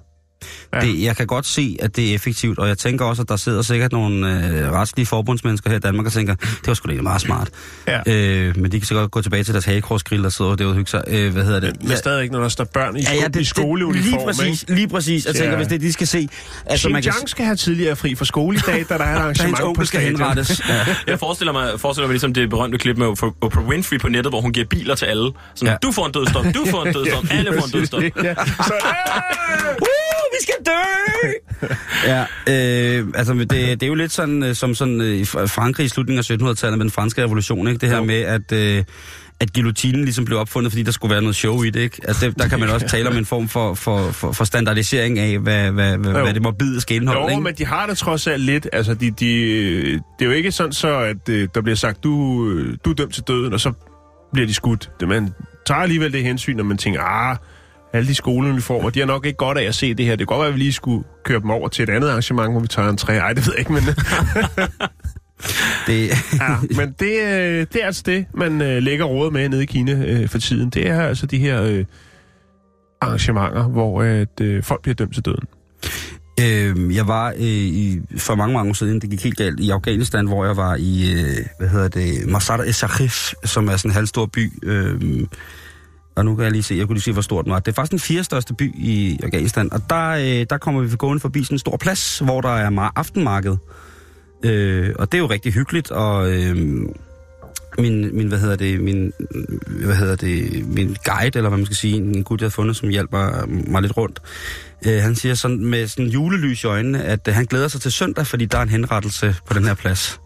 Ja. 0.74 0.80
Det, 0.80 1.04
jeg 1.04 1.18
kan 1.18 1.28
godt 1.28 1.46
se, 1.46 1.78
at 1.82 1.96
det 1.96 2.12
er 2.12 2.16
effektivt, 2.16 2.60
og 2.60 2.68
jeg 2.68 2.78
tænker 2.78 3.06
også, 3.06 3.22
at 3.22 3.30
der 3.30 3.36
sidder 3.36 3.62
sikkert 3.62 3.92
nogle 3.92 4.48
øh, 4.48 4.72
retslige 4.72 5.06
forbundsmennesker 5.06 5.70
her 5.70 5.78
i 5.78 5.80
Danmark 5.80 6.06
og 6.06 6.12
tænker, 6.12 6.36
det 6.36 6.68
var 6.68 6.74
sgu 6.74 6.86
da 6.88 6.90
egentlig 6.92 7.04
meget 7.04 7.22
smart. 7.22 7.50
Ja. 7.88 8.00
Øh, 8.08 8.58
men 8.58 8.72
de 8.72 8.80
kan 8.80 8.88
sikkert 8.88 9.12
gå 9.12 9.22
tilbage 9.22 9.44
til 9.44 9.54
deres 9.54 9.66
hagekorsgrill 9.66 10.26
og 10.26 10.32
sidde 10.32 10.50
og 10.50 10.60
det 10.60 10.68
og 10.68 10.74
hygge 10.76 10.90
sig. 10.92 11.04
Øh, 11.08 11.34
hvad 11.34 11.44
hedder 11.44 11.60
det? 11.60 11.84
Men 11.84 11.98
stadig 11.98 12.24
ikke, 12.24 12.34
når 12.34 12.42
der 12.42 12.50
står 12.50 12.64
børn 12.64 12.98
i, 12.98 13.04
sko- 13.04 13.14
ja, 13.14 13.22
ja, 13.22 13.28
det, 13.28 13.42
i 13.42 13.44
skoleuniform. 13.44 14.04
lige 14.04 14.26
præcis, 14.26 14.66
lige 14.68 14.88
præcis. 14.88 15.26
Jeg 15.26 15.36
tænker, 15.36 15.50
Ja. 15.52 15.56
hvis 15.58 15.68
det 15.68 15.82
de 15.82 15.94
skal 15.94 16.08
se... 16.08 16.30
Altså, 16.66 16.90
man 16.90 17.04
kan, 17.04 17.12
Xinjiang 17.12 17.30
skal 17.30 17.46
have 17.46 17.56
tidligere 17.56 17.96
fri 17.96 18.16
for 18.16 18.26
skoledag, 18.26 18.86
da 18.90 18.98
der 18.98 19.04
er 19.04 19.16
arrangement 19.22 19.58
på 19.60 19.68
onkel 19.68 19.88
skal 19.88 20.02
henrettes. 20.02 20.62
Ja. 20.70 20.86
Jeg 21.08 21.20
forestiller 21.20 21.52
mig, 21.54 21.80
forestiller 21.80 22.08
mig 22.08 22.14
ligesom 22.14 22.34
det 22.34 22.50
berømte 22.50 22.78
klip 22.78 22.98
med 22.98 23.08
Oprah 23.42 23.68
Winfrey 23.68 24.00
på 24.00 24.08
nettet, 24.10 24.32
hvor 24.32 24.42
hun 24.42 24.54
giver 24.54 24.66
biler 24.66 24.96
til 24.96 25.06
alle. 25.06 25.32
Sådan, 25.56 25.68
Ja. 25.68 25.72
ja. 25.72 25.78
du 25.84 25.92
får 25.92 26.06
en 26.06 26.12
dødsdom, 26.12 26.54
du 26.54 26.66
får 26.72 26.86
en 26.86 26.94
dødsdom, 26.98 27.28
alle 27.32 27.54
får 27.60 27.66
en 27.66 27.72
dødsdom. 27.72 28.04
ja. 28.04 28.34
Så, 28.46 28.74
øh! 28.74 29.88
Vi 30.40 30.44
skal 30.44 30.56
dø! 30.66 31.68
ja, 32.12 32.22
øh, 33.00 33.08
altså 33.16 33.34
det, 33.34 33.50
det 33.52 33.84
er 33.84 33.88
jo 33.88 33.94
lidt 33.96 34.12
sådan, 34.12 34.44
øh, 34.44 34.56
som 34.56 34.76
sådan 34.76 35.02
øh, 35.02 35.08
i 35.16 35.22
Fr- 35.24 35.46
Frankrig 35.46 35.86
i 35.86 35.90
slutningen 35.90 36.20
af 36.42 36.52
1700-tallet 36.52 36.78
med 36.78 36.84
den 36.86 36.92
franske 36.92 37.24
revolution, 37.24 37.68
ikke? 37.68 37.80
Det 37.80 37.90
her 37.90 37.98
Jo. 37.98 38.04
med, 38.04 38.22
at, 38.22 38.52
øh, 38.52 38.84
at 39.40 39.54
guillotinen 39.54 40.04
ligesom 40.04 40.26
blev 40.26 40.40
opfundet, 40.40 40.72
fordi 40.72 40.84
der 40.84 40.92
skulle 40.92 41.12
være 41.12 41.22
noget 41.22 41.36
show 41.36 41.64
i 41.64 41.70
det, 41.70 41.80
ikke? 41.80 41.98
Altså 42.08 42.26
det, 42.30 42.40
der 42.40 42.48
kan 42.48 42.60
man 42.60 42.70
også 42.70 42.88
tale 42.96 43.10
om 43.10 43.18
en 43.18 43.26
form 43.26 43.48
for, 43.50 43.74
for, 43.74 44.12
for, 44.12 44.32
for 44.32 44.44
standardisering 44.44 45.20
af, 45.20 45.40
hvad, 45.40 45.72
hvad, 45.72 45.98
hvad, 45.98 46.12
Jo. 46.14 46.24
hvad 46.24 46.34
det 46.34 46.42
morbide 46.42 46.82
skal 46.82 46.96
indeholde, 46.96 47.22
Jo, 47.22 47.30
ikke? 47.30 47.42
men 47.44 47.54
de 47.56 47.66
har 47.66 47.86
det 47.88 47.98
trods 47.98 48.28
alt 48.28 48.42
lidt. 48.44 48.68
Altså, 48.74 48.94
de, 48.94 49.12
de, 49.12 49.26
det 49.92 50.02
er 50.22 50.26
jo 50.26 50.32
ikke 50.32 50.52
sådan 50.52 50.74
så, 50.74 51.00
at 51.00 51.30
øh, 51.30 51.48
der 51.56 51.62
bliver 51.62 51.76
sagt, 51.76 52.04
du, 52.04 52.44
du 52.86 52.90
er 52.90 52.94
dømt 52.94 53.14
til 53.14 53.24
døden, 53.28 53.54
og 53.54 53.60
så 53.60 53.72
bliver 54.34 54.48
de 54.48 54.54
skudt. 54.54 54.90
Det, 55.00 55.08
man 55.08 55.34
tager 55.68 55.82
alligevel 55.82 56.14
det 56.14 56.24
hensyn, 56.24 56.56
når 56.58 56.64
man 56.64 56.78
tænker, 56.78 57.02
ah, 57.02 57.38
alle 57.98 58.10
de 58.10 58.16
skoleuniformer, 58.16 58.90
de 58.90 59.00
har 59.00 59.08
nok 59.08 59.26
ikke 59.26 59.38
godt 59.38 59.58
af 59.58 59.64
at 59.64 59.76
se 59.76 59.94
det 59.94 60.06
her. 60.06 60.12
Det 60.12 60.28
kan 60.28 60.36
godt 60.36 60.40
være, 60.40 60.48
at 60.48 60.54
vi 60.54 60.60
lige 60.60 60.74
skulle 60.74 61.04
køre 61.24 61.40
dem 61.40 61.50
over 61.50 61.68
til 61.68 61.84
et 61.84 61.90
andet 61.90 62.10
arrangement, 62.10 62.52
hvor 62.52 62.60
vi 62.60 62.68
tager 62.68 62.90
en 62.90 62.98
træ. 62.98 63.18
Ej, 63.18 63.34
det 63.34 63.46
ved 63.46 63.54
jeg 63.54 63.60
ikke, 63.60 63.74
men, 63.74 63.84
Det, 65.88 66.10
ja, 66.42 66.58
men 66.76 66.96
det, 67.00 67.22
øh, 67.22 67.66
det 67.74 67.82
er 67.82 67.86
altså 67.86 68.04
det, 68.06 68.26
man 68.34 68.62
øh, 68.62 68.84
lægger 68.84 69.06
råd 69.06 69.32
med 69.32 69.50
nede 69.50 69.64
i 69.64 69.66
Kina 69.66 69.92
øh, 69.92 70.30
for 70.30 70.38
tiden. 70.38 70.70
Det 70.70 70.90
er 70.90 71.02
altså 71.02 71.26
de 71.26 71.38
her 71.38 71.84
arrangementer, 73.02 73.68
hvor 73.68 74.04
at, 74.04 74.66
folk 74.66 74.82
bliver 74.82 74.96
dømt 74.96 75.14
til 75.14 75.26
døden. 75.26 75.44
Øh, 76.40 76.96
jeg 76.96 77.08
var 77.08 77.30
øh, 77.30 77.44
i, 77.44 78.02
for 78.18 78.36
mange, 78.36 78.54
mange 78.54 78.70
år 78.70 78.74
siden, 78.74 79.02
det 79.02 79.10
gik 79.10 79.24
helt 79.24 79.38
galt, 79.38 79.60
i 79.60 79.70
Afghanistan, 79.70 80.28
hvor 80.28 80.46
jeg 80.46 80.58
var 80.58 80.76
i, 80.76 81.14
øh, 81.14 81.46
hvad 81.60 81.70
hedder 81.70 81.88
det, 81.88 82.28
Masar 82.28 82.72
Sharif, 82.72 83.34
som 83.46 83.68
er 83.68 83.78
sådan 83.78 83.92
en 83.92 83.96
halvstor 83.96 84.26
by 84.26 84.54
øh, 84.64 85.02
og 86.18 86.26
nu 86.26 86.36
kan 86.36 86.44
jeg 86.44 86.52
lige 86.52 86.64
se, 86.64 86.76
jeg 86.76 86.88
kunne 86.88 86.96
lige 86.96 87.04
se, 87.04 87.12
hvor 87.12 87.22
stort 87.22 87.46
den 87.46 87.54
var. 87.54 87.60
Det 87.60 87.72
er 87.72 87.76
faktisk 87.76 87.92
den 87.92 88.00
fjerde 88.00 88.24
største 88.24 88.54
by 88.54 88.76
i 88.76 89.20
Afghanistan, 89.24 89.74
og 89.74 89.82
der, 89.90 90.10
øh, 90.10 90.46
der 90.50 90.58
kommer 90.58 90.82
vi 90.82 90.96
gående 90.98 91.22
forbi 91.22 91.44
sådan 91.44 91.56
en 91.56 91.60
stor 91.60 91.78
plads, 91.78 92.20
hvor 92.20 92.42
der 92.42 92.50
er 92.50 92.70
meget 92.70 92.92
aftenmarked. 92.96 93.58
Øh, 94.44 94.96
og 95.00 95.12
det 95.12 95.18
er 95.18 95.22
jo 95.22 95.26
rigtig 95.28 95.54
hyggeligt, 95.54 95.92
og 95.92 96.32
øh, 96.34 96.56
min, 97.78 98.16
min, 98.18 98.28
hvad 98.28 98.40
hedder 98.40 98.56
det, 98.56 98.82
min, 98.82 99.14
hvad 99.86 99.96
hedder 99.96 100.16
det, 100.16 100.68
min 100.68 100.96
guide, 101.06 101.38
eller 101.38 101.50
hvad 101.50 101.58
man 101.58 101.66
skal 101.66 101.76
sige, 101.76 101.96
en 101.96 102.24
gut, 102.24 102.42
jeg 102.42 102.46
har 102.46 102.50
fundet, 102.50 102.76
som 102.76 102.90
hjælper 102.90 103.46
mig 103.48 103.82
lidt 103.82 103.98
rundt, 103.98 104.22
øh, 104.88 105.02
han 105.02 105.16
siger 105.16 105.36
sådan 105.36 105.66
med 105.66 105.88
sådan 105.88 106.12
julelys 106.12 106.64
i 106.64 106.68
øjnene, 106.68 107.04
at 107.04 107.28
øh, 107.28 107.34
han 107.34 107.46
glæder 107.46 107.68
sig 107.68 107.82
til 107.82 107.92
søndag, 107.92 108.28
fordi 108.28 108.46
der 108.46 108.58
er 108.58 108.62
en 108.62 108.70
henrettelse 108.70 109.36
på 109.46 109.54
den 109.54 109.64
her 109.64 109.74
plads. 109.74 110.20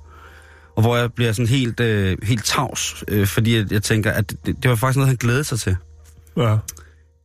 Og 0.76 0.82
hvor 0.82 0.98
jeg 0.98 1.14
bliver 1.14 1.32
sådan 1.32 1.48
helt, 1.48 1.80
øh, 1.80 2.18
helt 2.24 2.46
tavs, 2.46 3.04
øh, 3.08 3.28
fordi 3.28 3.58
jeg, 3.58 3.72
jeg 3.72 3.84
tænker, 3.84 4.12
at 4.12 4.34
det, 4.46 4.64
det 4.64 4.70
var 4.70 4.76
faktisk 4.76 4.98
noget, 4.98 5.08
han 5.08 5.18
glædede 5.18 5.44
sig 5.44 5.60
til. 5.60 5.76
Ja. 6.38 6.58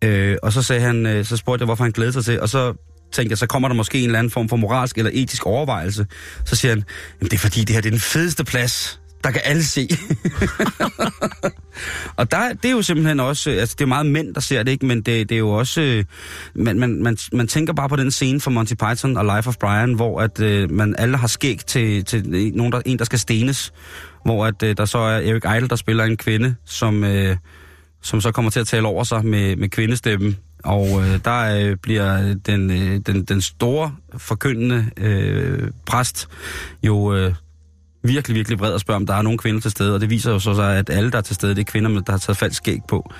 Øh, 0.04 0.36
og 0.42 0.52
så 0.52 0.62
sagde 0.62 0.82
han, 0.82 1.06
øh, 1.06 1.24
så 1.24 1.36
spurgte 1.36 1.62
jeg, 1.62 1.66
hvorfor 1.66 1.84
han 1.84 1.92
glædede 1.92 2.12
sig 2.12 2.24
til, 2.24 2.40
og 2.40 2.48
så 2.48 2.74
tænkte 3.12 3.32
jeg, 3.32 3.38
så 3.38 3.46
kommer 3.46 3.68
der 3.68 3.74
måske 3.74 3.98
en 3.98 4.04
eller 4.04 4.18
anden 4.18 4.30
form 4.30 4.48
for 4.48 4.56
moralsk 4.56 4.98
eller 4.98 5.10
etisk 5.14 5.46
overvejelse. 5.46 6.06
Så 6.44 6.56
siger 6.56 6.72
han, 6.72 6.84
Jamen, 7.20 7.30
det 7.30 7.36
er 7.36 7.38
fordi, 7.38 7.60
det 7.60 7.74
her 7.74 7.80
det 7.80 7.88
er 7.88 7.90
den 7.90 8.00
fedeste 8.00 8.44
plads, 8.44 9.00
der 9.26 9.32
kan 9.32 9.40
alle 9.44 9.64
se. 9.64 9.88
og 12.18 12.30
der, 12.30 12.52
det 12.52 12.64
er 12.64 12.72
jo 12.72 12.82
simpelthen 12.82 13.20
også, 13.20 13.50
altså 13.50 13.76
det 13.78 13.84
er 13.84 13.88
meget 13.88 14.06
mænd, 14.06 14.34
der 14.34 14.40
ser 14.40 14.62
det, 14.62 14.72
ikke? 14.72 14.86
men 14.86 14.96
det, 15.02 15.28
det 15.28 15.34
er 15.34 15.38
jo 15.38 15.50
også, 15.50 15.80
øh, 15.80 16.04
man, 16.54 16.78
man, 16.78 17.02
man, 17.02 17.16
man 17.32 17.46
tænker 17.46 17.72
bare 17.72 17.88
på 17.88 17.96
den 17.96 18.10
scene 18.10 18.40
fra 18.40 18.50
Monty 18.50 18.74
Python 18.74 19.16
og 19.16 19.36
Life 19.36 19.48
of 19.48 19.56
Brian, 19.56 19.92
hvor 19.92 20.20
at 20.20 20.40
øh, 20.40 20.70
man 20.70 20.94
alle 20.98 21.16
har 21.16 21.26
skæg 21.26 21.60
til, 21.66 22.04
til 22.04 22.52
nogen, 22.54 22.72
der, 22.72 22.80
en, 22.86 22.98
der 22.98 23.04
skal 23.04 23.18
stenes, 23.18 23.72
hvor 24.24 24.46
at 24.46 24.62
øh, 24.62 24.76
der 24.76 24.84
så 24.84 24.98
er 24.98 25.16
Eric 25.16 25.56
Idle, 25.56 25.68
der 25.68 25.76
spiller 25.76 26.04
en 26.04 26.16
kvinde, 26.16 26.54
som, 26.64 27.04
øh, 27.04 27.36
som 28.02 28.20
så 28.20 28.32
kommer 28.32 28.50
til 28.50 28.60
at 28.60 28.66
tale 28.66 28.86
over 28.86 29.04
sig 29.04 29.24
med, 29.24 29.56
med 29.56 29.68
kvindestemmen, 29.68 30.36
og 30.64 30.86
øh, 31.02 31.20
der 31.24 31.68
øh, 31.68 31.76
bliver 31.76 32.34
den, 32.34 32.70
øh, 32.70 33.00
den, 33.06 33.24
den 33.24 33.40
store 33.40 33.94
forkyndende 34.16 34.90
øh, 34.96 35.70
præst 35.86 36.28
jo 36.82 37.14
øh, 37.14 37.34
virkelig, 38.06 38.34
virkelig 38.34 38.58
vred 38.58 38.72
og 38.72 38.80
spørger, 38.80 38.96
om 38.96 39.06
der 39.06 39.14
er 39.14 39.22
nogen 39.22 39.38
kvinder 39.38 39.60
til 39.60 39.70
stede. 39.70 39.94
Og 39.94 40.00
det 40.00 40.10
viser 40.10 40.32
jo 40.32 40.38
så 40.38 40.54
sig, 40.54 40.78
at 40.78 40.90
alle, 40.90 41.10
der 41.10 41.18
er 41.18 41.22
til 41.22 41.34
stede, 41.34 41.54
det 41.54 41.60
er 41.60 41.64
kvinder, 41.64 42.00
der 42.00 42.12
har 42.12 42.18
taget 42.18 42.36
falsk 42.36 42.56
skæg 42.56 42.80
på. 42.88 43.10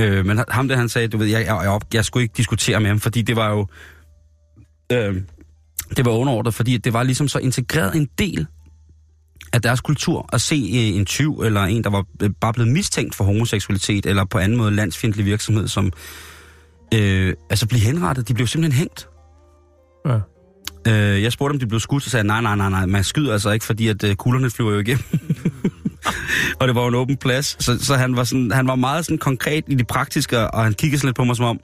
øh, 0.00 0.26
men 0.26 0.44
ham 0.48 0.68
der, 0.68 0.76
han 0.76 0.88
sagde, 0.88 1.08
du 1.08 1.18
ved, 1.18 1.26
jeg, 1.26 1.46
jeg, 1.46 1.60
jeg, 1.64 1.80
jeg 1.94 2.04
skulle 2.04 2.22
ikke 2.22 2.34
diskutere 2.36 2.80
med 2.80 2.88
ham, 2.88 3.00
fordi 3.00 3.22
det 3.22 3.36
var 3.36 3.50
jo... 3.50 3.66
Øh, 4.92 5.22
det 5.96 6.04
var 6.04 6.10
underordnet, 6.12 6.54
fordi 6.54 6.76
det 6.76 6.92
var 6.92 7.02
ligesom 7.02 7.28
så 7.28 7.38
integreret 7.38 7.94
en 7.94 8.08
del 8.18 8.46
af 9.52 9.62
deres 9.62 9.80
kultur 9.80 10.28
at 10.32 10.40
se 10.40 10.54
øh, 10.54 10.96
en 10.98 11.04
tyv 11.04 11.40
eller 11.40 11.60
en, 11.60 11.84
der 11.84 11.90
var 11.90 12.04
øh, 12.22 12.30
bare 12.40 12.52
blevet 12.52 12.72
mistænkt 12.72 13.14
for 13.14 13.24
homoseksualitet 13.24 14.06
eller 14.06 14.24
på 14.24 14.38
anden 14.38 14.58
måde 14.58 14.70
landsfjendtlig 14.70 15.26
virksomhed, 15.26 15.68
som 15.68 15.92
øh, 16.94 17.34
altså 17.50 17.66
blive 17.66 17.80
henrettet. 17.80 18.28
De 18.28 18.34
blev 18.34 18.46
simpelthen 18.46 18.78
hængt. 18.78 19.08
Ja. 20.06 20.18
Øh, 20.88 21.22
jeg 21.22 21.32
spurgte, 21.32 21.52
om 21.52 21.58
de 21.58 21.66
blev 21.66 21.80
skudt, 21.80 22.04
og 22.04 22.10
sagde, 22.10 22.26
nej, 22.26 22.40
nej, 22.40 22.56
nej, 22.56 22.70
nej, 22.70 22.86
man 22.86 23.04
skyder 23.04 23.32
altså 23.32 23.50
ikke, 23.50 23.64
fordi 23.64 23.88
at 23.88 24.04
øh, 24.04 24.14
kuglerne 24.14 24.50
flyver 24.50 24.72
jo 24.72 24.78
igennem. 24.78 25.04
og 26.60 26.68
det 26.68 26.74
var 26.74 26.82
jo 26.82 26.88
en 26.88 26.94
åben 26.94 27.16
plads, 27.16 27.64
så, 27.64 27.84
så 27.84 27.94
han, 27.94 28.16
var 28.16 28.24
sådan, 28.24 28.50
han 28.50 28.66
var 28.66 28.74
meget 28.74 29.04
sådan 29.04 29.18
konkret 29.18 29.64
i 29.66 29.74
det 29.74 29.86
praktiske, 29.86 30.50
og 30.50 30.64
han 30.64 30.74
kiggede 30.74 31.00
sådan 31.00 31.08
lidt 31.08 31.16
på 31.16 31.24
mig 31.24 31.36
som 31.36 31.44
om, 31.44 31.60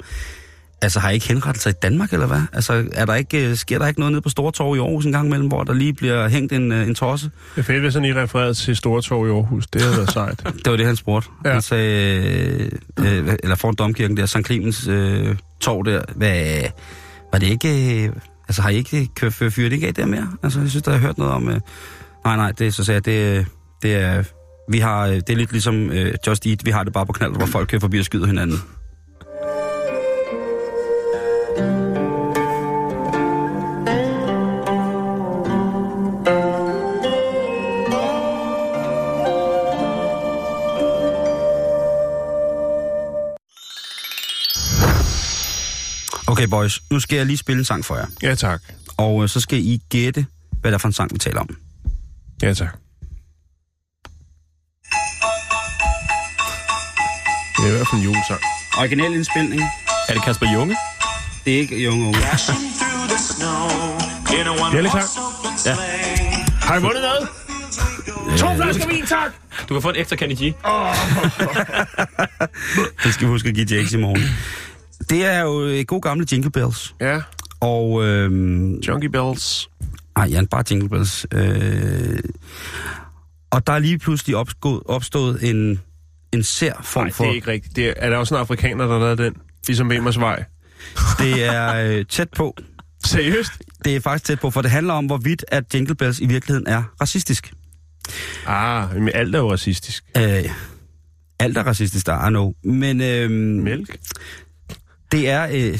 altså 0.82 1.00
har 1.00 1.10
I 1.10 1.14
ikke 1.14 1.28
henrettelser 1.28 1.70
i 1.70 1.72
Danmark, 1.82 2.12
eller 2.12 2.26
hvad? 2.26 2.40
Altså, 2.52 2.84
er 2.92 3.04
der 3.04 3.14
ikke, 3.14 3.50
øh, 3.50 3.56
sker 3.56 3.78
der 3.78 3.86
ikke 3.86 4.00
noget 4.00 4.12
nede 4.12 4.22
på 4.22 4.28
Store 4.28 4.52
Torv 4.52 4.76
i 4.76 4.78
Aarhus 4.78 5.06
en 5.06 5.12
gang 5.12 5.26
imellem, 5.26 5.48
hvor 5.48 5.64
der 5.64 5.72
lige 5.72 5.92
bliver 5.92 6.28
hængt 6.28 6.52
en, 6.52 6.72
øh, 6.72 6.88
en 6.88 6.94
tosse? 6.94 7.30
Det 7.54 7.60
er 7.60 7.64
fedt, 7.64 7.80
hvis 7.80 7.94
han 7.94 8.02
lige 8.02 8.22
refererede 8.22 8.54
til 8.54 8.76
Stortorv 8.76 9.26
i 9.26 9.30
Aarhus. 9.30 9.66
Det 9.66 9.82
havde 9.82 9.96
været 9.96 10.10
sejt. 10.10 10.38
Det 10.64 10.70
var 10.70 10.76
det, 10.76 10.86
han 10.86 10.96
spurgte. 10.96 11.28
Ja. 11.44 11.52
Han 11.52 11.62
sagde, 11.62 12.70
øh, 12.98 13.36
eller 13.42 13.56
foran 13.56 13.74
domkirken 13.74 14.16
der, 14.16 14.26
St. 14.26 14.46
Clemens 14.46 14.88
øh, 14.88 15.36
torv 15.60 15.84
der, 15.84 16.02
hvad, 16.14 16.62
var 17.32 17.38
det 17.38 17.46
ikke, 17.46 18.04
øh, 18.04 18.12
altså 18.48 18.62
har 18.62 18.70
I 18.70 18.76
ikke 18.76 19.08
kørt 19.14 19.32
fyret 19.32 19.54
det 19.56 19.72
ikke 19.72 19.86
af 19.86 19.94
der 19.94 20.06
mere? 20.06 20.32
Altså, 20.42 20.60
jeg 20.60 20.70
synes, 20.70 20.82
der 20.82 20.92
har 20.92 20.98
hørt 20.98 21.18
noget 21.18 21.34
om, 21.34 21.48
øh, 21.48 21.60
nej, 22.24 22.36
nej, 22.36 22.52
det, 22.52 22.74
så 22.74 22.84
sagde 22.84 22.96
jeg, 22.96 23.04
det, 23.04 23.38
øh, 23.38 23.46
det 23.82 23.94
er, 23.94 24.24
vi 24.68 24.78
har, 24.78 25.06
øh, 25.06 25.14
det 25.14 25.30
er 25.30 25.36
lidt 25.36 25.52
ligesom 25.52 25.90
øh, 25.90 26.14
Just 26.26 26.46
Eat, 26.46 26.66
vi 26.66 26.70
har 26.70 26.84
det 26.84 26.92
bare 26.92 27.06
på 27.06 27.12
knald, 27.12 27.36
hvor 27.36 27.46
folk 27.46 27.68
kører 27.68 27.80
forbi 27.80 27.98
og 27.98 28.04
skyder 28.04 28.26
hinanden. 28.26 28.58
Okay, 46.38 46.48
boys, 46.48 46.82
nu 46.90 47.00
skal 47.00 47.16
jeg 47.16 47.26
lige 47.26 47.36
spille 47.36 47.58
en 47.58 47.64
sang 47.64 47.84
for 47.84 47.96
jer. 47.96 48.06
Ja, 48.22 48.34
tak. 48.34 48.60
Og 48.96 49.22
øh, 49.22 49.28
så 49.28 49.40
skal 49.40 49.58
I 49.58 49.80
gætte, 49.90 50.26
hvad 50.60 50.70
det 50.70 50.74
er 50.74 50.78
for 50.78 50.88
en 50.88 50.92
sang, 50.92 51.12
vi 51.12 51.18
taler 51.18 51.40
om. 51.40 51.48
Ja, 52.42 52.54
tak. 52.54 52.76
Det 57.56 57.64
er 57.64 57.68
i 57.68 57.70
hvert 57.70 57.88
fald 57.90 58.00
en 58.00 58.04
julesang. 58.04 58.40
Original 58.78 59.14
indspilning. 59.14 59.62
Er 60.08 60.14
det 60.14 60.22
Kasper 60.22 60.52
Junge? 60.52 60.76
Det 61.44 61.54
er 61.54 61.58
ikke 61.58 61.84
Junge 61.84 62.06
Unge. 62.06 62.18
Bjelle, 64.72 64.90
tak. 64.90 65.04
Ja. 65.66 65.74
Har 66.60 66.78
I 66.78 66.82
vundet 66.82 67.02
noget? 67.02 67.28
To 68.38 68.54
flasker 68.56 68.86
vin, 68.86 69.06
tak! 69.06 69.32
Du 69.68 69.74
kan 69.74 69.82
få 69.82 69.90
en 69.90 69.96
ekstra 69.96 70.16
Kenny 70.16 70.34
G. 70.34 70.38
Det 73.04 73.14
skal 73.14 73.26
vi 73.26 73.30
huske 73.30 73.48
at 73.48 73.54
give 73.54 73.66
Jakes 73.70 73.92
i 73.92 73.96
morgen. 73.96 74.22
Det 75.10 75.24
er 75.24 75.40
jo 75.40 75.66
øh, 75.66 75.84
gode 75.84 76.00
gamle 76.00 76.26
Jingle 76.32 76.50
Bells. 76.50 76.94
Ja, 77.00 77.20
Og, 77.60 78.04
øhm, 78.06 78.74
Junkie 78.80 79.08
Bells. 79.10 79.68
nej, 80.16 80.26
ja, 80.26 80.42
bare 80.50 80.64
Jingle 80.70 80.88
Bells. 80.88 81.26
Øh, 81.34 82.18
og 83.50 83.66
der 83.66 83.72
er 83.72 83.78
lige 83.78 83.98
pludselig 83.98 84.36
opstået, 84.36 84.82
opstået 84.84 85.50
en, 85.50 85.80
en 86.32 86.42
sær 86.42 86.72
form 86.84 87.04
Nej, 87.04 87.12
for... 87.12 87.24
det 87.24 87.30
er 87.30 87.34
ikke 87.34 87.48
rigtigt. 87.50 87.76
Det 87.76 87.88
er, 87.88 87.92
er 87.96 88.10
der 88.10 88.16
også 88.16 88.34
en 88.34 88.40
afrikaner, 88.40 88.86
der 88.86 88.92
har 88.92 89.00
lavet 89.00 89.18
den? 89.18 89.34
Ligesom 89.66 89.92
Emers 89.92 90.18
Vej. 90.20 90.44
det 91.18 91.44
er 91.44 91.74
øh, 91.74 92.04
tæt 92.04 92.28
på. 92.36 92.56
Seriøst? 93.04 93.52
Det 93.84 93.96
er 93.96 94.00
faktisk 94.00 94.24
tæt 94.24 94.40
på, 94.40 94.50
for 94.50 94.62
det 94.62 94.70
handler 94.70 94.94
om, 94.94 95.06
hvorvidt 95.06 95.44
at 95.48 95.74
Jingle 95.74 95.94
Bells 95.94 96.20
i 96.20 96.26
virkeligheden 96.26 96.66
er 96.66 96.82
racistisk. 97.00 97.52
Ah, 98.46 98.94
men 98.96 99.10
alt 99.14 99.34
er 99.34 99.38
jo 99.38 99.52
racistisk. 99.52 100.04
Øh, 100.16 100.44
alt 101.40 101.56
er 101.58 101.62
racistisk, 101.62 102.06
der 102.06 102.26
I 102.26 102.28
know. 102.30 102.52
Men 102.64 103.00
øhm, 103.00 103.32
Mælk? 103.64 103.96
Det 105.12 105.28
er... 105.28 105.48
Øh, 105.52 105.78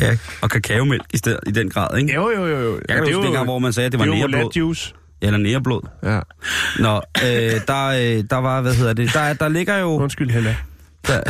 ja, 0.00 0.16
og 0.42 0.50
kakaomælk 0.50 1.02
i, 1.14 1.16
stedet, 1.16 1.40
i 1.46 1.50
den 1.50 1.70
grad, 1.70 1.98
ikke? 1.98 2.14
Jo, 2.14 2.30
jo, 2.30 2.46
jo. 2.46 2.58
jo. 2.58 2.80
Jeg 2.88 2.96
kan 2.96 3.14
huske 3.14 3.22
dengang, 3.22 3.44
hvor 3.44 3.58
man 3.58 3.72
sagde, 3.72 3.86
at 3.86 3.92
det 3.92 3.98
var 4.00 4.06
det 4.06 4.12
jo 4.12 4.26
næreblod. 4.26 4.52
juice. 4.56 4.94
Eller 5.22 5.38
næreblod. 5.38 5.80
Ja. 6.02 6.20
Nå, 6.78 7.00
øh, 7.24 7.60
der, 7.66 7.86
øh, 7.86 8.24
der 8.30 8.36
var, 8.36 8.60
hvad 8.60 8.74
hedder 8.74 8.92
det, 8.92 9.10
der, 9.14 9.32
der 9.32 9.48
ligger 9.48 9.76
jo... 9.76 9.88
Undskyld, 9.88 10.30
Hella. 10.30 10.56
Der, 11.06 11.20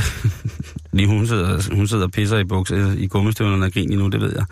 lige 0.93 1.09
hun 1.09 1.27
sidder, 1.27 1.75
hun 1.75 1.87
sidder 1.87 2.05
og 2.05 2.11
pisser 2.11 2.39
i 2.39 2.45
bukser 2.45 2.77
øh, 2.77 2.97
i 2.97 3.07
gummistøvlerne 3.07 3.65
og 3.65 3.73
griner 3.73 3.97
nu, 3.97 4.09
det 4.09 4.21
ved 4.21 4.35
jeg. 4.37 4.45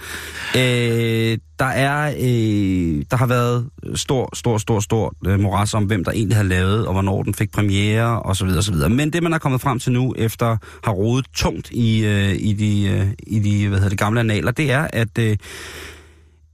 Øh, 0.57 1.39
der 1.59 1.65
er, 1.65 2.09
øh, 2.09 3.05
der 3.11 3.17
har 3.17 3.27
været 3.27 3.69
stor, 3.95 4.37
stor, 4.37 4.59
stor, 4.59 4.81
stor 4.81 5.15
øh, 5.27 5.41
moras 5.41 5.75
om, 5.75 5.85
hvem 5.85 6.05
der 6.05 6.13
egentlig 6.13 6.37
har 6.37 6.45
lavet, 6.45 6.87
og 6.87 6.93
hvornår 6.93 7.23
den 7.23 7.35
fik 7.35 7.51
premiere, 7.53 8.23
og 8.23 8.37
så 8.37 8.45
videre, 8.45 8.59
og 8.59 8.65
så 8.65 8.73
videre. 8.73 8.89
Men 8.89 9.13
det, 9.13 9.23
man 9.23 9.33
er 9.33 9.39
kommet 9.39 9.61
frem 9.61 9.79
til 9.79 9.93
nu, 9.93 10.15
efter 10.19 10.57
har 10.85 10.93
rodet 10.93 11.27
tungt 11.35 11.71
i, 11.71 12.05
øh, 12.05 12.35
i 12.39 12.53
de, 12.53 12.89
øh, 12.89 13.07
i 13.27 13.39
de 13.39 13.69
hvad 13.69 13.79
hedder 13.79 13.89
det, 13.89 13.99
gamle 13.99 14.21
analer, 14.21 14.51
det 14.51 14.73
er, 14.73 14.89
at 14.93 15.19
øh, 15.19 15.37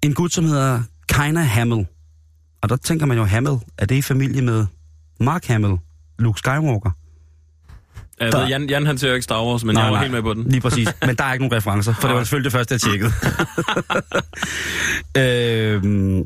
en 0.03 0.15
gut, 0.15 0.33
som 0.33 0.45
hedder 0.45 0.83
Kina 1.09 1.41
Hamill, 1.41 1.87
og 2.63 2.69
der 2.69 2.77
tænker 2.77 3.07
man 3.07 3.19
jo, 3.19 3.25
Hamill, 3.25 3.57
er 3.79 3.87
det 3.87 3.95
i 3.95 4.03
familie 4.03 4.43
med 4.43 4.67
Mark 5.21 5.45
Hamill, 5.45 5.75
Luke 6.19 6.39
Skywalker? 6.39 6.91
Jeg 8.21 8.33
Der- 8.33 8.39
ved, 8.41 8.47
Jan, 8.49 8.69
Jan 8.69 8.87
han 8.87 8.99
ser 8.99 9.09
jo 9.09 9.15
ikke 9.15 9.25
Star 9.25 9.45
Wars, 9.45 9.65
men 9.65 9.75
Nej, 9.75 9.83
jeg 9.83 9.93
var 9.93 9.97
nej. 9.99 10.05
helt 10.05 10.13
med 10.15 10.23
på 10.23 10.35
den. 10.35 10.45
Lige 10.51 10.61
præcis. 10.61 10.89
Men 11.07 11.17
der 11.17 11.25
er 11.25 11.33
ikke 11.33 11.45
nogen 11.45 11.57
referencer, 11.57 11.95
for 12.01 12.09
det 12.09 12.17
var 12.17 12.23
selvfølgelig 12.25 12.53
det 12.53 12.59
første, 12.59 12.73
jeg 12.73 12.81
tjekkede. 12.81 13.13
øhm, 15.19 16.23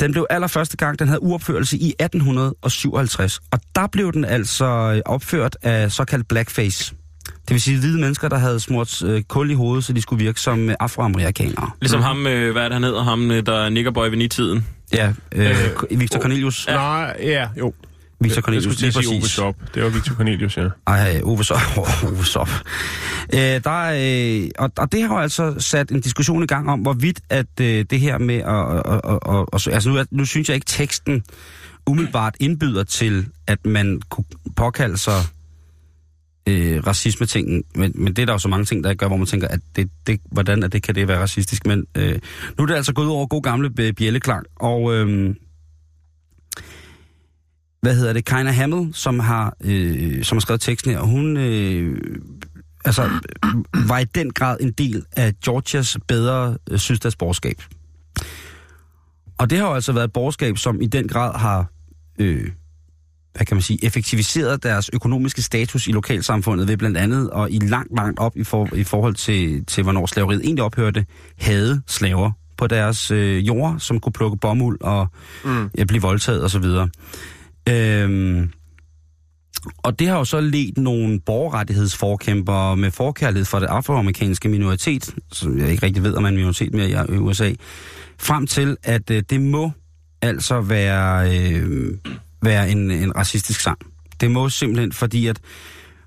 den 0.00 0.12
blev 0.12 0.26
allerførste 0.30 0.76
gang, 0.76 0.98
den 0.98 1.08
havde 1.08 1.22
uopførelse 1.22 1.76
i 1.76 1.94
1857. 2.00 3.40
Og 3.50 3.60
der 3.74 3.86
blev 3.92 4.12
den 4.12 4.24
altså 4.24 4.64
øh, 4.64 5.00
opført 5.06 5.56
af 5.62 5.92
såkaldt 5.92 6.28
blackface. 6.28 6.94
Det 7.26 7.50
vil 7.50 7.60
sige 7.60 7.78
hvide 7.78 8.00
mennesker, 8.00 8.28
der 8.28 8.38
havde 8.38 8.60
smurt 8.60 9.02
øh, 9.02 9.22
kul 9.22 9.50
i 9.50 9.54
hovedet, 9.54 9.84
så 9.84 9.92
de 9.92 10.02
skulle 10.02 10.24
virke 10.24 10.40
som 10.40 10.68
øh, 10.68 10.74
afroamerikanere. 10.80 11.70
Ligesom 11.80 12.00
ham, 12.02 12.26
øh, 12.26 12.52
hvad 12.52 12.62
er 12.62 12.68
det, 12.68 12.74
han 12.74 12.82
hedder? 12.84 13.02
Ham, 13.02 13.30
øh, 13.30 13.46
der 13.46 13.54
er 13.64 13.68
niggerboy 13.68 14.08
ved 14.08 14.16
nitiden. 14.16 14.66
Ja, 14.92 15.12
øh, 15.34 15.56
Victor 15.90 16.20
Cornelius. 16.20 16.66
Ja. 16.68 16.74
Nej, 16.74 17.16
ja, 17.22 17.48
jo. 17.58 17.72
Victor 18.22 18.36
Jeg 18.36 18.42
Cornelius, 18.42 18.64
skulle 18.64 18.76
til 18.76 18.84
lige 18.84 19.08
sige 19.08 19.18
Ove. 19.18 19.28
Sop. 19.28 19.74
Det 19.74 19.82
var 19.82 19.88
Victor 19.88 20.14
Cornelius, 20.14 20.56
ja. 20.56 20.68
Ej, 20.86 21.20
Ove 21.24 21.44
Sop. 21.44 21.60
Ove 22.08 22.24
Sop. 22.24 22.48
Øh, 23.34 23.38
der 23.38 23.84
er, 23.84 24.42
øh, 24.42 24.48
og, 24.58 24.70
og 24.78 24.92
det 24.92 25.02
har 25.02 25.14
jo 25.14 25.20
altså 25.20 25.54
sat 25.58 25.90
en 25.90 26.00
diskussion 26.00 26.42
i 26.42 26.46
gang 26.46 26.70
om, 26.70 26.80
hvorvidt 26.80 27.20
at 27.30 27.60
øh, 27.60 27.84
det 27.90 28.00
her 28.00 28.18
med 28.18 28.36
at... 28.36 28.46
Og, 28.46 28.86
og, 29.04 29.26
og, 29.26 29.54
og, 29.54 29.60
altså 29.72 29.90
nu, 29.90 30.04
nu 30.10 30.24
synes 30.24 30.48
jeg 30.48 30.54
ikke, 30.54 30.66
teksten 30.66 31.24
umiddelbart 31.86 32.36
indbyder 32.40 32.84
til, 32.84 33.26
at 33.46 33.66
man 33.66 34.00
kunne 34.10 34.24
påkalde 34.56 34.98
sig 34.98 35.22
øh, 36.48 36.86
racisme-tingen, 36.86 37.64
men, 37.74 37.92
men 37.94 38.16
det 38.16 38.22
er 38.22 38.26
der 38.26 38.32
jo 38.32 38.38
så 38.38 38.48
mange 38.48 38.64
ting, 38.64 38.84
der 38.84 38.94
gør, 38.94 39.06
hvor 39.08 39.16
man 39.16 39.26
tænker, 39.26 39.48
at 39.48 39.60
det, 39.76 39.90
det, 40.06 40.20
hvordan 40.30 40.62
at 40.62 40.72
det, 40.72 40.82
kan 40.82 40.94
det 40.94 41.08
være 41.08 41.20
racistisk. 41.20 41.66
Men 41.66 41.86
øh, 41.94 42.18
nu 42.58 42.62
er 42.62 42.66
det 42.66 42.74
altså 42.74 42.92
gået 42.92 43.08
over 43.08 43.26
god 43.26 43.42
gamle 43.42 43.70
bjælleklang, 43.92 44.46
og 44.56 44.94
øh, 44.94 45.34
hvad 47.82 47.96
hedder 47.96 48.12
det, 48.12 48.24
Kaina 48.24 48.50
Hamill, 48.50 48.94
som 48.94 49.20
har, 49.20 49.56
øh, 49.64 50.24
som 50.24 50.36
har 50.36 50.40
skrevet 50.40 50.60
teksten 50.60 50.90
her, 50.90 51.00
hun 51.00 51.36
øh, 51.36 51.98
altså, 52.84 53.10
var 53.88 53.98
i 53.98 54.04
den 54.04 54.32
grad 54.32 54.56
en 54.60 54.72
del 54.72 55.04
af 55.12 55.32
Georgias 55.44 55.98
bedre 56.08 56.56
øh, 56.70 56.78
sydstatsborgerskab. 56.78 57.62
Og 59.38 59.50
det 59.50 59.58
har 59.58 59.66
jo 59.66 59.74
altså 59.74 59.92
været 59.92 60.04
et 60.04 60.12
borgerskab, 60.12 60.58
som 60.58 60.80
i 60.80 60.86
den 60.86 61.08
grad 61.08 61.38
har 61.38 61.66
øh, 62.18 62.50
hvad 63.34 63.46
kan 63.46 63.56
man 63.56 63.62
sige, 63.62 63.84
effektiviseret 63.84 64.62
deres 64.62 64.90
økonomiske 64.92 65.42
status 65.42 65.86
i 65.86 65.92
lokalsamfundet 65.92 66.68
ved 66.68 66.76
blandt 66.76 66.96
andet, 66.96 67.30
og 67.30 67.50
i 67.50 67.58
langt, 67.58 67.96
langt 67.96 68.18
op 68.18 68.36
i, 68.36 68.44
for, 68.44 68.74
i 68.74 68.84
forhold 68.84 69.14
til, 69.14 69.64
til, 69.64 69.82
hvornår 69.82 70.06
slaveriet 70.06 70.44
egentlig 70.44 70.64
ophørte, 70.64 71.06
havde 71.38 71.82
slaver 71.86 72.30
på 72.56 72.66
deres 72.66 73.10
øh, 73.10 73.46
jord, 73.46 73.76
som 73.78 74.00
kunne 74.00 74.12
plukke 74.12 74.36
bomuld 74.36 74.80
og 74.80 75.06
mm. 75.44 75.70
ja, 75.78 75.84
blive 75.84 76.02
voldtaget 76.02 76.44
osv. 76.44 76.64
Øhm, 77.68 78.50
og 79.78 79.98
det 79.98 80.08
har 80.08 80.18
jo 80.18 80.24
så 80.24 80.40
ledt 80.40 80.78
nogle 80.78 81.20
borgerrettighedsforkæmpere 81.20 82.76
med 82.76 82.90
forkærlighed 82.90 83.44
for 83.44 83.58
det 83.58 83.66
afroamerikanske 83.66 84.48
minoritet, 84.48 85.14
som 85.32 85.58
jeg 85.58 85.70
ikke 85.70 85.86
rigtig 85.86 86.02
ved, 86.02 86.14
om 86.14 86.22
man 86.22 86.32
er 86.32 86.36
minoritet 86.36 86.74
mere 86.74 87.06
i 87.08 87.16
USA, 87.18 87.52
frem 88.18 88.46
til, 88.46 88.76
at 88.82 89.10
øh, 89.10 89.22
det 89.30 89.40
må 89.40 89.70
altså 90.22 90.60
være... 90.60 91.38
Øh, 91.38 91.98
være 92.42 92.70
en, 92.70 92.90
en 92.90 93.16
racistisk 93.16 93.60
sang. 93.60 93.78
Det 94.20 94.30
må 94.30 94.48
simpelthen, 94.48 94.92
fordi 94.92 95.26
at 95.26 95.40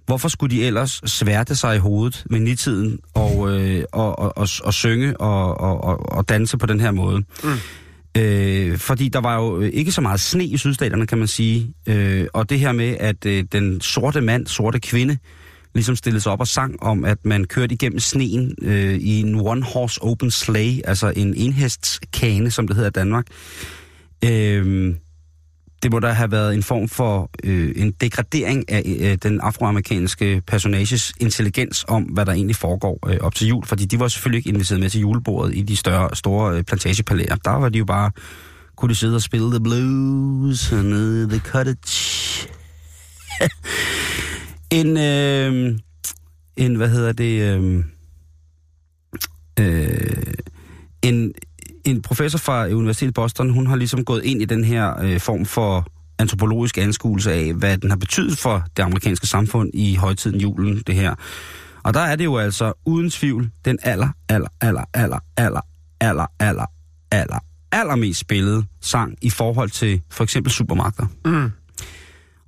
hvorfor 0.05 0.27
skulle 0.27 0.55
de 0.55 0.65
ellers 0.65 1.01
sværte 1.05 1.55
sig 1.55 1.75
i 1.75 1.79
hovedet 1.79 2.23
med 2.29 2.39
nitiden 2.39 2.99
og, 3.13 3.51
øh, 3.51 3.83
og, 3.91 4.19
og, 4.19 4.37
og, 4.37 4.47
og 4.63 4.73
synge 4.73 5.17
og, 5.21 5.57
og, 5.57 6.11
og 6.11 6.29
danse 6.29 6.57
på 6.57 6.65
den 6.65 6.79
her 6.79 6.91
måde? 6.91 7.23
Mm. 7.43 7.49
Øh, 8.17 8.77
fordi 8.77 9.09
der 9.09 9.19
var 9.21 9.35
jo 9.35 9.61
øh, 9.61 9.69
ikke 9.73 9.91
så 9.91 10.01
meget 10.01 10.19
sne 10.19 10.45
i 10.45 10.57
sydstaterne, 10.57 11.07
kan 11.07 11.17
man 11.17 11.27
sige. 11.27 11.73
Øh, 11.87 12.27
og 12.33 12.49
det 12.49 12.59
her 12.59 12.71
med, 12.71 12.97
at 12.99 13.25
øh, 13.25 13.43
den 13.51 13.81
sorte 13.81 14.21
mand, 14.21 14.47
sorte 14.47 14.79
kvinde, 14.79 15.17
ligesom 15.73 15.95
stillede 15.95 16.21
sig 16.21 16.31
op 16.31 16.39
og 16.39 16.47
sang 16.47 16.83
om, 16.83 17.05
at 17.05 17.17
man 17.25 17.45
kørte 17.45 17.73
igennem 17.73 17.99
sneen 17.99 18.55
øh, 18.61 18.93
i 18.93 19.19
en 19.19 19.35
one-horse 19.35 19.97
open 20.01 20.31
sleigh, 20.31 20.79
altså 20.85 21.13
en 21.15 21.33
enhestskane, 21.35 22.51
som 22.51 22.67
det 22.67 22.75
hedder 22.75 22.89
i 22.89 22.93
Danmark. 22.93 23.25
Øh, 24.25 24.95
det 25.83 25.91
må 25.91 25.99
da 25.99 26.07
have 26.07 26.31
været 26.31 26.53
en 26.53 26.63
form 26.63 26.87
for 26.87 27.29
øh, 27.43 27.73
en 27.75 27.91
degradering 27.91 28.71
af 28.71 28.97
øh, 29.01 29.17
den 29.23 29.39
afroamerikanske 29.41 30.41
personages 30.47 31.13
intelligens 31.19 31.85
om, 31.87 32.03
hvad 32.03 32.25
der 32.25 32.31
egentlig 32.31 32.55
foregår 32.55 33.09
øh, 33.09 33.17
op 33.21 33.35
til 33.35 33.47
jul. 33.47 33.65
Fordi 33.65 33.85
de 33.85 33.99
var 33.99 34.07
selvfølgelig 34.07 34.37
ikke 34.37 34.49
inviteret 34.49 34.79
med 34.79 34.89
til 34.89 35.01
julebordet 35.01 35.55
i 35.55 35.61
de 35.61 35.75
større, 35.75 36.15
store 36.15 36.57
øh, 36.57 36.63
plantagepalæer. 36.63 37.35
Der 37.35 37.51
var 37.51 37.69
de 37.69 37.77
jo 37.77 37.85
bare, 37.85 38.11
kunne 38.75 38.89
de 38.89 38.95
sidde 38.95 39.15
og 39.15 39.21
spille 39.21 39.49
the 39.49 39.59
blues 39.59 40.71
nede 40.71 41.29
the 41.29 41.39
cottage. 41.39 42.47
en, 44.79 44.97
øh, 44.97 45.77
en, 46.57 46.75
hvad 46.75 46.89
hedder 46.89 47.11
det, 47.11 47.41
øh, 47.41 47.83
øh, 49.59 50.33
en, 51.01 51.33
en 51.85 52.01
professor 52.01 52.39
fra 52.39 52.67
Universitetet 52.67 53.11
i 53.11 53.13
Boston, 53.13 53.49
hun 53.49 53.67
har 53.67 53.75
ligesom 53.75 54.05
gået 54.05 54.23
ind 54.23 54.41
i 54.41 54.45
den 54.45 54.63
her 54.63 55.03
øh, 55.03 55.19
form 55.19 55.45
for 55.45 55.87
antropologisk 56.19 56.77
anskuelse 56.77 57.33
af, 57.33 57.53
hvad 57.53 57.77
den 57.77 57.89
har 57.89 57.97
betydet 57.97 58.37
for 58.37 58.63
det 58.77 58.83
amerikanske 58.83 59.27
samfund 59.27 59.71
i 59.73 59.95
højtiden 59.95 60.39
julen, 60.39 60.83
det 60.87 60.95
her. 60.95 61.15
Og 61.83 61.93
der 61.93 61.99
er 61.99 62.15
det 62.15 62.25
jo 62.25 62.37
altså 62.37 62.73
uden 62.85 63.09
tvivl 63.09 63.49
den 63.65 63.77
aller, 63.83 64.09
aller, 64.29 64.47
aller, 64.61 64.83
aller, 64.93 65.19
aller, 65.37 65.61
aller, 65.99 66.25
aller, 66.39 66.65
aller, 67.11 67.39
allermest 67.71 68.19
spillede 68.19 68.65
sang 68.81 69.17
i 69.21 69.29
forhold 69.29 69.69
til 69.69 70.01
for 70.11 70.23
eksempel 70.23 70.51
supermarkeder. 70.51 71.07
Mm. 71.25 71.51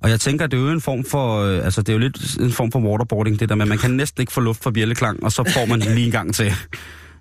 Og 0.02 0.10
jeg 0.10 0.20
tænker, 0.20 0.46
det 0.46 0.56
er 0.56 0.60
jo 0.60 0.70
en 0.70 0.80
form 0.80 1.04
for, 1.04 1.42
øh, 1.42 1.64
altså 1.64 1.82
det 1.82 1.88
er 1.88 1.92
jo 1.92 1.98
lidt 1.98 2.36
en 2.40 2.52
form 2.52 2.72
for 2.72 2.80
waterboarding, 2.80 3.40
det 3.40 3.48
der 3.48 3.54
med, 3.54 3.66
man 3.66 3.78
kan 3.78 3.90
næsten 3.90 4.20
ikke 4.20 4.32
få 4.32 4.40
luft 4.40 4.62
for 4.62 4.70
bjælleklang, 4.70 5.24
og 5.24 5.32
så 5.32 5.52
får 5.54 5.66
man 5.66 5.78
lige 5.78 6.06
en 6.06 6.12
gang 6.12 6.34
til. 6.34 6.52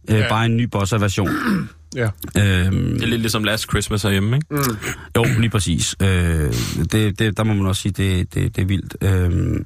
Øh, 0.09 0.19
ja. 0.19 0.29
Bare 0.29 0.45
en 0.45 0.57
ny 0.57 0.63
bossa-version. 0.63 1.29
Ja. 1.95 2.09
Øhm, 2.37 2.93
det 2.93 3.03
er 3.03 3.07
lidt 3.07 3.21
ligesom 3.21 3.43
Last 3.43 3.69
Christmas 3.69 4.03
herhjemme, 4.03 4.35
ikke? 4.35 4.47
Mm. 4.49 4.77
Jo, 5.17 5.25
lige 5.39 5.49
præcis. 5.49 5.95
Øh, 6.01 6.53
det, 6.91 7.19
det, 7.19 7.37
der 7.37 7.43
må 7.43 7.53
man 7.53 7.65
også 7.65 7.81
sige, 7.81 7.91
det, 7.91 8.33
det, 8.33 8.55
det 8.55 8.61
er 8.61 8.65
vildt. 8.65 8.97
Øh, 9.01 9.59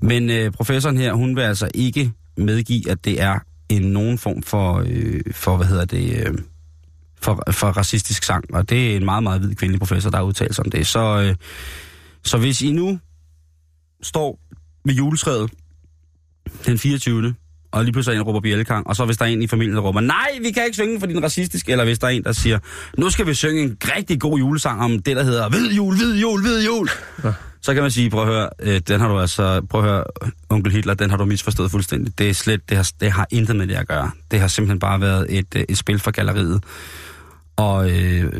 men 0.00 0.30
øh, 0.30 0.52
professoren 0.52 0.96
her, 0.96 1.12
hun 1.12 1.36
vil 1.36 1.42
altså 1.42 1.68
ikke 1.74 2.12
medgive, 2.36 2.90
at 2.90 3.04
det 3.04 3.20
er 3.20 3.38
en 3.68 3.82
nogen 3.82 4.18
form 4.18 4.42
for, 4.42 4.84
øh, 4.86 5.20
for 5.32 5.56
hvad 5.56 5.66
hedder 5.66 5.84
det, 5.84 6.26
øh, 6.26 6.38
for, 7.20 7.42
for 7.50 7.66
racistisk 7.66 8.24
sang. 8.24 8.54
Og 8.54 8.68
det 8.68 8.92
er 8.92 8.96
en 8.96 9.04
meget, 9.04 9.22
meget 9.22 9.40
hvid 9.40 9.54
kvindelig 9.54 9.80
professor, 9.80 10.10
der 10.10 10.16
har 10.16 10.24
udtalt 10.24 10.54
sig 10.54 10.64
om 10.64 10.70
det. 10.70 10.86
Så, 10.86 11.20
øh, 11.20 11.34
så 12.24 12.38
hvis 12.38 12.62
I 12.62 12.72
nu 12.72 12.98
står 14.02 14.38
ved 14.84 14.94
juletræet 14.94 15.50
den 16.66 16.78
24 16.78 17.34
og 17.72 17.84
lige 17.84 17.92
pludselig 17.92 18.16
en 18.16 18.22
råber 18.22 18.40
bjællekang, 18.40 18.86
og 18.86 18.96
så 18.96 19.04
hvis 19.04 19.16
der 19.16 19.24
er 19.24 19.28
en 19.28 19.42
i 19.42 19.46
familien, 19.46 19.76
der 19.76 19.82
råber, 19.82 20.00
nej, 20.00 20.38
vi 20.42 20.50
kan 20.50 20.64
ikke 20.64 20.74
synge, 20.74 21.00
fordi 21.00 21.12
den 21.12 21.22
er 21.22 21.24
racistisk, 21.24 21.68
eller 21.68 21.84
hvis 21.84 21.98
der 21.98 22.06
er 22.06 22.10
en, 22.10 22.24
der 22.24 22.32
siger, 22.32 22.58
nu 22.98 23.10
skal 23.10 23.26
vi 23.26 23.34
synge 23.34 23.62
en 23.62 23.76
rigtig 23.96 24.20
god 24.20 24.38
julesang 24.38 24.80
om 24.80 24.98
det, 24.98 25.16
der 25.16 25.22
hedder 25.22 25.48
hvid 25.48 25.72
jul, 25.72 25.96
hvid 25.96 26.20
jul, 26.20 26.40
hvid 26.42 26.64
jul. 26.64 26.88
Ja. 27.24 27.32
Så 27.62 27.74
kan 27.74 27.82
man 27.82 27.90
sige, 27.90 28.10
prøv 28.10 28.22
at 28.22 28.28
høre, 28.28 28.48
øh, 28.60 28.80
den 28.88 29.00
har 29.00 29.08
du 29.08 29.20
altså, 29.20 29.60
prøv 29.70 29.80
at 29.80 29.90
høre, 29.90 30.04
onkel 30.50 30.72
Hitler, 30.72 30.94
den 30.94 31.10
har 31.10 31.16
du 31.16 31.24
misforstået 31.24 31.70
fuldstændig. 31.70 32.18
Det 32.18 32.28
er 32.28 32.34
slet, 32.34 32.68
det 32.68 32.76
har, 32.76 32.90
det 33.00 33.12
har 33.12 33.26
intet 33.30 33.56
med 33.56 33.66
det 33.66 33.74
at 33.74 33.88
gøre. 33.88 34.10
Det 34.30 34.40
har 34.40 34.48
simpelthen 34.48 34.78
bare 34.78 35.00
været 35.00 35.26
et, 35.38 35.46
øh, 35.56 35.64
et 35.68 35.78
spil 35.78 35.98
for 35.98 36.10
galleriet. 36.10 36.64
Og 37.56 37.90
øh, 37.90 38.32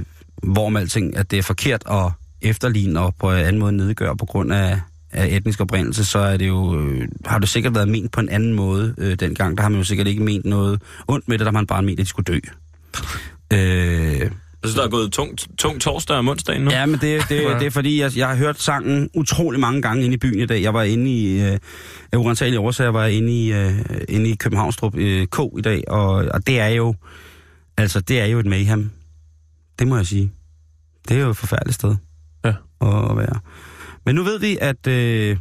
hvor 0.42 0.68
med 0.68 0.80
alting, 0.80 1.16
at 1.16 1.30
det 1.30 1.38
er 1.38 1.42
forkert 1.42 1.82
at 1.90 2.12
efterligne 2.42 3.00
og 3.00 3.14
på 3.18 3.32
en 3.32 3.38
anden 3.38 3.58
måde 3.58 3.72
nedgøre 3.72 4.16
på 4.16 4.26
grund 4.26 4.52
af, 4.52 4.80
af 5.12 5.36
etnisk 5.36 5.60
oprindelse, 5.60 6.04
så 6.04 6.18
er 6.18 6.36
det 6.36 6.48
jo, 6.48 6.80
øh, 6.80 7.08
har 7.24 7.38
det 7.38 7.48
sikkert 7.48 7.74
været 7.74 7.88
ment 7.88 8.12
på 8.12 8.20
en 8.20 8.28
anden 8.28 8.54
måde 8.54 8.94
øh, 8.98 9.16
dengang. 9.20 9.56
Der 9.56 9.62
har 9.62 9.68
man 9.68 9.78
jo 9.78 9.84
sikkert 9.84 10.06
ikke 10.06 10.22
ment 10.22 10.44
noget 10.44 10.82
ondt 11.08 11.28
med 11.28 11.38
det, 11.38 11.44
der 11.44 11.52
har 11.52 11.58
man 11.58 11.66
bare 11.66 11.82
ment, 11.82 12.00
at 12.00 12.04
de 12.04 12.08
skulle 12.08 12.24
dø. 12.24 12.38
øh, 13.52 14.30
jeg 14.62 14.68
synes, 14.68 14.76
der 14.76 14.84
er 14.84 14.90
gået 14.90 15.12
tungt, 15.12 15.48
tung 15.58 15.80
torsdag 15.80 16.16
om 16.16 16.28
onsdagen 16.28 16.62
nu. 16.62 16.70
Ja, 16.70 16.86
men 16.86 17.00
det, 17.00 17.22
det, 17.28 17.60
det 17.60 17.66
er 17.66 17.70
fordi, 17.70 18.00
jeg, 18.00 18.16
jeg 18.16 18.28
har 18.28 18.36
hørt 18.36 18.60
sangen 18.60 19.10
utrolig 19.14 19.60
mange 19.60 19.82
gange 19.82 20.04
inde 20.04 20.14
i 20.14 20.18
byen 20.18 20.40
i 20.40 20.46
dag. 20.46 20.62
Jeg 20.62 20.74
var 20.74 20.82
inde 20.82 21.10
i, 21.10 21.40
øh, 21.40 21.58
af 22.12 22.16
urensagelige 22.16 22.60
årsager, 22.60 22.90
var 22.90 23.04
jeg 23.04 23.12
inde 23.12 23.32
i, 23.32 23.52
øh, 23.52 23.80
inde 24.08 24.30
i 24.30 24.34
Københavnstrup 24.34 24.96
øh, 24.96 25.26
K 25.26 25.38
i 25.58 25.62
dag, 25.62 25.84
og, 25.88 26.10
og 26.10 26.46
det 26.46 26.60
er 26.60 26.68
jo, 26.68 26.94
altså 27.76 28.00
det 28.00 28.20
er 28.20 28.26
jo 28.26 28.38
et 28.38 28.46
mayhem. 28.46 28.90
Det 29.78 29.88
må 29.88 29.96
jeg 29.96 30.06
sige. 30.06 30.32
Det 31.08 31.16
er 31.16 31.20
jo 31.20 31.30
et 31.30 31.36
forfærdeligt 31.36 31.74
sted 31.74 31.96
ja. 32.44 32.48
at 32.80 33.16
være. 33.16 33.40
Men 34.10 34.14
nu 34.14 34.22
ved 34.22 34.38
vi, 34.38 34.58
at 34.60 34.86
øh, 34.86 35.36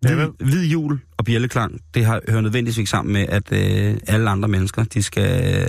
hvid, 0.00 0.28
hvid 0.38 0.66
jul 0.66 1.00
og 1.16 1.24
bjælleklang, 1.24 1.80
det 1.94 2.04
har, 2.04 2.20
hører 2.28 2.40
nødvendigvis 2.40 2.88
sammen 2.88 3.12
med, 3.12 3.26
at 3.28 3.52
øh, 3.52 3.96
alle 4.06 4.30
andre 4.30 4.48
mennesker, 4.48 4.84
de 4.84 5.02
skal, 5.02 5.66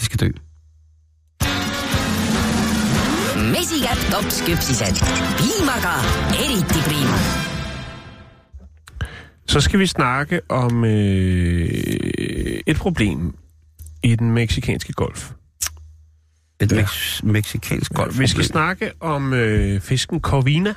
de 0.00 0.04
skal 0.04 0.20
dø. 0.20 0.30
mesikad 3.36 3.98
topsküpsised, 4.12 4.96
piimaga 5.38 5.94
eriti 6.40 6.80
priima. 6.88 7.18
Så 9.46 9.60
skal 9.60 9.78
vi 9.80 9.86
snakke 9.86 10.40
om 10.48 10.84
øh, 10.84 11.68
et 12.66 12.76
problem 12.76 13.36
i 14.02 14.14
den 14.14 14.30
meksikanske 14.30 14.92
golf. 14.92 15.32
Et 16.60 16.72
ja. 16.72 16.80
mex- 16.82 17.20
meksikansk 17.22 17.92
golf. 17.92 18.18
Vi 18.18 18.26
skal 18.26 18.44
snakke 18.44 18.92
om 19.00 19.32
øh, 19.32 19.80
fisken 19.80 20.20
Corvina, 20.20 20.74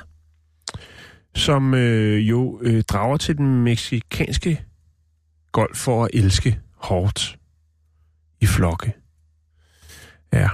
som 1.34 1.74
øh, 1.74 2.28
jo 2.28 2.60
øh, 2.62 2.82
drager 2.82 3.16
til 3.16 3.36
den 3.36 3.64
meksikanske 3.64 4.64
golf 5.52 5.76
for 5.76 6.04
at 6.04 6.10
elske 6.14 6.58
hårdt 6.76 7.38
i 8.40 8.46
flokke. 8.46 8.92
Ja. 10.32 10.48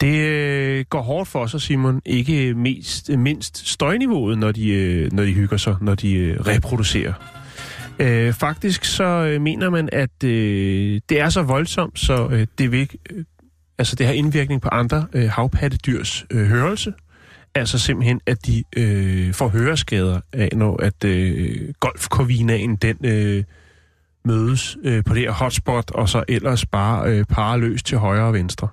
Det 0.00 0.18
øh, 0.18 0.84
går 0.90 1.02
hårdt 1.02 1.28
for 1.28 1.40
os, 1.40 1.62
Simon. 1.62 2.02
Ikke 2.06 2.54
mest, 2.54 3.08
mindst 3.08 3.68
støjniveauet, 3.68 4.38
når 4.38 4.52
de, 4.52 4.68
øh, 4.68 5.12
når 5.12 5.24
de 5.24 5.32
hygger 5.32 5.56
sig, 5.56 5.76
når 5.80 5.94
de 5.94 6.14
øh, 6.14 6.40
reproducerer. 6.40 7.12
Øh, 7.98 8.32
faktisk 8.32 8.84
så 8.84 9.04
øh, 9.04 9.40
mener 9.40 9.70
man, 9.70 9.88
at 9.92 10.24
øh, 10.24 11.00
det 11.08 11.20
er 11.20 11.28
så 11.28 11.42
voldsomt, 11.42 11.98
så 11.98 12.28
øh, 12.28 12.46
det 12.58 12.72
vil 12.72 12.90
øh, 13.10 13.24
Altså 13.80 13.96
det 13.96 14.06
har 14.06 14.12
indvirkning 14.12 14.62
på 14.62 14.68
andre 14.68 15.06
øh, 15.12 15.30
havpattedyrs 15.30 16.26
øh, 16.30 16.46
hørelse. 16.46 16.92
Altså 17.54 17.78
simpelthen, 17.78 18.20
at 18.26 18.46
de 18.46 18.64
øh, 18.76 19.34
får 19.34 19.48
høreskader 19.48 20.20
af, 20.32 20.48
når 20.52 20.82
at 20.82 21.04
øh, 21.04 21.74
golfkorvinaen 21.80 22.76
den 22.76 22.96
øh, 23.04 23.44
mødes 24.24 24.76
øh, 24.84 25.04
på 25.04 25.14
det 25.14 25.22
her 25.22 25.30
hotspot, 25.30 25.90
og 25.90 26.08
så 26.08 26.24
ellers 26.28 26.66
bare 26.66 27.10
øh, 27.10 27.24
paraløst 27.24 27.70
løs 27.70 27.82
til 27.82 27.98
højre 27.98 28.24
og 28.24 28.32
venstre. 28.32 28.68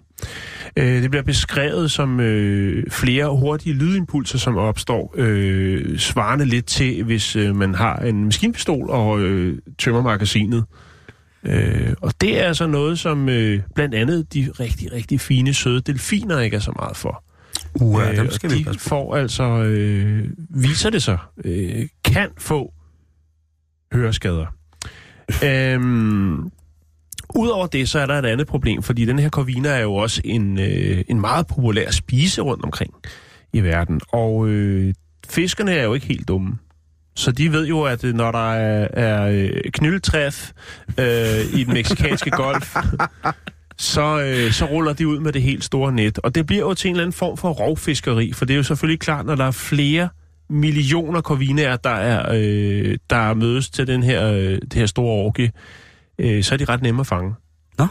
Øh, 0.77 1.01
det 1.01 1.09
bliver 1.09 1.23
beskrevet 1.23 1.91
som 1.91 2.19
øh, 2.19 2.91
flere 2.91 3.37
hurtige 3.37 3.73
lydimpulser, 3.73 4.37
som 4.37 4.57
opstår, 4.57 5.13
øh, 5.17 5.97
svarende 5.97 6.45
lidt 6.45 6.65
til, 6.65 7.03
hvis 7.03 7.35
øh, 7.35 7.55
man 7.55 7.75
har 7.75 7.97
en 7.97 8.25
maskinpistol 8.25 8.89
og 8.89 9.19
øh, 9.19 9.57
tømmer 9.77 10.01
magasinet. 10.01 10.57
Øh, 10.59 10.96
og 12.01 12.13
det 12.21 12.39
er 12.39 12.43
altså 12.43 12.67
noget, 12.67 12.99
som 12.99 13.29
øh, 13.29 13.61
blandt 13.75 13.95
andet 13.95 14.33
de 14.33 14.51
rigtig, 14.59 14.91
rigtig 14.91 15.19
fine, 15.21 15.53
søde 15.53 15.81
delfiner 15.81 16.39
ikke 16.39 16.55
er 16.55 16.61
så 16.61 16.73
meget 16.75 16.97
for. 16.97 17.23
Uh, 17.73 18.01
ja, 18.01 18.15
dem 18.15 18.27
og 18.27 18.33
skal 18.33 18.51
vi 18.51 18.57
de 18.57 18.63
passe 18.63 18.79
på. 18.79 18.89
får 18.89 19.15
altså, 19.15 19.43
øh, 19.43 20.29
viser 20.49 20.89
det 20.89 21.03
sig, 21.03 21.17
øh, 21.45 21.87
kan 22.03 22.29
få 22.37 22.73
høreskader. 23.93 24.45
øhm, 25.43 26.51
Udover 27.35 27.67
det, 27.67 27.89
så 27.89 27.99
er 27.99 28.05
der 28.05 28.13
et 28.13 28.25
andet 28.25 28.47
problem, 28.47 28.83
fordi 28.83 29.05
den 29.05 29.19
her 29.19 29.29
corvina 29.29 29.69
er 29.69 29.79
jo 29.79 29.93
også 29.93 30.21
en, 30.25 30.59
øh, 30.59 31.03
en 31.07 31.21
meget 31.21 31.47
populær 31.47 31.91
spise 31.91 32.41
rundt 32.41 32.63
omkring 32.63 32.93
i 33.53 33.61
verden. 33.61 34.01
Og 34.11 34.47
øh, 34.47 34.93
fiskerne 35.29 35.71
er 35.71 35.83
jo 35.83 35.93
ikke 35.93 36.05
helt 36.05 36.27
dumme. 36.27 36.57
Så 37.17 37.31
de 37.31 37.51
ved 37.51 37.67
jo, 37.67 37.83
at 37.83 38.03
øh, 38.03 38.13
når 38.13 38.31
der 38.31 38.53
er, 38.53 38.87
er 38.93 39.27
øh, 39.27 39.49
knyldtræf 39.73 40.51
øh, 40.99 41.59
i 41.59 41.63
den 41.63 41.73
meksikanske 41.73 42.29
golf, 42.43 42.75
så, 43.77 44.21
øh, 44.21 44.51
så 44.51 44.65
ruller 44.65 44.93
de 44.93 45.07
ud 45.07 45.19
med 45.19 45.33
det 45.33 45.41
helt 45.41 45.63
store 45.63 45.91
net. 45.91 46.19
Og 46.19 46.35
det 46.35 46.45
bliver 46.45 46.61
jo 46.61 46.73
til 46.73 46.89
en 46.89 46.95
eller 46.95 47.03
anden 47.03 47.13
form 47.13 47.37
for 47.37 47.49
rovfiskeri, 47.49 48.33
for 48.33 48.45
det 48.45 48.53
er 48.53 48.57
jo 48.57 48.63
selvfølgelig 48.63 48.99
klart, 48.99 49.25
når 49.25 49.35
der 49.35 49.45
er 49.45 49.51
flere 49.51 50.09
millioner 50.49 51.21
corvinaer, 51.21 51.75
der 51.75 51.89
er 51.89 52.31
øh, 52.35 52.97
der 53.09 53.33
mødes 53.33 53.69
til 53.69 53.87
den 53.87 54.03
her, 54.03 54.31
øh, 54.31 54.59
det 54.61 54.73
her 54.73 54.85
store 54.85 55.25
orgie, 55.25 55.51
øh, 56.19 56.43
så 56.43 56.55
er 56.55 56.57
de 56.57 56.65
ret 56.65 56.81
nemme 56.81 56.99
at 56.99 57.07
fange. 57.07 57.33
Nå. 57.77 57.87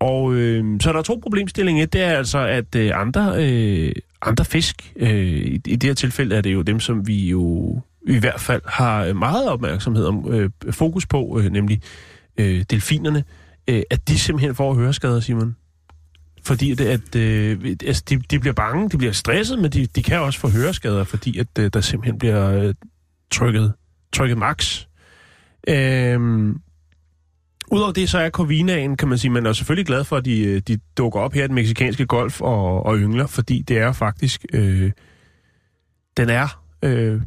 Og 0.00 0.34
øh, 0.34 0.80
så 0.80 0.88
er 0.88 0.92
der 0.92 1.02
to 1.02 1.20
problemstillinger. 1.22 1.82
Et, 1.82 1.92
det 1.92 2.02
er 2.02 2.12
altså, 2.12 2.38
at 2.38 2.74
øh, 2.76 2.90
andre, 2.94 3.34
øh, 3.44 3.92
andre 4.22 4.44
fisk, 4.44 4.92
øh, 4.96 5.26
i, 5.26 5.60
i 5.66 5.76
det 5.76 5.82
her 5.82 5.94
tilfælde 5.94 6.36
er 6.36 6.40
det 6.40 6.52
jo 6.52 6.62
dem, 6.62 6.80
som 6.80 7.06
vi 7.06 7.28
jo 7.28 7.80
i 8.08 8.18
hvert 8.18 8.40
fald 8.40 8.62
har 8.66 9.04
øh, 9.04 9.16
meget 9.16 9.48
opmærksomhed 9.48 10.04
om, 10.04 10.32
øh, 10.32 10.50
fokus 10.70 11.06
på, 11.06 11.40
øh, 11.40 11.52
nemlig 11.52 11.82
øh, 12.38 12.64
delfinerne, 12.70 13.24
øh, 13.68 13.82
at 13.90 14.08
de 14.08 14.18
simpelthen 14.18 14.54
får 14.54 14.74
høreskader, 14.74 15.20
Simon. 15.20 15.56
Fordi 16.42 16.74
det, 16.74 16.86
at, 16.86 17.16
øh, 17.16 17.76
altså, 17.86 18.02
de, 18.08 18.16
de 18.16 18.38
bliver 18.38 18.54
bange, 18.54 18.88
de 18.88 18.98
bliver 18.98 19.12
stresset, 19.12 19.58
men 19.58 19.70
de, 19.70 19.86
de 19.86 20.02
kan 20.02 20.20
også 20.20 20.40
få 20.40 20.48
høreskader, 20.48 21.04
fordi 21.04 21.38
at, 21.38 21.46
øh, 21.58 21.70
der 21.72 21.80
simpelthen 21.80 22.18
bliver 22.18 22.50
øh, 22.50 22.74
trykket, 23.30 23.72
trykket 24.12 24.38
max. 24.38 24.86
Øh, 25.68 26.54
Udover 27.72 27.92
det, 27.92 28.10
så 28.10 28.18
er 28.18 28.30
Corvinaen, 28.30 28.96
kan 28.96 29.08
man 29.08 29.18
sige, 29.18 29.30
man 29.30 29.46
er 29.46 29.52
selvfølgelig 29.52 29.86
glad 29.86 30.04
for, 30.04 30.16
at 30.16 30.24
de, 30.24 30.44
øh, 30.44 30.60
de 30.68 30.78
dukker 30.96 31.20
op 31.20 31.32
her 31.32 31.44
i 31.44 31.46
den 31.46 31.54
meksikanske 31.54 32.06
golf 32.06 32.40
og, 32.40 32.86
og 32.86 32.96
yngler, 32.96 33.26
fordi 33.26 33.62
det 33.62 33.78
er 33.78 33.92
faktisk, 33.92 34.44
øh, 34.52 34.90
den 36.16 36.30
er 36.30 36.62
øh, 36.82 37.20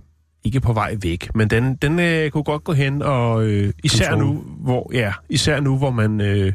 ikke 0.44 0.60
på 0.60 0.74
vej 0.74 0.98
væk, 1.02 1.36
men 1.36 1.50
den, 1.50 1.76
den 1.76 2.00
øh, 2.00 2.32
kunne 2.32 2.44
godt 2.44 2.64
gå 2.64 2.74
hen, 2.74 3.02
og 3.02 3.44
øh, 3.44 3.74
især 3.84 4.10
Control. 4.10 4.28
nu, 4.28 4.44
hvor, 4.60 4.92
ja, 4.94 5.14
især 5.30 5.60
nu, 5.60 5.78
hvor 5.78 5.92
man 5.92 6.22
øh, 6.22 6.54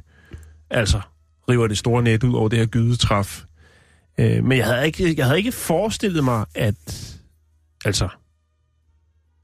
altså 0.70 1.00
river 1.48 1.66
det 1.66 1.78
store 1.78 2.02
net 2.02 2.24
ud 2.24 2.34
over 2.34 2.48
det 2.48 2.58
her 2.58 2.66
gydetræf. 2.66 3.42
Øh, 4.18 4.44
men 4.44 4.58
jeg 4.58 4.66
havde, 4.66 4.86
ikke, 4.86 5.14
jeg 5.16 5.26
havde 5.26 5.38
ikke 5.38 5.52
forestillet 5.52 6.24
mig, 6.24 6.44
at 6.54 6.74
altså, 7.84 8.08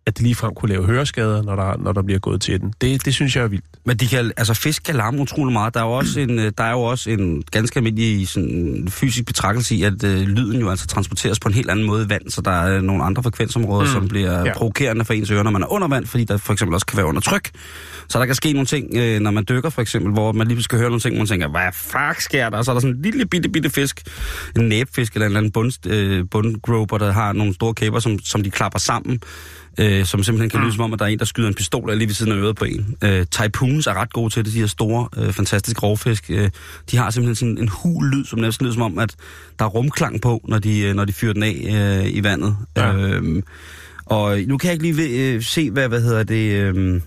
at 0.07 0.17
det 0.17 0.23
ligefrem 0.23 0.55
kunne 0.55 0.69
lave 0.69 0.85
høreskader, 0.87 1.43
når 1.43 1.57
der, 1.57 1.77
når 1.79 1.93
der 1.93 2.03
bliver 2.03 2.19
gået 2.19 2.41
til 2.41 2.61
den. 2.61 2.73
Det, 2.81 3.05
det 3.05 3.15
synes 3.15 3.37
jeg 3.37 3.45
er 3.45 3.49
vildt. 3.49 3.65
Men 3.85 3.97
de 3.97 4.07
kan, 4.07 4.33
altså 4.37 4.55
fisk 4.55 4.83
kan 4.83 4.95
larme 4.95 5.21
utrolig 5.21 5.53
meget. 5.53 5.75
Der 5.75 5.81
er 5.81 5.85
jo 5.85 5.93
også 5.93 6.21
en, 6.21 6.39
øh, 6.39 6.53
der 6.59 6.65
er 6.65 6.71
jo 6.71 6.81
også 6.83 7.11
en 7.11 7.43
ganske 7.51 7.77
almindelig 7.77 8.29
sådan, 8.29 8.89
fysisk 8.91 9.27
betragtelse 9.27 9.75
i, 9.75 9.83
at 9.83 10.05
øh, 10.05 10.21
lyden 10.21 10.61
jo 10.61 10.71
altså 10.71 10.87
transporteres 10.87 11.41
på 11.41 11.49
en 11.49 11.55
helt 11.55 11.71
anden 11.71 11.87
måde 11.87 12.05
i 12.05 12.09
vand, 12.09 12.31
så 12.31 12.41
der 12.41 12.51
er 12.51 12.81
nogle 12.81 13.05
andre 13.05 13.23
frekvensområder, 13.23 13.85
mm. 13.85 13.93
som 13.93 14.09
bliver 14.09 14.47
Ja. 14.47 14.53
provokerende 14.57 15.05
for 15.05 15.13
ens 15.15 15.31
ører, 15.31 15.43
når 15.43 15.51
man 15.51 15.63
er 15.63 15.73
under 15.73 15.89
vand, 15.89 16.07
fordi 16.07 16.25
der 16.25 16.37
for 16.37 16.53
eksempel 16.53 16.75
også 16.75 16.87
kan 16.87 16.97
være 16.97 17.07
under 17.07 17.21
tryk. 17.21 17.51
Så 18.09 18.19
der 18.19 18.27
kan 18.27 18.35
ske 18.35 18.53
nogle 18.53 18.67
ting, 18.67 18.97
øh, 18.97 19.21
når 19.21 19.31
man 19.31 19.45
dykker 19.49 19.71
for 19.71 19.83
eksempel, 19.83 20.13
hvor 20.13 20.33
man 20.33 20.49
lige 20.49 20.63
skal 20.63 20.79
høre 20.79 20.89
nogle 20.89 21.01
ting, 21.01 21.15
hvor 21.15 21.21
man 21.21 21.27
tænker, 21.27 21.49
hvad 21.49 21.73
fuck 21.73 22.21
sker 22.21 22.51
der? 22.51 22.59
Og 22.59 22.65
så 22.65 22.71
er 22.71 22.75
der 22.75 22.81
sådan 22.81 22.97
en 22.97 23.03
lille 23.03 23.27
bitte, 23.27 23.49
bitte 23.49 23.71
fisk, 23.71 24.01
en 24.57 24.69
næbfisk 24.69 25.15
eller 25.15 25.27
en 25.27 25.31
eller 25.31 25.39
anden 25.41 25.53
bund, 25.53 25.87
øh, 25.87 26.25
bundgroper, 26.31 26.99
der 26.99 27.13
har 27.13 27.33
nogle 27.33 27.55
store 27.55 27.75
kæber, 27.75 27.99
som, 28.01 28.19
som 28.19 28.43
de 28.43 28.51
klapper 28.51 28.79
sammen, 28.79 29.21
øh, 29.79 30.05
som 30.05 30.23
simpelthen 30.23 30.51
kan 30.51 30.61
lyde 30.61 30.73
som 30.73 30.85
om, 30.85 30.93
at 30.93 30.99
der 30.99 31.05
er 31.05 31.09
en, 31.09 31.19
der 31.19 31.25
skyder 31.25 31.49
en 31.49 31.55
pistol 31.55 31.97
lige 31.99 32.09
ved 32.09 32.15
siden 32.15 32.33
af 32.33 32.37
øret 32.37 32.57
på 32.57 32.65
en. 32.65 32.97
Øh, 33.05 33.27
typhoons 33.27 33.87
er 33.87 33.95
ret 33.95 34.13
gode 34.13 34.33
til 34.33 34.45
det, 34.45 34.53
de 34.53 34.59
her 34.59 34.67
store, 34.67 35.09
øh, 35.17 35.33
fantastiske 35.33 35.81
rovfisk. 35.81 36.31
Øh, 36.31 36.51
de 36.91 36.97
har 36.97 37.11
simpelthen 37.11 37.35
sådan 37.35 37.59
en 37.59 37.69
hul 37.69 38.11
lyd, 38.11 38.25
som 38.25 38.39
næsten 38.39 38.65
lyder 38.65 38.75
som 38.75 38.83
om, 38.83 38.99
at 38.99 39.15
der 39.59 39.65
er 39.65 39.69
rumklang 39.69 40.21
på, 40.21 40.41
når 40.49 40.59
de, 40.59 40.81
øh, 40.81 40.95
når 40.95 41.05
de 41.05 41.13
fyrer 41.13 41.33
den 41.33 41.43
af 41.43 42.01
øh, 42.05 42.15
i 42.15 42.23
vandet. 42.25 42.57
Ja. 42.77 42.97
Øh, 42.97 43.43
og 44.07 44.39
nu 44.47 44.59
kan 44.59 44.67
jeg 44.69 44.73
ikke 44.73 45.01
lige 45.01 45.33
øh, 45.33 45.43
se, 45.43 45.71
hvad, 45.71 45.89
hvad 45.89 46.01
hedder 46.01 46.23
det... 46.23 46.53
Øh, 46.53 47.01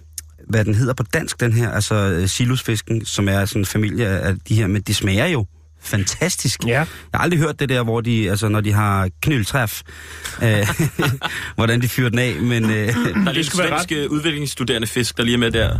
hvad 0.49 0.65
den 0.65 0.75
hedder 0.75 0.93
på 0.93 1.03
dansk, 1.13 1.39
den 1.39 1.53
her, 1.53 1.69
altså 1.69 1.95
øh, 1.95 2.27
silusfisken, 2.27 3.05
som 3.05 3.29
er 3.29 3.45
sådan 3.45 3.61
en 3.61 3.65
familie 3.65 4.07
af 4.07 4.35
de 4.49 4.55
her, 4.55 4.67
men 4.67 4.81
de 4.81 4.93
smager 4.93 5.25
jo 5.25 5.45
fantastisk. 5.85 6.63
Ja. 6.65 6.69
Jeg 6.69 6.87
har 7.13 7.19
aldrig 7.19 7.39
hørt 7.39 7.59
det 7.59 7.69
der, 7.69 7.83
hvor 7.83 8.01
de, 8.01 8.29
altså 8.29 8.47
når 8.47 8.61
de 8.61 8.73
har 8.73 9.09
knyltræf, 9.21 9.81
øh, 10.43 10.67
hvordan 11.55 11.81
de 11.81 11.87
fyrer 11.87 12.09
den 12.09 12.19
af, 12.19 12.35
men 12.41 12.63
øh, 12.63 12.69
Der 12.69 12.93
er 13.27 13.31
lidt 13.31 13.47
svensk 13.47 13.91
ret... 13.91 14.07
udviklingsstuderende 14.07 14.87
fisk, 14.87 15.17
der 15.17 15.23
lige 15.23 15.33
er 15.35 15.39
med 15.39 15.51
der. 15.51 15.79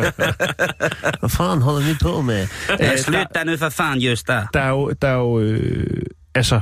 Hvad 1.20 1.28
fanden 1.30 1.62
holder 1.62 1.88
vi 1.88 1.94
på 2.02 2.20
med? 2.20 2.46
øh, 2.80 2.98
slut 2.98 3.26
dernede 3.34 3.58
for 3.58 3.68
fanden, 3.68 4.00
just 4.00 4.26
der. 4.26 4.46
der 4.54 4.60
er 4.60 4.68
jo, 4.68 4.92
der 5.02 5.08
er 5.08 5.14
jo 5.14 5.40
øh, 5.40 6.02
altså, 6.34 6.60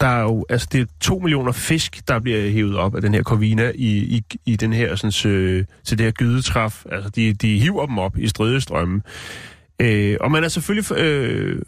der 0.00 0.06
er 0.06 0.22
jo, 0.22 0.46
altså 0.48 0.68
det 0.72 0.80
er 0.80 0.84
to 1.00 1.18
millioner 1.18 1.52
fisk, 1.52 2.08
der 2.08 2.18
bliver 2.18 2.50
hævet 2.50 2.76
op 2.76 2.94
af 2.96 3.02
den 3.02 3.14
her 3.14 3.22
corvina 3.22 3.72
i, 3.74 3.88
i, 3.88 4.22
i 4.46 4.56
den 4.56 4.72
her, 4.72 4.96
sådan, 4.96 5.32
øh, 5.32 5.64
til 5.84 5.98
det 5.98 6.04
her 6.04 6.10
gydetræf. 6.10 6.84
Altså, 6.92 7.10
de, 7.10 7.32
de 7.32 7.58
hiver 7.58 7.86
dem 7.86 7.98
op 7.98 8.18
i 8.18 8.28
stridestrømme. 8.28 9.02
Øh, 9.80 10.16
og 10.20 10.30
man 10.30 10.44
er 10.44 10.48
selvfølgelig, 10.48 10.98
øh, 10.98 11.62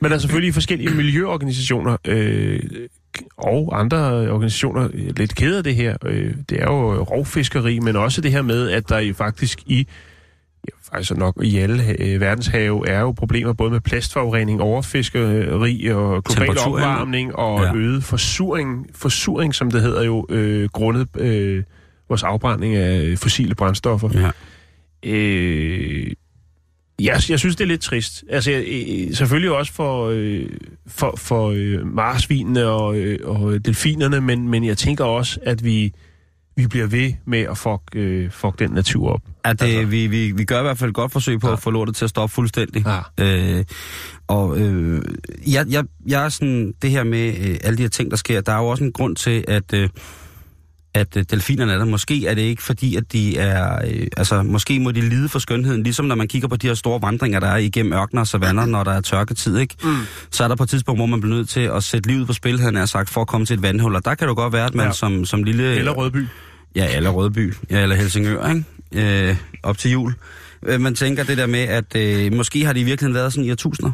man 0.00 0.12
er 0.12 0.18
selvfølgelig 0.18 0.48
i 0.48 0.52
forskellige 0.52 0.94
miljøorganisationer 0.94 1.96
øh, 2.08 2.60
og 3.36 3.80
andre 3.80 4.30
organisationer 4.30 4.88
lidt 5.16 5.34
ked 5.34 5.56
af 5.56 5.64
det 5.64 5.74
her. 5.74 5.96
Øh, 6.04 6.34
det 6.48 6.60
er 6.60 6.64
jo 6.64 7.02
rovfiskeri, 7.02 7.78
men 7.78 7.96
også 7.96 8.20
det 8.20 8.30
her 8.30 8.42
med, 8.42 8.70
at 8.70 8.88
der 8.88 8.98
jo 8.98 9.14
faktisk 9.14 9.62
i 9.66 9.86
ja, 10.68 10.96
faktisk 10.96 11.16
nok 11.16 11.44
i 11.44 11.58
alle 11.58 11.96
øh, 11.98 12.20
verdenshave 12.20 12.88
er 12.88 13.00
jo 13.00 13.12
problemer 13.12 13.52
både 13.52 13.70
med 13.70 13.80
plastforurening, 13.80 14.60
overfiskeri 14.60 15.86
og 15.88 16.24
global 16.24 16.58
opvarmning 16.58 17.36
og 17.36 17.62
ja. 17.62 17.74
øget 17.74 18.04
forsuring, 18.04 18.86
forsuring, 18.94 19.54
som 19.54 19.70
det 19.70 19.82
hedder 19.82 20.02
jo, 20.02 20.26
øh, 20.30 20.68
grundet 20.68 21.08
øh, 21.18 21.64
vores 22.08 22.22
afbrænding 22.22 22.74
af 22.74 23.18
fossile 23.18 23.54
brændstoffer. 23.54 24.08
Ja. 24.14 24.30
Øh, 25.10 26.12
jeg, 27.04 27.20
jeg 27.28 27.38
synes, 27.38 27.56
det 27.56 27.64
er 27.64 27.68
lidt 27.68 27.80
trist. 27.80 28.24
Altså, 28.30 28.50
jeg, 28.50 28.64
øh, 28.68 29.14
selvfølgelig 29.14 29.50
også 29.50 29.72
for, 29.72 30.08
øh, 30.08 30.46
for, 30.86 31.14
for 31.16 31.52
øh, 31.56 31.86
marsvinene 31.86 32.66
og, 32.66 32.96
øh, 32.96 33.18
og 33.24 33.64
delfinerne, 33.64 34.20
men, 34.20 34.48
men 34.48 34.64
jeg 34.64 34.78
tænker 34.78 35.04
også, 35.04 35.40
at 35.42 35.64
vi, 35.64 35.92
vi 36.56 36.66
bliver 36.66 36.86
ved 36.86 37.12
med 37.24 37.38
at 37.38 37.58
fuck, 37.58 37.82
øh, 37.94 38.30
fuck 38.30 38.58
den 38.58 38.70
natur 38.70 39.12
op. 39.12 39.20
At 39.44 39.60
det, 39.60 39.66
altså. 39.66 39.84
vi, 39.84 40.06
vi, 40.06 40.32
vi 40.32 40.44
gør 40.44 40.58
i 40.58 40.62
hvert 40.62 40.78
fald 40.78 40.90
et 40.90 40.94
godt 40.94 41.12
forsøg 41.12 41.40
på 41.40 41.46
ja. 41.46 41.52
at 41.52 41.58
få 41.58 41.70
lortet 41.70 41.96
til 41.96 42.04
at 42.04 42.10
stoppe 42.10 42.34
fuldstændig. 42.34 42.84
Ja. 43.18 43.58
Øh, 43.58 43.64
og 44.28 44.60
øh, 44.60 45.02
jeg, 45.46 45.66
jeg, 45.68 45.84
jeg 46.06 46.24
er 46.24 46.28
sådan, 46.28 46.74
det 46.82 46.90
her 46.90 47.04
med 47.04 47.28
øh, 47.28 47.56
alle 47.64 47.76
de 47.76 47.82
her 47.82 47.88
ting, 47.88 48.10
der 48.10 48.16
sker, 48.16 48.40
der 48.40 48.52
er 48.52 48.58
jo 48.58 48.66
også 48.66 48.84
en 48.84 48.92
grund 48.92 49.16
til, 49.16 49.44
at, 49.48 49.74
øh, 49.74 49.88
at 50.94 51.16
øh, 51.16 51.24
delfinerne 51.30 51.72
er 51.72 51.78
der. 51.78 51.84
Måske 51.84 52.26
er 52.26 52.34
det 52.34 52.42
ikke 52.42 52.62
fordi, 52.62 52.96
at 52.96 53.12
de 53.12 53.38
er, 53.38 53.78
øh, 53.86 54.06
altså 54.16 54.42
måske 54.42 54.80
må 54.80 54.90
de 54.90 55.00
lide 55.00 55.28
for 55.28 55.38
skønheden, 55.38 55.82
ligesom 55.82 56.04
når 56.04 56.14
man 56.14 56.28
kigger 56.28 56.48
på 56.48 56.56
de 56.56 56.66
her 56.66 56.74
store 56.74 57.02
vandringer, 57.02 57.40
der 57.40 57.46
er 57.48 57.56
igennem 57.56 57.92
ørkener 57.92 58.20
og 58.20 58.26
savanner, 58.28 58.66
når 58.66 58.84
der 58.84 58.92
er 58.92 59.00
tørketid, 59.00 59.58
ikke? 59.58 59.74
Mm. 59.84 59.96
Så 60.30 60.44
er 60.44 60.48
der 60.48 60.56
på 60.56 60.62
et 60.62 60.68
tidspunkt, 60.68 60.98
hvor 60.98 61.06
man 61.06 61.20
bliver 61.20 61.36
nødt 61.36 61.48
til 61.48 61.60
at 61.60 61.84
sætte 61.84 62.08
livet 62.08 62.26
på 62.26 62.32
spil, 62.32 62.60
han 62.60 62.86
sagt, 62.86 63.10
for 63.10 63.20
at 63.20 63.26
komme 63.26 63.46
til 63.46 63.54
et 63.54 63.62
vandhul. 63.62 63.94
Og 63.94 64.04
der 64.04 64.14
kan 64.14 64.26
det 64.28 64.30
jo 64.30 64.34
godt 64.34 64.52
være, 64.52 64.66
at 64.66 64.74
man 64.74 64.86
Ja. 64.86 64.92
som, 64.92 65.24
som 65.24 65.42
lille... 65.42 65.74
Eller 65.74 65.92
Rødby. 65.92 66.26
Ja, 66.76 66.96
eller 66.96 67.10
Rødby, 67.10 67.54
ja, 67.70 67.82
eller 67.82 67.96
Helsingør, 67.96 68.48
ikke? 68.48 69.28
Øh, 69.28 69.36
op 69.62 69.78
til 69.78 69.90
jul. 69.90 70.14
Øh, 70.66 70.80
Man 70.80 70.94
tænker 70.94 71.24
det 71.24 71.38
der 71.38 71.46
med, 71.46 71.60
at 71.60 71.96
øh, 71.96 72.32
måske 72.34 72.64
har 72.64 72.72
det 72.72 72.80
i 72.80 72.84
virkeligheden 72.84 73.14
været 73.14 73.32
sådan 73.32 73.44
i 73.44 73.50
årtusinder, 73.50 73.92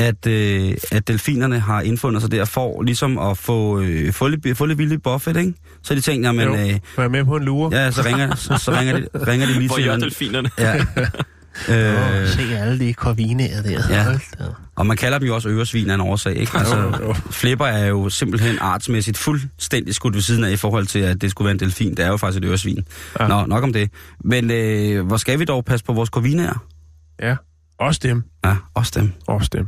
at, 0.00 0.26
øh, 0.26 0.74
at 0.92 1.08
delfinerne 1.08 1.60
har 1.60 1.80
indfundet 1.80 2.22
sig 2.22 2.30
der 2.32 2.44
for 2.44 2.82
ligesom 2.82 3.18
at 3.18 3.38
få, 3.38 3.80
øh, 3.80 4.12
få, 4.12 4.28
lidt, 4.28 4.56
få 4.58 4.66
lidt 4.66 4.78
vildt 4.78 5.02
buffet, 5.02 5.36
ikke? 5.36 5.54
Så 5.82 5.94
de 5.94 6.00
tænkte, 6.00 6.26
jamen, 6.28 6.48
Jo, 6.48 6.54
øh, 6.54 6.78
Vær 6.96 7.08
med 7.08 7.24
på 7.24 7.36
en 7.36 7.44
lure. 7.44 7.76
ja, 7.76 7.90
så 7.90 8.02
ringer, 8.02 8.34
så, 8.34 8.56
så 8.56 8.72
ringer, 8.72 8.96
de, 9.00 9.06
ringer 9.30 9.46
de 9.46 9.52
lige 9.52 9.68
Hvor 9.68 9.76
til... 9.76 9.90
en- 9.90 10.00
delfinerne? 10.00 10.50
Ja. 10.58 10.76
øh, 11.68 12.28
Se 12.28 12.56
alle 12.58 12.78
de 12.80 12.94
korvineer 12.94 13.62
der. 13.62 13.80
Ja. 13.90 14.06
Og 14.76 14.86
man 14.86 14.96
kalder 14.96 15.18
dem 15.18 15.28
jo 15.28 15.34
også 15.34 15.48
øresvin 15.48 15.90
af 15.90 15.94
en 15.94 16.00
årsag, 16.00 16.36
ikke? 16.36 16.58
Altså, 16.58 16.76
Jo, 16.76 17.06
jo. 17.06 17.12
flipper 17.30 17.66
er 17.66 17.86
jo 17.86 18.08
simpelthen 18.08 18.58
artsmæssigt 18.60 19.18
fuldstændig 19.18 19.94
skudt 19.94 20.14
ved 20.14 20.22
siden 20.22 20.44
af 20.44 20.50
i 20.50 20.56
forhold 20.56 20.86
til, 20.86 20.98
at 20.98 21.20
det 21.22 21.30
skulle 21.30 21.46
være 21.46 21.52
en 21.54 21.60
delfin. 21.60 21.90
Det 21.90 22.04
er 22.04 22.08
jo 22.08 22.16
faktisk 22.16 22.44
et 22.44 22.48
øresvin. 22.48 22.84
Ja. 23.20 23.26
Nå, 23.28 23.46
nok 23.46 23.62
om 23.64 23.72
det. 23.72 23.90
Men 24.24 24.50
øh, 24.50 25.06
hvor 25.06 25.16
skal 25.16 25.38
vi 25.38 25.44
dog 25.44 25.64
passe 25.64 25.84
på 25.84 25.92
vores 25.92 26.10
korvinaer? 26.10 26.64
Ja. 27.22 27.36
Også 27.78 28.00
dem. 28.02 28.22
Ja, 28.44 28.56
også 28.74 28.92
dem. 28.94 29.12
Også 29.26 29.50
dem. 29.52 29.66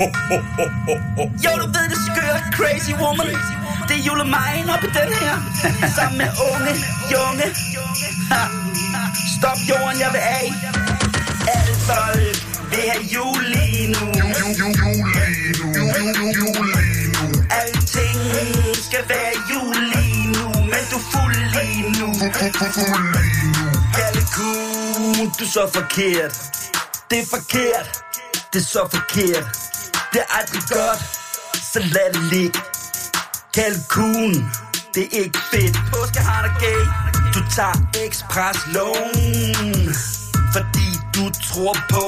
Jo, 0.00 1.50
du 1.62 1.66
ved 1.74 1.88
det 1.92 1.98
skøre, 2.08 2.38
crazy 2.52 2.92
woman. 3.02 3.34
Det 3.88 3.96
er 3.98 4.02
julemajn 4.06 4.70
op 4.70 4.84
i 4.84 4.86
den 4.86 5.10
her. 5.20 5.34
Sammen 5.96 6.18
med 6.18 6.30
unge, 6.52 6.72
junge. 7.12 7.46
Ha. 8.32 8.42
Stop 9.38 9.58
jorden, 9.68 10.00
jeg 10.00 10.10
vil 10.12 10.18
af. 10.40 10.52
Alle 11.54 11.74
folk 11.88 12.36
vil 12.70 12.82
have 12.90 13.04
jul 13.14 13.44
lige 13.44 13.86
nu. 13.94 14.06
Alting 17.60 18.20
skal 18.86 19.04
være 19.08 19.32
jul 19.50 19.76
lige 19.94 20.26
nu. 20.26 20.48
Men 20.72 20.82
du 20.90 20.96
er 20.96 21.06
fuld 21.12 21.36
lige 21.56 22.00
nu. 22.00 22.08
Kalekun, 23.94 25.30
du 25.38 25.44
er 25.44 25.50
så 25.52 25.70
forkert. 25.74 26.34
Det 27.10 27.18
er 27.18 27.26
forkert. 27.30 28.02
Det 28.52 28.58
er 28.60 28.64
så 28.64 28.88
forkert. 28.92 29.69
Det 30.12 30.20
er 30.20 30.38
aldrig 30.38 30.62
godt, 30.68 31.00
så 31.72 31.78
lad 31.94 32.12
det 32.14 32.22
ligge. 32.32 32.60
Kalkun, 33.54 34.34
det 34.94 35.04
er 35.12 35.22
ikke 35.24 35.40
fedt. 35.52 35.76
Påske 35.92 36.20
har 36.20 36.40
dig 36.46 36.54
gay. 36.64 36.82
Du 37.34 37.40
tager 37.56 37.76
express 38.06 38.58
loan, 38.76 39.94
fordi 40.54 40.88
du 41.16 41.24
tror 41.48 41.76
på 41.94 42.04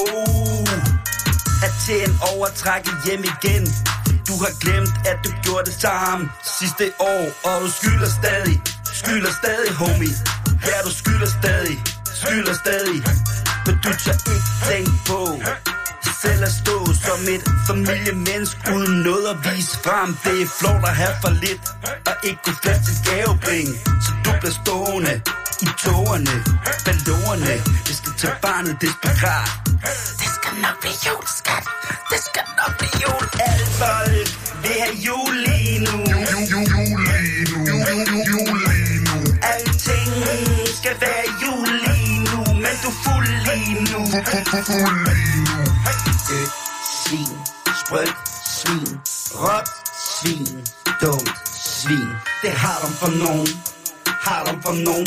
at 1.66 1.72
tjene 1.86 2.14
overtrækket 2.32 2.96
hjem 3.06 3.24
igen. 3.34 3.64
Du 4.28 4.34
har 4.44 4.52
glemt, 4.60 4.94
at 5.10 5.18
du 5.24 5.30
gjorde 5.44 5.64
det 5.70 5.80
samme 5.80 6.30
sidste 6.58 6.92
år, 6.98 7.24
og 7.48 7.60
du 7.62 7.70
skylder 7.70 8.10
stadig, 8.20 8.62
skylder 8.92 9.32
stadig, 9.42 9.72
homie. 9.74 10.14
Ja, 10.66 10.76
du 10.86 10.92
skylder 11.00 11.30
stadig, 11.40 11.76
skylder 12.22 12.54
stadig, 12.64 12.98
men 13.66 13.74
du 13.84 13.90
tager 14.04 14.20
ikke 14.34 14.50
tænkt 14.68 14.96
på 15.06 15.18
selv 16.22 16.42
at 16.44 16.52
stå 16.62 16.76
som 17.06 17.20
et 17.34 17.44
familiemenneske 17.68 18.60
uden 18.74 18.94
noget 19.08 19.26
at 19.34 19.38
vise 19.46 19.74
frem. 19.84 20.08
Det 20.24 20.36
er 20.42 20.48
flot 20.58 20.82
at 20.90 20.96
have 21.02 21.16
for 21.22 21.32
lidt 21.44 21.64
og 22.10 22.14
ikke 22.28 22.40
kunne 22.44 22.60
fast 22.64 22.82
til 22.86 22.96
gavepenge. 23.08 23.74
Så 24.04 24.10
du 24.24 24.30
bliver 24.40 24.56
stående 24.62 25.14
i 25.66 25.68
tårerne, 25.84 26.34
ballonerne. 26.86 27.54
Det 27.86 27.94
skal 28.00 28.12
til 28.20 28.32
barnet 28.44 28.74
desperat. 28.84 29.50
Det 30.20 30.30
skal 30.36 30.54
nok 30.64 30.76
blive 30.82 30.98
jul, 31.06 31.24
skat. 31.40 31.64
Det 32.10 32.20
skal 32.28 32.46
nok 32.58 32.72
blive 32.78 32.96
jul. 33.04 33.24
Alle 33.48 33.66
folk 33.80 34.28
vil 34.62 34.76
have 34.84 34.96
jul 35.06 35.34
lige 35.46 35.78
nu. 35.86 35.96
Alting 39.52 40.12
skal 40.78 40.96
være 41.04 41.24
jul 41.42 41.68
lige 41.86 42.18
nu, 42.30 42.40
men 42.64 42.74
du 42.82 42.88
er 42.92 42.98
fuld 43.04 43.30
lige 43.48 43.74
nu. 43.90 44.00
Øh, 46.32 46.46
svin, 47.02 47.34
sprødt, 47.80 48.16
svin, 48.58 49.00
råt, 49.42 49.68
svin, 50.16 50.46
dumt, 51.02 51.30
svin. 51.54 52.08
Det 52.42 52.52
har 52.62 52.78
de 52.82 52.88
for 53.00 53.10
nogen, 53.24 53.48
har 54.26 54.40
de 54.46 54.52
for 54.64 54.74
nogen, 54.86 55.06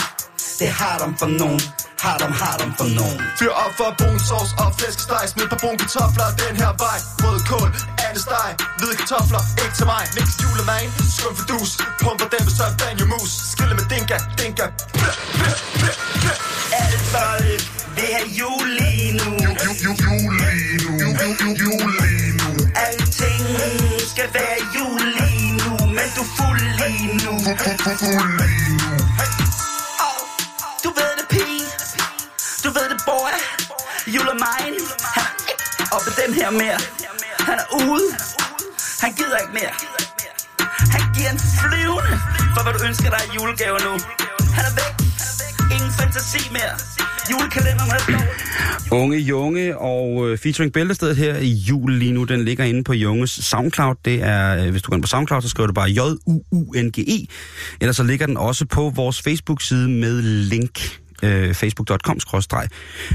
det 0.60 0.70
har 0.80 0.96
de 1.02 1.16
for 1.20 1.30
nogen. 1.42 1.62
Har 2.06 2.18
dem, 2.18 2.32
har 2.42 2.56
dem 2.62 2.72
for 2.80 2.88
nogen. 3.00 3.20
Fyr 3.40 3.54
op 3.64 3.74
for 3.80 3.90
brun 4.00 4.20
sovs 4.30 4.52
og 4.64 4.70
flæskesteg 4.78 5.24
Smid 5.32 5.48
på 5.54 5.58
brun 5.62 5.78
kartofler 5.82 6.28
den 6.44 6.56
her 6.62 6.72
vej 6.86 6.98
Rød 7.24 7.40
kål, 7.50 7.70
andet 8.06 8.22
steg, 8.28 8.50
hvide 8.80 8.96
kartofler 9.00 9.44
Ikke 9.64 9.76
til 9.80 9.88
mig, 9.94 10.04
Nix 10.16 10.30
julemand 10.44 10.90
Skum 11.16 11.34
for 11.40 11.46
dus, 11.52 11.72
pumper 12.02 12.28
dem 12.36 12.46
så 12.58 12.66
banjo 12.80 13.06
mus 13.12 13.32
Skille 13.52 13.76
med 13.80 13.86
dinka, 13.94 14.18
dinka 14.40 14.66
Blø, 14.98 15.10
blø, 15.38 15.52
blø, 15.80 15.92
nu. 26.92 27.32
Du 30.84 30.90
ved 31.00 31.12
det, 31.20 31.28
pige. 31.30 31.66
Du 32.64 32.70
ved 32.70 32.90
det, 32.90 33.00
boy. 33.06 33.32
Jule 34.08 34.34
mine. 34.34 34.78
Han 35.16 35.24
er 35.24 35.52
ikke 35.52 35.96
oppe 35.96 36.12
den 36.22 36.34
her 36.34 36.50
mere. 36.50 36.80
Han 37.40 37.60
er 37.60 37.68
ude. 37.90 38.08
Han 39.02 39.14
gider 39.14 39.38
ikke 39.38 39.54
mere. 39.54 39.74
Han 40.92 41.14
giver 41.14 41.30
en 41.30 41.40
flyvende 41.60 42.20
for, 42.56 42.64
hvad 42.64 42.74
du 42.74 42.86
ønsker 42.86 43.10
dig 43.10 43.22
i 43.28 43.36
julegave 43.36 43.80
nu. 43.80 43.92
Han 44.58 44.66
er 44.70 44.74
væk. 44.80 44.94
Ingen 45.72 45.92
fantasi 45.92 46.50
mere. 46.52 47.05
Julekalenderen 47.32 47.92
er 47.92 48.06
blå. 48.08 48.18
Unge 48.92 49.18
Junge 49.18 49.78
og 49.78 50.30
øh, 50.30 50.38
featuring 50.38 50.74
Bæltestedet 50.74 51.18
her 51.18 51.38
i 51.38 51.52
jul 51.52 51.94
lige 51.94 52.12
nu, 52.12 52.24
den 52.24 52.46
ligger 52.46 52.64
inde 52.64 52.84
på 52.84 52.94
Junges 52.94 53.30
SoundCloud. 53.32 53.96
Det 54.06 54.24
er, 54.24 54.66
øh, 54.66 54.72
hvis 54.72 54.82
du 54.82 54.90
går 54.90 54.96
ind 54.96 55.04
på 55.04 55.08
SoundCloud, 55.08 55.42
så 55.42 55.50
skriver 55.50 55.68
du 55.68 55.74
bare 55.74 55.90
J-U-U-N-G-E. 55.90 57.26
Ellers 57.82 57.96
så 57.96 58.04
ligger 58.04 58.26
den 58.26 58.38
også 58.38 58.66
på 58.66 58.92
vores 58.96 59.22
Facebook-side 59.22 59.90
med 59.90 60.22
link 60.22 61.00
øh, 61.24 61.54
facebook.com 61.54 62.20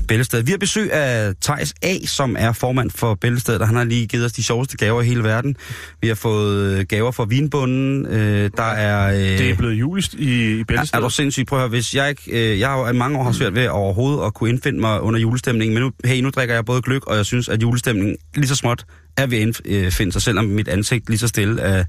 Bæltestedet. 0.08 0.46
Vi 0.46 0.50
har 0.50 0.58
besøg 0.58 0.92
af 0.92 1.32
Tejs 1.40 1.74
A, 1.82 1.98
som 2.06 2.36
er 2.38 2.52
formand 2.52 2.90
for 2.90 3.14
Bæltestedet, 3.14 3.60
og 3.60 3.66
han 3.66 3.76
har 3.76 3.84
lige 3.84 4.06
givet 4.06 4.24
os 4.24 4.32
de 4.32 4.42
sjoveste 4.42 4.76
gaver 4.76 5.02
i 5.02 5.06
hele 5.06 5.22
verden. 5.24 5.56
Vi 6.00 6.08
har 6.08 6.14
fået 6.14 6.78
øh, 6.78 6.86
gaver 6.86 7.10
fra 7.10 7.24
Vinbunden. 7.24 8.06
Øh, 8.06 8.50
der 8.56 8.62
er... 8.62 9.12
Øh, 9.14 9.38
Det 9.38 9.50
er 9.50 9.54
blevet 9.54 9.74
jul 9.74 9.98
i, 9.98 10.24
i 10.24 10.60
er, 10.60 10.64
Bæltestedet. 10.64 10.94
er 10.94 11.00
du 11.00 11.10
sindssygt? 11.10 11.48
Prøv 11.48 11.58
at 11.58 11.62
høre, 11.62 11.68
hvis 11.68 11.94
jeg 11.94 12.08
ikke... 12.08 12.52
Øh, 12.52 12.60
jeg 12.60 12.68
har 12.68 12.90
i 12.90 12.96
mange 12.96 13.18
år 13.18 13.22
har 13.24 13.32
svært 13.32 13.54
ved 13.54 13.68
overhovedet 13.68 14.26
at 14.26 14.34
kunne 14.34 14.50
indfinde 14.50 14.80
mig 14.80 15.00
under 15.00 15.20
julestemningen, 15.20 15.74
men 15.74 15.82
nu, 15.82 15.90
hey, 16.04 16.20
nu 16.20 16.30
drikker 16.30 16.54
jeg 16.54 16.64
både 16.64 16.82
gløk, 16.82 17.06
og 17.06 17.16
jeg 17.16 17.26
synes, 17.26 17.48
at 17.48 17.62
julestemningen 17.62 18.16
lige 18.34 18.48
så 18.48 18.56
småt 18.56 18.84
er 19.16 19.26
ved 19.26 19.38
at 19.38 19.60
indfinde 19.66 20.12
sig, 20.12 20.22
selvom 20.22 20.44
mit 20.44 20.68
ansigt 20.68 21.08
lige 21.08 21.18
så 21.18 21.28
stille 21.28 21.62
er, 21.62 21.84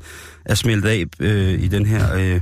er 0.45 0.55
smeltet 0.55 0.89
af 0.89 1.05
øh, 1.19 1.63
i 1.63 1.67
den 1.67 1.85
her 1.85 2.15
øh, 2.15 2.41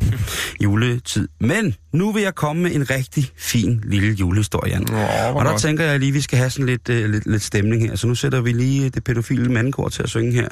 juletid. 0.63 1.27
Men 1.39 1.75
nu 1.93 2.11
vil 2.11 2.23
jeg 2.23 2.36
komme 2.36 2.61
med 2.63 2.75
en 2.75 2.89
rigtig 2.89 3.32
fin 3.38 3.84
lille 3.88 4.13
julehistorie, 4.13 4.71
Jan. 4.73 4.86
hvor 4.89 4.97
og 5.39 5.45
der 5.45 5.51
godt. 5.51 5.61
tænker 5.61 5.84
jeg 5.86 5.99
lige, 5.99 6.09
at 6.09 6.13
vi 6.13 6.21
skal 6.21 6.38
have 6.38 6.49
sådan 6.49 6.65
lidt, 6.65 6.89
øh, 6.89 7.09
lidt, 7.09 7.25
lidt 7.25 7.41
stemning 7.41 7.82
her. 7.88 7.95
Så 7.95 8.07
nu 8.07 8.15
sætter 8.15 8.41
vi 8.41 8.51
lige 8.51 8.89
det 8.89 9.03
pædofile 9.03 9.51
mandekor 9.51 9.89
til 9.89 10.03
at 10.03 10.09
synge 10.09 10.32
her 10.32 10.47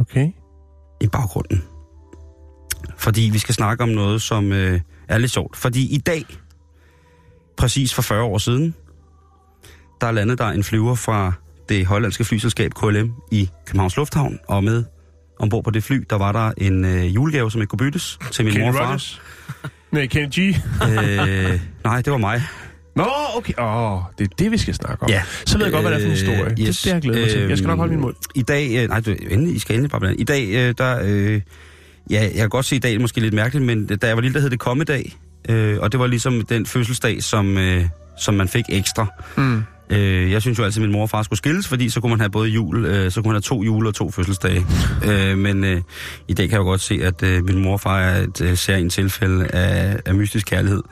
Okay. 0.00 0.28
i 1.00 1.06
baggrunden. 1.06 1.62
Fordi 2.96 3.30
vi 3.32 3.38
skal 3.38 3.54
snakke 3.54 3.82
om 3.82 3.88
noget, 3.88 4.22
som 4.22 4.52
øh, 4.52 4.80
er 5.08 5.18
lidt 5.18 5.30
sjovt. 5.32 5.56
Fordi 5.56 5.94
i 5.94 5.98
dag, 5.98 6.24
præcis 7.56 7.94
for 7.94 8.02
40 8.02 8.22
år 8.22 8.38
siden, 8.38 8.74
der 10.00 10.10
landede 10.10 10.36
der 10.38 10.48
en 10.48 10.64
flyver 10.64 10.94
fra 10.94 11.32
det 11.68 11.86
hollandske 11.86 12.24
flyselskab 12.24 12.74
KLM 12.74 13.12
i 13.32 13.48
Københavns 13.66 13.96
Lufthavn, 13.96 14.38
og 14.48 14.64
med 14.64 14.84
ombord 15.38 15.64
på 15.64 15.70
det 15.70 15.84
fly, 15.84 16.04
der 16.10 16.18
var 16.18 16.32
der 16.32 16.52
en 16.56 16.84
øh, 16.84 17.14
julegave, 17.14 17.50
som 17.50 17.60
ikke 17.60 17.70
kunne 17.70 17.78
byttes 17.78 18.18
til 18.32 18.44
min 18.44 18.54
Kenny 18.54 18.64
mor 18.64 18.80
og 18.80 19.00
far. 19.00 19.20
Nej, 19.90 20.06
Kenny 20.06 20.28
G. 20.28 20.38
Øh, 20.38 21.60
nej, 21.84 22.02
det 22.02 22.12
var 22.12 22.18
mig. 22.18 22.42
Nå, 22.96 23.06
okay. 23.36 23.52
Åh, 23.58 23.92
oh, 23.92 24.02
det 24.18 24.24
er 24.24 24.34
det, 24.38 24.52
vi 24.52 24.58
skal 24.58 24.74
snakke 24.74 25.02
om. 25.02 25.08
Ja. 25.10 25.22
Så 25.46 25.58
ved 25.58 25.66
jeg 25.66 25.72
godt, 25.72 25.82
hvad 25.84 25.92
det 25.92 25.98
er 25.98 26.02
for 26.02 26.06
en 26.06 26.10
historie. 26.16 26.44
Øh, 26.44 26.50
Det, 26.50 26.56
det 26.58 26.84
har 26.84 26.92
jeg 26.92 27.02
glædet 27.02 27.20
mig 27.20 27.30
til. 27.30 27.48
Jeg 27.48 27.58
skal 27.58 27.68
nok 27.68 27.78
holde 27.78 27.92
min 27.92 28.00
mund. 28.00 28.14
I 28.34 28.42
dag, 28.42 28.82
øh, 28.82 28.88
nej, 28.88 29.00
du, 29.00 29.14
endelig, 29.30 29.56
I 29.56 29.58
skal 29.58 29.74
endelig 29.74 29.90
bare 29.90 30.00
blande. 30.00 30.16
I 30.20 30.24
dag, 30.24 30.48
øh, 30.48 30.74
der, 30.78 31.00
øh, 31.04 31.40
ja, 32.10 32.20
jeg 32.22 32.32
kan 32.34 32.48
godt 32.48 32.66
se, 32.66 32.76
i 32.76 32.78
dag 32.78 32.94
er 32.94 32.98
måske 32.98 33.20
lidt 33.20 33.34
mærkeligt, 33.34 33.66
men 33.66 33.86
da 33.86 34.06
jeg 34.06 34.16
var 34.16 34.22
lille, 34.22 34.34
der 34.34 34.40
hed 34.40 34.50
det 34.50 34.58
kommedag, 34.58 35.12
øh, 35.48 35.78
og 35.80 35.92
det 35.92 36.00
var 36.00 36.06
ligesom 36.06 36.42
den 36.46 36.66
fødselsdag, 36.66 37.22
som, 37.22 37.58
øh, 37.58 37.84
som 38.20 38.34
man 38.34 38.48
fik 38.48 38.64
ekstra. 38.68 39.06
Mm. 39.36 39.62
Øh, 39.90 40.30
jeg 40.30 40.42
synes 40.42 40.58
jo 40.58 40.64
altid, 40.64 40.82
at 40.82 40.88
min 40.88 40.92
mor 40.92 41.02
og 41.02 41.10
far 41.10 41.22
skulle 41.22 41.36
skilles, 41.36 41.68
fordi 41.68 41.88
så 41.88 42.00
kunne 42.00 42.10
man 42.10 42.20
have 42.20 42.30
både 42.30 42.48
jul, 42.48 42.84
øh, 42.84 43.10
så 43.10 43.22
kunne 43.22 43.28
man 43.28 43.34
have 43.34 43.40
to 43.40 43.62
jule 43.62 43.88
og 43.88 43.94
to 43.94 44.10
fødselsdage. 44.10 44.66
øh, 45.08 45.38
men 45.38 45.64
øh, 45.64 45.80
i 46.28 46.34
dag 46.34 46.48
kan 46.48 46.52
jeg 46.52 46.58
jo 46.58 46.64
godt 46.64 46.80
se, 46.80 47.00
at 47.02 47.22
øh, 47.22 47.44
min 47.44 47.62
mor 47.62 47.72
og 47.72 47.80
far 47.80 48.00
er 48.00 48.22
et 48.22 48.40
øh, 48.40 48.56
særligt 48.56 48.92
tilfælde 48.92 49.46
af, 49.46 50.00
af 50.06 50.14
mystisk 50.14 50.46
kærlighed. 50.46 50.82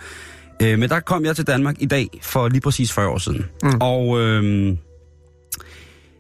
Øh, 0.63 0.79
men 0.79 0.89
der 0.89 1.01
kom 1.01 1.25
jeg 1.25 1.37
til 1.37 1.47
Danmark 1.47 1.77
i 1.79 1.87
dag 1.87 2.09
for 2.23 2.49
lige 2.49 2.61
præcis 2.61 2.93
40 2.93 3.09
år 3.09 3.19
siden. 3.19 3.45
Mm. 3.63 3.71
Og 3.81 4.21
øh, 4.21 4.77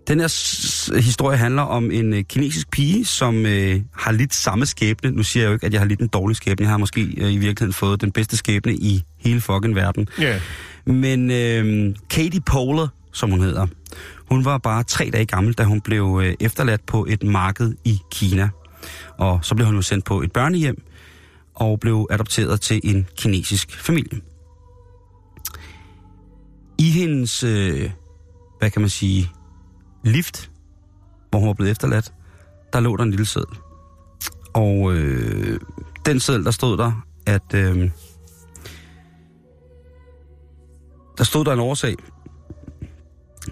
den 0.08 0.20
her 0.20 1.00
historie 1.00 1.36
handler 1.36 1.62
om 1.62 1.90
en 1.90 2.14
øh, 2.14 2.24
kinesisk 2.24 2.70
pige, 2.70 3.04
som 3.04 3.46
øh, 3.46 3.80
har 3.96 4.12
lidt 4.12 4.34
samme 4.34 4.66
skæbne. 4.66 5.10
Nu 5.10 5.22
siger 5.22 5.42
jeg 5.42 5.48
jo 5.48 5.54
ikke, 5.54 5.66
at 5.66 5.72
jeg 5.72 5.80
har 5.80 5.86
lidt 5.86 6.00
en 6.00 6.08
dårlig 6.08 6.36
skæbne. 6.36 6.64
Jeg 6.64 6.70
har 6.70 6.78
måske 6.78 7.00
øh, 7.00 7.32
i 7.32 7.36
virkeligheden 7.36 7.72
fået 7.72 8.00
den 8.00 8.12
bedste 8.12 8.36
skæbne 8.36 8.74
i 8.74 9.02
hele 9.18 9.40
fucking 9.40 9.74
verden. 9.74 10.08
Ja. 10.20 10.40
Men 10.86 11.30
øh, 11.30 11.94
Katie 12.10 12.40
Poehler, 12.40 12.88
som 13.12 13.30
hun 13.30 13.40
hedder, 13.40 13.66
hun 14.30 14.44
var 14.44 14.58
bare 14.58 14.82
tre 14.82 15.10
dage 15.12 15.26
gammel, 15.26 15.54
da 15.54 15.64
hun 15.64 15.80
blev 15.80 16.20
øh, 16.24 16.34
efterladt 16.40 16.86
på 16.86 17.06
et 17.08 17.22
marked 17.22 17.74
i 17.84 17.98
Kina. 18.10 18.48
Og 19.18 19.38
så 19.42 19.54
blev 19.54 19.66
hun 19.66 19.76
jo 19.76 19.82
sendt 19.82 20.04
på 20.04 20.22
et 20.22 20.32
børnehjem 20.32 20.82
og 21.54 21.80
blev 21.80 22.06
adopteret 22.10 22.60
til 22.60 22.80
en 22.84 23.06
kinesisk 23.16 23.80
familie. 23.80 24.20
I 26.78 26.90
hendes, 26.90 27.42
øh, 27.42 27.90
hvad 28.58 28.70
kan 28.70 28.82
man 28.82 28.90
sige, 28.90 29.30
lift 30.04 30.50
hvor 31.30 31.40
hun 31.40 31.46
var 31.48 31.54
blevet 31.54 31.70
efterladt, 31.70 32.12
der 32.72 32.80
lå 32.80 32.96
der 32.96 33.02
en 33.02 33.10
lille 33.10 33.26
seddel. 33.26 33.56
Og 34.54 34.94
øh, 34.94 35.60
den 36.06 36.20
seddel, 36.20 36.44
der 36.44 36.50
stod 36.50 36.76
der, 36.76 37.06
at 37.26 37.54
øh, 37.54 37.90
der 41.18 41.24
stod 41.24 41.44
der 41.44 41.52
en 41.52 41.60
årsag 41.60 41.96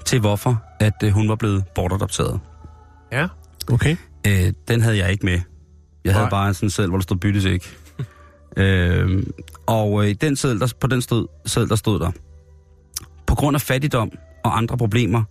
til, 0.04 0.20
hvorfor 0.20 0.62
at 0.80 0.92
øh, 1.04 1.10
hun 1.10 1.28
var 1.28 1.34
blevet 1.34 1.64
bortadopteret. 1.74 2.40
Ja, 3.12 3.28
okay. 3.72 3.96
Øh, 4.26 4.52
den 4.68 4.80
havde 4.80 4.96
jeg 4.96 5.12
ikke 5.12 5.26
med. 5.26 5.40
Jeg 6.04 6.12
havde 6.12 6.24
Nej. 6.24 6.30
bare 6.30 6.54
sådan 6.54 6.66
en 6.66 6.70
seddel, 6.70 6.90
hvor 6.90 6.98
der 6.98 7.02
stod 7.02 7.16
byttes 7.16 7.44
ikke. 7.44 7.66
øh, 8.56 9.26
og 9.66 10.08
øh, 10.08 10.14
den 10.20 10.36
seddel, 10.36 10.60
der, 10.60 10.72
på 10.80 10.86
den 10.86 11.02
stod, 11.02 11.26
seddel, 11.46 11.70
der 11.70 11.76
stod 11.76 12.00
der, 12.00 12.10
på 13.26 13.34
grund 13.34 13.54
af 13.54 13.60
fattigdom 13.60 14.12
og 14.44 14.56
andre 14.58 14.76
problemer, 14.76 15.24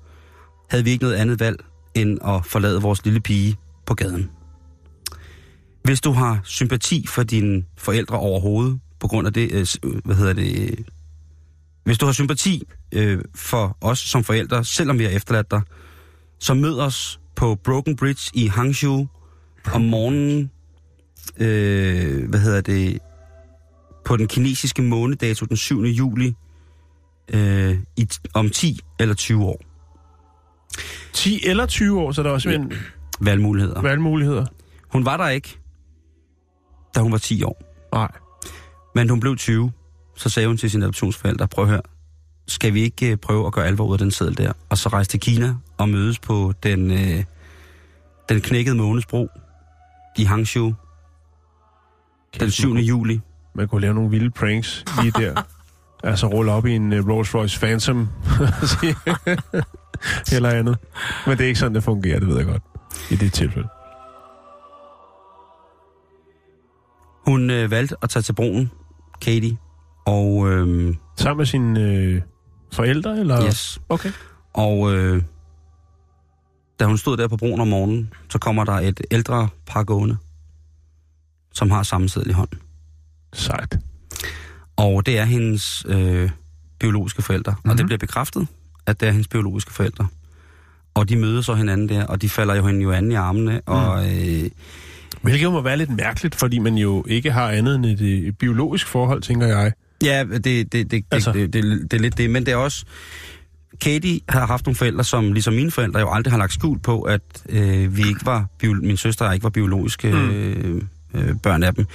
havde 0.69 0.83
vi 0.83 0.89
ikke 0.89 1.03
noget 1.03 1.15
andet 1.15 1.39
valg, 1.39 1.63
end 1.95 2.19
at 2.23 2.45
forlade 2.45 2.81
vores 2.81 3.05
lille 3.05 3.19
pige 3.19 3.57
på 3.85 3.93
gaden. 3.93 4.29
Hvis 5.83 6.01
du 6.01 6.11
har 6.11 6.41
sympati 6.43 7.07
for 7.07 7.23
dine 7.23 7.63
forældre 7.77 8.17
overhovedet, 8.17 8.79
på 8.99 9.07
grund 9.07 9.27
af 9.27 9.33
det, 9.33 9.51
øh, 9.51 9.67
øh, 9.83 10.01
hvad 10.05 10.15
hedder 10.15 10.33
det, 10.33 10.69
øh, 10.69 10.77
hvis 11.83 11.97
du 11.97 12.05
har 12.05 12.13
sympati 12.13 12.63
øh, 12.93 13.19
for 13.35 13.77
os 13.81 13.99
som 13.99 14.23
forældre, 14.23 14.65
selvom 14.65 14.99
vi 14.99 15.03
har 15.03 15.11
efterladt 15.11 15.51
dig, 15.51 15.61
så 16.39 16.53
mød 16.53 16.79
os 16.79 17.19
på 17.35 17.55
Broken 17.55 17.95
Bridge 17.95 18.31
i 18.33 18.47
Hangzhou 18.47 19.07
om 19.73 19.81
morgenen, 19.81 20.51
øh, 21.37 22.29
hvad 22.29 22.39
hedder 22.39 22.61
det, 22.61 22.99
på 24.05 24.17
den 24.17 24.27
kinesiske 24.27 24.81
månedato 24.81 25.45
den 25.45 25.57
7. 25.57 25.81
juli 25.81 26.35
øh, 27.33 27.77
i, 27.97 28.09
om 28.33 28.49
10 28.49 28.79
eller 28.99 29.15
20 29.15 29.45
år. 29.45 29.61
10 31.13 31.45
eller 31.45 31.65
20 31.65 32.01
år, 32.01 32.11
så 32.11 32.21
er 32.21 32.23
der 32.23 32.31
også 32.31 32.49
en 32.49 32.73
Valgmuligheder. 33.19 33.81
valgmuligheder. 33.81 34.45
Hun 34.89 35.05
var 35.05 35.17
der 35.17 35.29
ikke, 35.29 35.57
da 36.95 36.99
hun 36.99 37.11
var 37.11 37.17
10 37.17 37.43
år. 37.43 37.63
Nej. 37.93 38.11
Men 38.95 39.09
hun 39.09 39.19
blev 39.19 39.35
20. 39.35 39.71
Så 40.15 40.29
sagde 40.29 40.47
hun 40.47 40.57
til 40.57 40.71
sine 40.71 40.85
adoptionsforældre, 40.85 41.47
prøv 41.47 41.63
at 41.63 41.69
høre, 41.69 41.81
skal 42.47 42.73
vi 42.73 42.81
ikke 42.81 43.11
øh, 43.11 43.17
prøve 43.17 43.47
at 43.47 43.53
gøre 43.53 43.67
alvor 43.67 43.85
ud 43.85 43.93
af 43.93 43.99
den 43.99 44.11
seddel 44.11 44.37
der? 44.37 44.53
Og 44.69 44.77
så 44.77 44.89
rejse 44.89 45.09
til 45.09 45.19
Kina 45.19 45.55
og 45.77 45.89
mødes 45.89 46.19
på 46.19 46.53
den, 46.63 46.91
øh, 46.91 47.23
den 48.29 48.41
knækkede 48.41 48.75
månesbro 48.75 49.27
i 50.17 50.23
Hangzhou 50.23 50.73
den 52.39 52.51
7. 52.51 52.73
juli. 52.73 53.21
Man 53.55 53.67
kunne 53.67 53.81
lave 53.81 53.93
nogle 53.93 54.09
vilde 54.09 54.31
pranks 54.31 54.85
lige 55.01 55.11
der. 55.11 55.41
altså 56.09 56.27
rulle 56.27 56.51
op 56.51 56.65
i 56.65 56.71
en 56.71 56.93
uh, 56.93 57.09
Rolls 57.09 57.35
Royce 57.35 57.59
Phantom. 57.59 58.09
eller 60.35 60.49
andet. 60.49 60.77
Men 61.27 61.37
det 61.37 61.43
er 61.43 61.47
ikke 61.47 61.59
sådan, 61.59 61.75
det 61.75 61.83
fungerer, 61.83 62.19
det 62.19 62.27
ved 62.27 62.37
jeg 62.37 62.45
godt. 62.45 62.61
I 63.11 63.15
det 63.15 63.33
tilfælde. 63.33 63.67
Hun 67.27 67.49
øh, 67.49 67.71
valgte 67.71 67.95
at 68.01 68.09
tage 68.09 68.23
til 68.23 68.33
broen, 68.33 68.71
Katie, 69.21 69.57
og, 70.05 70.51
øh, 70.51 70.95
Sammen 71.17 71.37
med 71.37 71.45
sine 71.45 71.79
øh, 71.81 72.21
forældre, 72.73 73.19
eller? 73.19 73.45
yes, 73.45 73.81
Okay. 73.89 74.11
og 74.53 74.93
øh, 74.93 75.23
da 76.79 76.85
hun 76.85 76.97
stod 76.97 77.17
der 77.17 77.27
på 77.27 77.37
broen 77.37 77.59
om 77.61 77.67
morgenen, 77.67 78.13
så 78.29 78.39
kommer 78.39 78.63
der 78.63 78.73
et 78.73 79.01
ældre 79.11 79.47
par 79.67 79.83
gående, 79.83 80.17
som 81.53 81.71
har 81.71 81.83
samme 81.83 82.09
seddel 82.09 82.29
i 82.29 82.33
hånden. 82.33 82.59
Sejt. 83.33 83.79
Og 84.75 85.05
det 85.05 85.19
er 85.19 85.25
hendes 85.25 85.85
øh, 85.87 86.29
biologiske 86.79 87.21
forældre. 87.21 87.51
Mm-hmm. 87.51 87.71
Og 87.71 87.77
det 87.77 87.85
bliver 87.85 87.97
bekræftet, 87.97 88.47
at 88.85 88.99
det 88.99 89.07
er 89.07 89.11
hendes 89.11 89.27
biologiske 89.27 89.73
forældre. 89.73 90.07
Og 90.93 91.09
de 91.09 91.15
møder 91.15 91.41
så 91.41 91.53
hinanden 91.55 91.89
der, 91.89 92.05
og 92.05 92.21
de 92.21 92.29
falder 92.29 92.55
jo 92.55 92.67
hende 92.67 92.81
jo 92.81 92.91
anden 92.91 93.11
i 93.11 93.15
armene. 93.15 93.51
Mm. 93.67 93.73
Og 93.73 94.05
øh, 94.05 94.49
Hvilket 95.21 95.51
må 95.51 95.61
være 95.61 95.77
lidt 95.77 95.89
mærkeligt, 95.89 96.35
fordi 96.35 96.59
man 96.59 96.75
jo 96.75 97.05
ikke 97.07 97.31
har 97.31 97.49
andet 97.49 97.75
end 97.75 97.85
et, 97.85 98.01
øh, 98.01 98.07
et 98.09 98.37
biologisk 98.37 98.87
forhold, 98.87 99.21
tænker 99.21 99.47
jeg. 99.47 99.73
Ja, 100.03 100.23
det, 100.23 100.45
det, 100.45 100.71
det, 100.71 100.91
det, 100.91 101.03
Altså. 101.11 101.31
det, 101.31 101.53
det, 101.53 101.63
det, 101.63 101.91
det 101.91 101.97
er 101.97 102.01
lidt 102.01 102.17
det. 102.17 102.29
Men 102.29 102.45
det 102.45 102.51
er 102.51 102.55
også... 102.55 102.85
Katie 103.81 104.19
har 104.29 104.47
haft 104.47 104.65
nogle 104.65 104.75
forældre, 104.75 105.03
som 105.03 105.33
ligesom 105.33 105.53
mine 105.53 105.71
forældre 105.71 105.99
jo 105.99 106.11
aldrig 106.11 106.31
har 106.31 106.37
lagt 106.37 106.53
skjul 106.53 106.79
på, 106.79 107.01
at 107.01 107.21
øh, 107.49 107.97
vi 107.97 108.07
ikke 108.07 108.25
var, 108.25 108.45
bio, 108.59 108.73
min 108.73 108.97
søster 108.97 109.31
ikke 109.31 109.43
var 109.43 109.49
biologiske 109.49 110.07
øh, 110.07 110.81
øh, 111.13 111.35
børn 111.43 111.63
af 111.63 111.75
dem. 111.75 111.85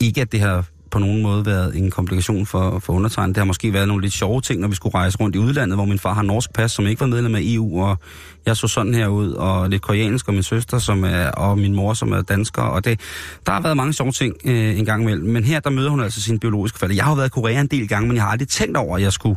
Ikke 0.00 0.20
at 0.20 0.32
det 0.32 0.40
har 0.40 0.64
på 0.90 0.98
nogen 0.98 1.22
måde 1.22 1.46
været 1.46 1.76
en 1.76 1.90
komplikation 1.90 2.46
for, 2.46 2.78
for 2.78 2.92
undertegnet. 2.92 3.34
Det 3.34 3.40
har 3.40 3.44
måske 3.44 3.72
været 3.72 3.88
nogle 3.88 4.02
lidt 4.02 4.12
sjove 4.12 4.40
ting, 4.40 4.60
når 4.60 4.68
vi 4.68 4.74
skulle 4.74 4.94
rejse 4.94 5.18
rundt 5.20 5.36
i 5.36 5.38
udlandet, 5.38 5.76
hvor 5.76 5.84
min 5.84 5.98
far 5.98 6.14
har 6.14 6.22
norsk 6.22 6.52
pas, 6.52 6.72
som 6.72 6.86
ikke 6.86 7.00
var 7.00 7.06
medlem 7.06 7.34
af 7.34 7.40
EU, 7.42 7.82
og 7.82 7.98
jeg 8.46 8.56
så 8.56 8.68
sådan 8.68 8.94
her 8.94 9.08
ud, 9.08 9.32
og 9.32 9.70
lidt 9.70 9.82
koreansk, 9.82 10.28
og 10.28 10.34
min 10.34 10.42
søster, 10.42 10.78
som 10.78 11.04
er, 11.04 11.30
og 11.30 11.58
min 11.58 11.74
mor, 11.74 11.94
som 11.94 12.12
er 12.12 12.22
dansker, 12.22 12.62
og 12.62 12.84
det, 12.84 13.00
der 13.46 13.52
har 13.52 13.60
været 13.60 13.76
mange 13.76 13.92
sjove 13.92 14.12
ting 14.12 14.34
øh, 14.44 14.78
en 14.78 14.84
gang 14.84 15.02
imellem. 15.02 15.26
Men 15.28 15.44
her, 15.44 15.60
der 15.60 15.70
møder 15.70 15.90
hun 15.90 16.00
altså 16.00 16.22
sin 16.22 16.38
biologiske 16.38 16.78
forældre. 16.78 16.96
Jeg 16.96 17.04
har 17.04 17.10
jo 17.10 17.16
været 17.16 17.28
i 17.28 17.30
Korea 17.30 17.60
en 17.60 17.66
del 17.66 17.88
gange, 17.88 18.08
men 18.08 18.16
jeg 18.16 18.24
har 18.24 18.30
aldrig 18.30 18.48
tænkt 18.48 18.76
over, 18.76 18.96
at 18.96 19.02
jeg 19.02 19.12
skulle 19.12 19.36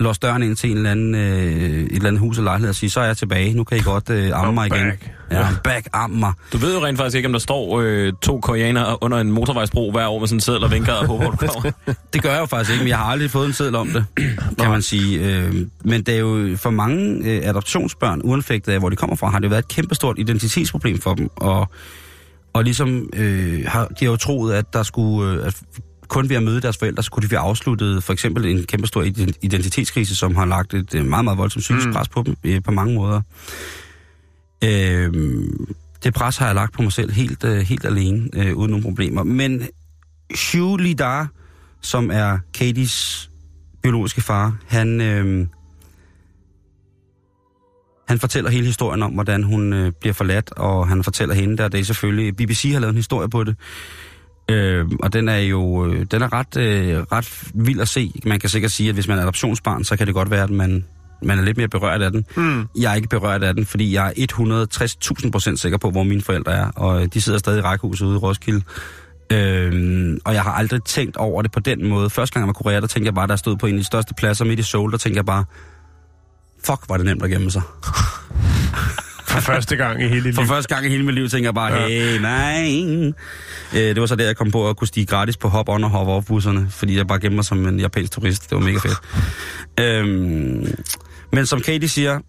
låse 0.00 0.20
døren 0.20 0.42
ind 0.42 0.56
til 0.56 0.70
en 0.70 0.76
eller 0.76 0.90
anden, 0.90 1.14
øh, 1.14 1.20
et 1.20 1.92
eller 1.92 2.08
andet 2.08 2.20
hus 2.20 2.38
eller 2.38 2.50
lejlighed 2.50 2.68
og 2.68 2.74
sige, 2.74 2.90
så 2.90 3.00
er 3.00 3.04
jeg 3.04 3.16
tilbage, 3.16 3.54
nu 3.54 3.64
kan 3.64 3.78
I 3.78 3.80
godt 3.80 4.10
øh, 4.10 4.30
amme 4.34 4.50
I'm 4.50 4.54
mig 4.54 4.66
igen. 4.66 4.88
back. 4.88 5.10
Ja, 5.30 5.48
I'm 5.48 5.60
back, 5.64 5.88
amme 5.92 6.18
mig. 6.18 6.32
Du 6.52 6.58
ved 6.58 6.74
jo 6.74 6.84
rent 6.84 6.98
faktisk 6.98 7.16
ikke, 7.16 7.26
om 7.26 7.32
der 7.32 7.38
står 7.38 7.80
øh, 7.80 8.12
to 8.22 8.40
koreanere 8.40 9.02
under 9.02 9.18
en 9.18 9.30
motorvejsbro 9.30 9.90
hver 9.90 10.08
år 10.08 10.18
med 10.18 10.28
sådan 10.28 10.36
en 10.36 10.40
seddel 10.40 10.64
og 10.64 10.70
vinker 10.70 10.92
og 10.92 11.06
håber, 11.06 11.30
du 11.30 11.36
kommer. 11.36 11.72
Det 12.12 12.22
gør 12.22 12.30
jeg 12.30 12.40
jo 12.40 12.46
faktisk 12.46 12.70
ikke, 12.70 12.84
men 12.84 12.88
jeg 12.88 12.98
har 12.98 13.04
aldrig 13.04 13.30
fået 13.30 13.46
en 13.46 13.52
seddel 13.52 13.74
om 13.74 13.88
det, 13.88 14.04
kan 14.60 14.70
man 14.70 14.82
sige. 14.82 15.18
Øh, 15.18 15.54
men 15.84 16.02
det 16.02 16.14
er 16.14 16.18
jo 16.18 16.56
for 16.56 16.70
mange 16.70 17.24
øh, 17.24 17.48
adoptionsbørn, 17.48 18.20
uanfægtet 18.24 18.72
af 18.72 18.78
hvor 18.78 18.88
de 18.88 18.96
kommer 18.96 19.16
fra, 19.16 19.30
har 19.30 19.38
det 19.38 19.44
jo 19.44 19.48
været 19.50 19.62
et 19.62 19.68
kæmpestort 19.68 20.18
identitetsproblem 20.18 21.00
for 21.00 21.14
dem. 21.14 21.30
Og, 21.36 21.68
og 22.52 22.64
ligesom 22.64 23.08
øh, 23.16 23.64
har, 23.66 23.86
de 23.86 24.04
har 24.04 24.10
jo 24.10 24.16
troet, 24.16 24.54
at 24.54 24.72
der 24.72 24.82
skulle... 24.82 25.40
Øh, 25.40 25.46
at 25.46 25.62
kun 26.10 26.28
ved 26.28 26.36
at 26.36 26.42
møde 26.42 26.60
deres 26.60 26.78
forældre, 26.78 27.02
så 27.02 27.10
kunne 27.10 27.22
de 27.22 27.28
blive 27.28 27.38
afsluttet 27.38 28.04
for 28.04 28.12
eksempel 28.12 28.46
en 28.46 28.64
kæmpestor 28.64 29.02
ident- 29.02 29.38
identitetskrise, 29.42 30.16
som 30.16 30.36
har 30.36 30.44
lagt 30.44 30.74
et 30.74 30.94
øh, 30.94 31.06
meget, 31.06 31.24
meget 31.24 31.38
voldsomt 31.38 31.62
psykisk 31.62 31.88
pres 31.92 32.08
på 32.08 32.22
dem 32.26 32.36
øh, 32.44 32.62
på 32.62 32.70
mange 32.70 32.94
måder. 32.94 33.20
Øh, 34.64 35.12
det 36.04 36.14
pres 36.14 36.36
har 36.36 36.46
jeg 36.46 36.54
lagt 36.54 36.72
på 36.72 36.82
mig 36.82 36.92
selv 36.92 37.12
helt, 37.12 37.44
øh, 37.44 37.58
helt 37.58 37.84
alene, 37.84 38.28
øh, 38.34 38.56
uden 38.56 38.70
nogen 38.70 38.84
problemer. 38.84 39.22
Men 39.22 39.68
Shu 40.34 40.76
Lidar, 40.76 41.28
som 41.80 42.10
er 42.10 42.38
Katies 42.54 43.30
biologiske 43.82 44.20
far, 44.20 44.56
han, 44.68 45.00
øh, 45.00 45.46
han 48.08 48.18
fortæller 48.18 48.50
hele 48.50 48.66
historien 48.66 49.02
om, 49.02 49.12
hvordan 49.12 49.42
hun 49.42 49.72
øh, 49.72 49.92
bliver 50.00 50.14
forladt, 50.14 50.52
og 50.52 50.88
han 50.88 51.04
fortæller 51.04 51.34
hende 51.34 51.56
der, 51.56 51.68
det 51.68 51.80
er 51.80 51.84
selvfølgelig, 51.84 52.36
BBC 52.36 52.70
har 52.72 52.80
lavet 52.80 52.92
en 52.92 52.96
historie 52.96 53.28
på 53.28 53.44
det, 53.44 53.56
øh, 54.50 54.86
og 55.02 55.12
den 55.12 55.28
er 55.28 55.38
jo 55.38 55.86
øh, 55.86 56.06
den 56.10 56.22
er 56.22 56.32
ret, 56.32 56.56
øh, 56.56 57.02
ret 57.12 57.42
vild 57.54 57.80
at 57.80 57.88
se. 57.88 58.12
Man 58.26 58.40
kan 58.40 58.48
sikkert 58.48 58.70
sige, 58.70 58.88
at 58.88 58.94
hvis 58.94 59.08
man 59.08 59.18
er 59.18 59.22
adoptionsbarn, 59.22 59.84
så 59.84 59.96
kan 59.96 60.06
det 60.06 60.14
godt 60.14 60.30
være, 60.30 60.42
at 60.42 60.50
man, 60.50 60.84
man 61.22 61.38
er 61.38 61.42
lidt 61.42 61.56
mere 61.56 61.68
berørt 61.68 62.02
af 62.02 62.12
den. 62.12 62.26
Mm. 62.36 62.68
Jeg 62.78 62.90
er 62.90 62.94
ikke 62.94 63.08
berørt 63.08 63.42
af 63.42 63.54
den, 63.54 63.66
fordi 63.66 63.94
jeg 63.94 64.12
er 64.16 64.26
160.000 65.24 65.30
procent 65.30 65.60
sikker 65.60 65.78
på, 65.78 65.90
hvor 65.90 66.02
mine 66.02 66.22
forældre 66.22 66.52
er, 66.52 66.70
og 66.76 67.02
øh, 67.02 67.08
de 67.14 67.20
sidder 67.20 67.38
stadig 67.38 67.58
i 67.58 67.62
rækkehuset 67.62 68.06
ude 68.06 68.14
i 68.14 68.18
Roskilde. 68.18 68.62
Øhm, 69.32 70.18
og 70.24 70.34
jeg 70.34 70.42
har 70.42 70.52
aldrig 70.52 70.82
tænkt 70.84 71.16
over 71.16 71.42
det 71.42 71.52
på 71.52 71.60
den 71.60 71.88
måde. 71.88 72.10
Første 72.10 72.34
gang 72.34 72.42
jeg 72.42 72.46
var 72.46 72.52
Korea, 72.52 72.80
der 72.80 72.86
tænkte 72.86 73.06
jeg 73.06 73.14
bare, 73.14 73.26
der 73.26 73.36
stod 73.36 73.56
på 73.56 73.66
en 73.66 73.74
af 73.74 73.78
de 73.78 73.84
største 73.84 74.14
pladser 74.14 74.44
midt 74.44 74.60
i 74.60 74.62
Seoul, 74.62 74.92
der 74.92 74.98
tænkte 74.98 75.16
jeg 75.16 75.26
bare, 75.26 75.44
fuck, 76.64 76.80
var 76.88 76.96
det 76.96 77.06
nemt 77.06 77.22
at 77.22 77.30
gemme 77.30 77.50
sig. 77.50 77.62
For 79.30 79.40
første 79.52 79.76
gang 79.76 80.02
i 80.02 80.08
hele 80.08 80.24
dit 80.24 80.34
For 80.34 80.42
liv. 80.42 80.48
første 80.48 80.74
gang 80.74 80.86
i 80.86 80.88
hele 80.88 81.04
mit 81.04 81.14
liv 81.14 81.28
tænker 81.28 81.46
jeg 81.48 81.54
bare, 81.54 81.88
hey 81.88 82.18
man. 82.20 83.14
Øh, 83.74 83.80
det 83.80 84.00
var 84.00 84.06
så 84.06 84.16
der, 84.16 84.24
jeg 84.26 84.36
kom 84.36 84.50
på 84.50 84.68
at 84.70 84.76
kunne 84.76 84.88
stige 84.88 85.06
gratis 85.06 85.36
på 85.36 85.48
hop 85.48 85.68
on 85.68 85.84
og 85.84 85.90
hop 85.90 86.08
off 86.08 86.26
busserne, 86.26 86.66
fordi 86.70 86.96
jeg 86.96 87.06
bare 87.06 87.20
gemte 87.20 87.34
mig 87.34 87.44
som 87.44 87.66
en 87.68 87.80
japansk 87.80 88.12
turist. 88.12 88.50
Det 88.50 88.56
var 88.58 88.62
mega 88.64 88.78
fedt. 88.78 88.98
øhm, 89.80 90.74
men 91.32 91.46
som 91.46 91.60
Katie 91.60 91.88
siger, 91.88 92.20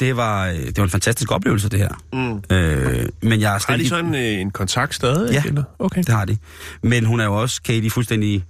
det 0.00 0.16
var, 0.16 0.46
øh, 0.48 0.54
det 0.54 0.78
var 0.78 0.84
en 0.84 0.90
fantastisk 0.90 1.32
oplevelse, 1.32 1.68
det 1.68 1.78
her. 1.78 1.88
Mm. 2.12 2.56
Øh, 2.56 3.06
men 3.22 3.40
jeg 3.40 3.54
er 3.54 3.64
Har 3.68 3.76
de 3.76 3.82
ikke... 3.82 3.88
sådan 3.88 4.14
øh, 4.14 4.20
en 4.40 4.50
kontakt 4.50 4.94
stadig? 4.94 5.32
Ja. 5.32 5.42
Eller? 5.46 5.62
Okay. 5.78 6.02
Det 6.02 6.08
har 6.14 6.24
de. 6.24 6.36
Men 6.82 7.04
hun 7.04 7.20
er 7.20 7.24
jo 7.24 7.34
også, 7.34 7.62
Katie, 7.62 7.90
fuldstændig 7.90 8.44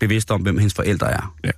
bevidst 0.00 0.30
om, 0.30 0.40
hvem 0.40 0.58
hendes 0.58 0.74
forældre 0.74 1.10
er. 1.12 1.34
Ja. 1.44 1.50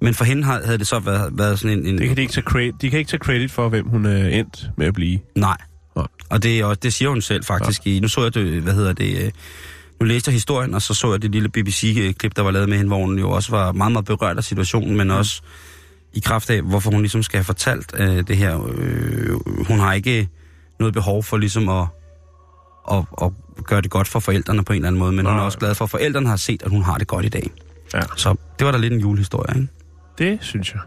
Men 0.00 0.14
for 0.14 0.24
hende 0.24 0.44
havde 0.44 0.78
det 0.78 0.86
så 0.86 0.98
været, 0.98 1.38
været 1.38 1.58
sådan 1.58 1.78
en... 1.78 1.86
en 1.86 1.98
Det 1.98 2.08
kan 2.08 2.16
de, 2.16 2.20
ikke 2.22 2.32
tage 2.32 2.44
credit, 2.44 2.74
de 2.82 2.90
kan 2.90 2.98
ikke 2.98 3.10
tage 3.10 3.18
credit 3.20 3.50
for, 3.50 3.68
hvem 3.68 3.88
hun 3.88 4.06
er 4.06 4.28
endt 4.28 4.70
med 4.76 4.86
at 4.86 4.94
blive. 4.94 5.18
Nej. 5.36 5.56
Nej. 5.96 6.06
Og 6.30 6.42
det, 6.42 6.60
er 6.60 6.64
også, 6.64 6.80
det 6.82 6.92
siger 6.92 7.08
hun 7.08 7.20
selv 7.20 7.44
faktisk. 7.44 7.86
I, 7.86 8.00
nu 8.00 8.08
så 8.08 8.22
jeg 8.22 8.34
det, 8.34 8.62
hvad 8.62 8.74
hedder 8.74 8.92
det... 8.92 9.24
øh, 9.24 9.30
Nu 10.00 10.06
læste 10.06 10.28
jeg 10.28 10.32
historien, 10.32 10.74
og 10.74 10.82
så 10.82 10.94
så 10.94 11.10
jeg 11.12 11.22
det 11.22 11.30
lille 11.30 11.48
BBC-klip, 11.48 12.36
der 12.36 12.42
var 12.42 12.50
lavet 12.50 12.68
med 12.68 12.76
hende, 12.76 12.88
hvor 12.88 12.98
hun 12.98 13.18
jo 13.18 13.30
også 13.30 13.50
var 13.50 13.72
meget, 13.72 13.92
meget 13.92 14.04
berørt 14.04 14.36
af 14.36 14.44
situationen, 14.44 14.96
men 14.96 15.10
også 15.10 15.42
i 16.14 16.20
kraft 16.20 16.50
af, 16.50 16.62
hvorfor 16.62 16.90
hun 16.90 17.00
ligesom 17.00 17.22
skal 17.22 17.36
have 17.38 17.44
fortalt 17.44 17.92
øh, 17.98 18.22
det 18.28 18.36
her. 18.36 18.66
Øh, 18.68 19.30
hun 19.68 19.78
har 19.78 19.92
ikke 19.92 20.28
noget 20.80 20.94
behov 20.94 21.22
for 21.22 21.36
ligesom 21.36 21.68
at, 21.68 21.86
at, 22.92 23.04
at 23.22 23.30
gøre 23.64 23.80
det 23.80 23.90
godt 23.90 24.08
for 24.08 24.20
forældrene 24.20 24.64
på 24.64 24.72
en 24.72 24.76
eller 24.76 24.88
anden 24.88 24.98
måde, 24.98 25.12
men 25.12 25.26
hun 25.26 25.34
er 25.34 25.36
Nej. 25.36 25.44
også 25.44 25.58
glad 25.58 25.74
for, 25.74 25.84
at 25.84 25.90
forældrene 25.90 26.28
har 26.28 26.36
set, 26.36 26.62
at 26.62 26.70
hun 26.70 26.82
har 26.82 26.98
det 26.98 27.06
godt 27.06 27.24
i 27.26 27.28
dag. 27.28 27.50
Ja. 27.94 28.00
Så 28.16 28.34
det 28.58 28.64
var 28.66 28.72
da 28.72 28.78
lidt 28.78 28.92
en 28.92 29.00
julehistorie, 29.00 29.60
ikke? 29.60 29.68
Det 30.18 30.38
synes 30.40 30.72
jeg. 30.74 30.80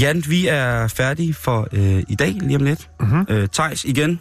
Jan, 0.00 0.22
vi 0.28 0.46
er 0.48 0.88
færdige 0.88 1.34
for 1.34 1.68
øh, 1.72 2.02
i 2.08 2.14
dag, 2.14 2.32
lige 2.40 2.56
om 2.56 2.62
lidt. 2.64 2.90
Mhm. 3.00 3.26
Øh, 3.28 3.48
Tejs, 3.52 3.84
igen. 3.84 4.20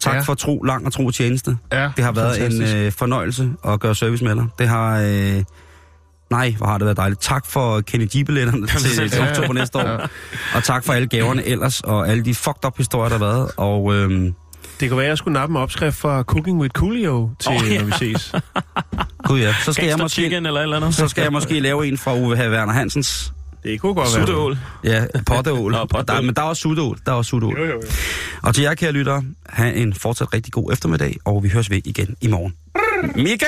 Tak 0.00 0.12
Ja. 0.12 0.16
ja. 0.18 0.22
for 0.22 0.34
tro, 0.34 0.62
lang 0.62 0.86
og 0.86 0.92
tro 0.92 1.10
tjeneste. 1.10 1.56
Ja, 1.72 1.90
Det 1.96 2.04
har 2.04 2.12
været 2.12 2.36
fantastisk. 2.38 2.74
en 2.76 2.80
øh, 2.82 2.92
fornøjelse 2.92 3.50
at 3.68 3.80
gøre 3.80 3.94
service 3.94 4.24
med 4.24 4.36
dig. 4.36 4.46
Det 4.58 4.68
har... 4.68 5.00
Øh, 5.00 5.44
nej, 6.30 6.54
hvor 6.58 6.66
har 6.66 6.78
det 6.78 6.84
været 6.84 6.96
dejligt. 6.96 7.20
Tak 7.20 7.46
for 7.46 7.80
Kenny 7.80 8.06
G-billetterne 8.16 8.66
til, 8.66 9.10
til 9.10 9.18
Ja. 9.18 9.30
oktober 9.30 9.52
næste 9.54 9.78
år. 9.78 10.00
Og 10.54 10.64
tak 10.64 10.84
for 10.84 10.92
alle 10.92 11.08
gaverne 11.08 11.46
ellers, 11.46 11.80
og 11.80 12.08
alle 12.08 12.24
de 12.24 12.34
fucked 12.34 12.64
up 12.64 12.76
historier, 12.76 13.08
der 13.08 13.18
har 13.18 13.24
været. 13.24 13.50
Og 13.56 13.94
øhm, 13.94 14.34
Det 14.80 14.88
kunne 14.88 14.98
være, 14.98 15.06
at 15.06 15.08
jeg 15.08 15.18
skulle 15.18 15.32
nappe 15.32 15.52
en 15.52 15.56
opskrift 15.56 15.96
fra 15.96 16.22
Cooking 16.22 16.60
with 16.60 16.72
Coolio 16.72 17.30
til, 17.38 17.52
oh, 17.52 17.72
ja. 17.72 17.78
når 17.78 17.84
vi 17.84 17.92
ses. 17.98 18.32
gud 19.28 19.40
ja, 19.40 19.54
så 19.64 19.72
skal, 19.72 19.86
jeg 19.86 19.98
måske, 19.98 20.14
chicken 20.14 20.46
eller 20.46 20.60
et 20.60 20.64
eller 20.64 20.76
andet. 20.76 20.94
så 20.94 21.08
skal 21.08 21.22
jeg 21.22 21.32
måske 21.32 21.60
lave 21.60 21.86
en 21.86 21.98
fra 21.98 22.14
Uwe. 22.14 22.36
Werner 22.36 22.72
Hansens. 22.72 23.32
Det 23.62 23.80
kunne 23.80 23.94
godt 23.94 24.08
være. 24.16 24.26
Sutteål. 24.26 24.58
Ja, 24.84 25.04
potteål. 25.26 25.72
Nå, 25.72 25.84
potteål. 25.84 26.16
Der, 26.16 26.22
men 26.22 26.34
der 26.34 26.42
er 26.42 26.46
også 26.46 26.60
sutteål. 26.60 26.98
Der 27.06 27.12
er 27.12 27.16
også 27.16 27.28
sutteål. 27.28 27.58
Jo, 27.58 27.64
jo, 27.64 27.72
jo. 27.72 27.82
Og 28.42 28.54
til 28.54 28.62
jer, 28.62 28.74
kære 28.74 28.92
lyttere, 28.92 29.22
have 29.48 29.74
en 29.74 29.94
fortsat 29.94 30.34
rigtig 30.34 30.52
god 30.52 30.72
eftermiddag, 30.72 31.16
og 31.24 31.44
vi 31.44 31.48
høres 31.48 31.70
ved 31.70 31.80
igen 31.84 32.16
i 32.20 32.26
morgen. 32.26 32.54
Mika! 33.16 33.46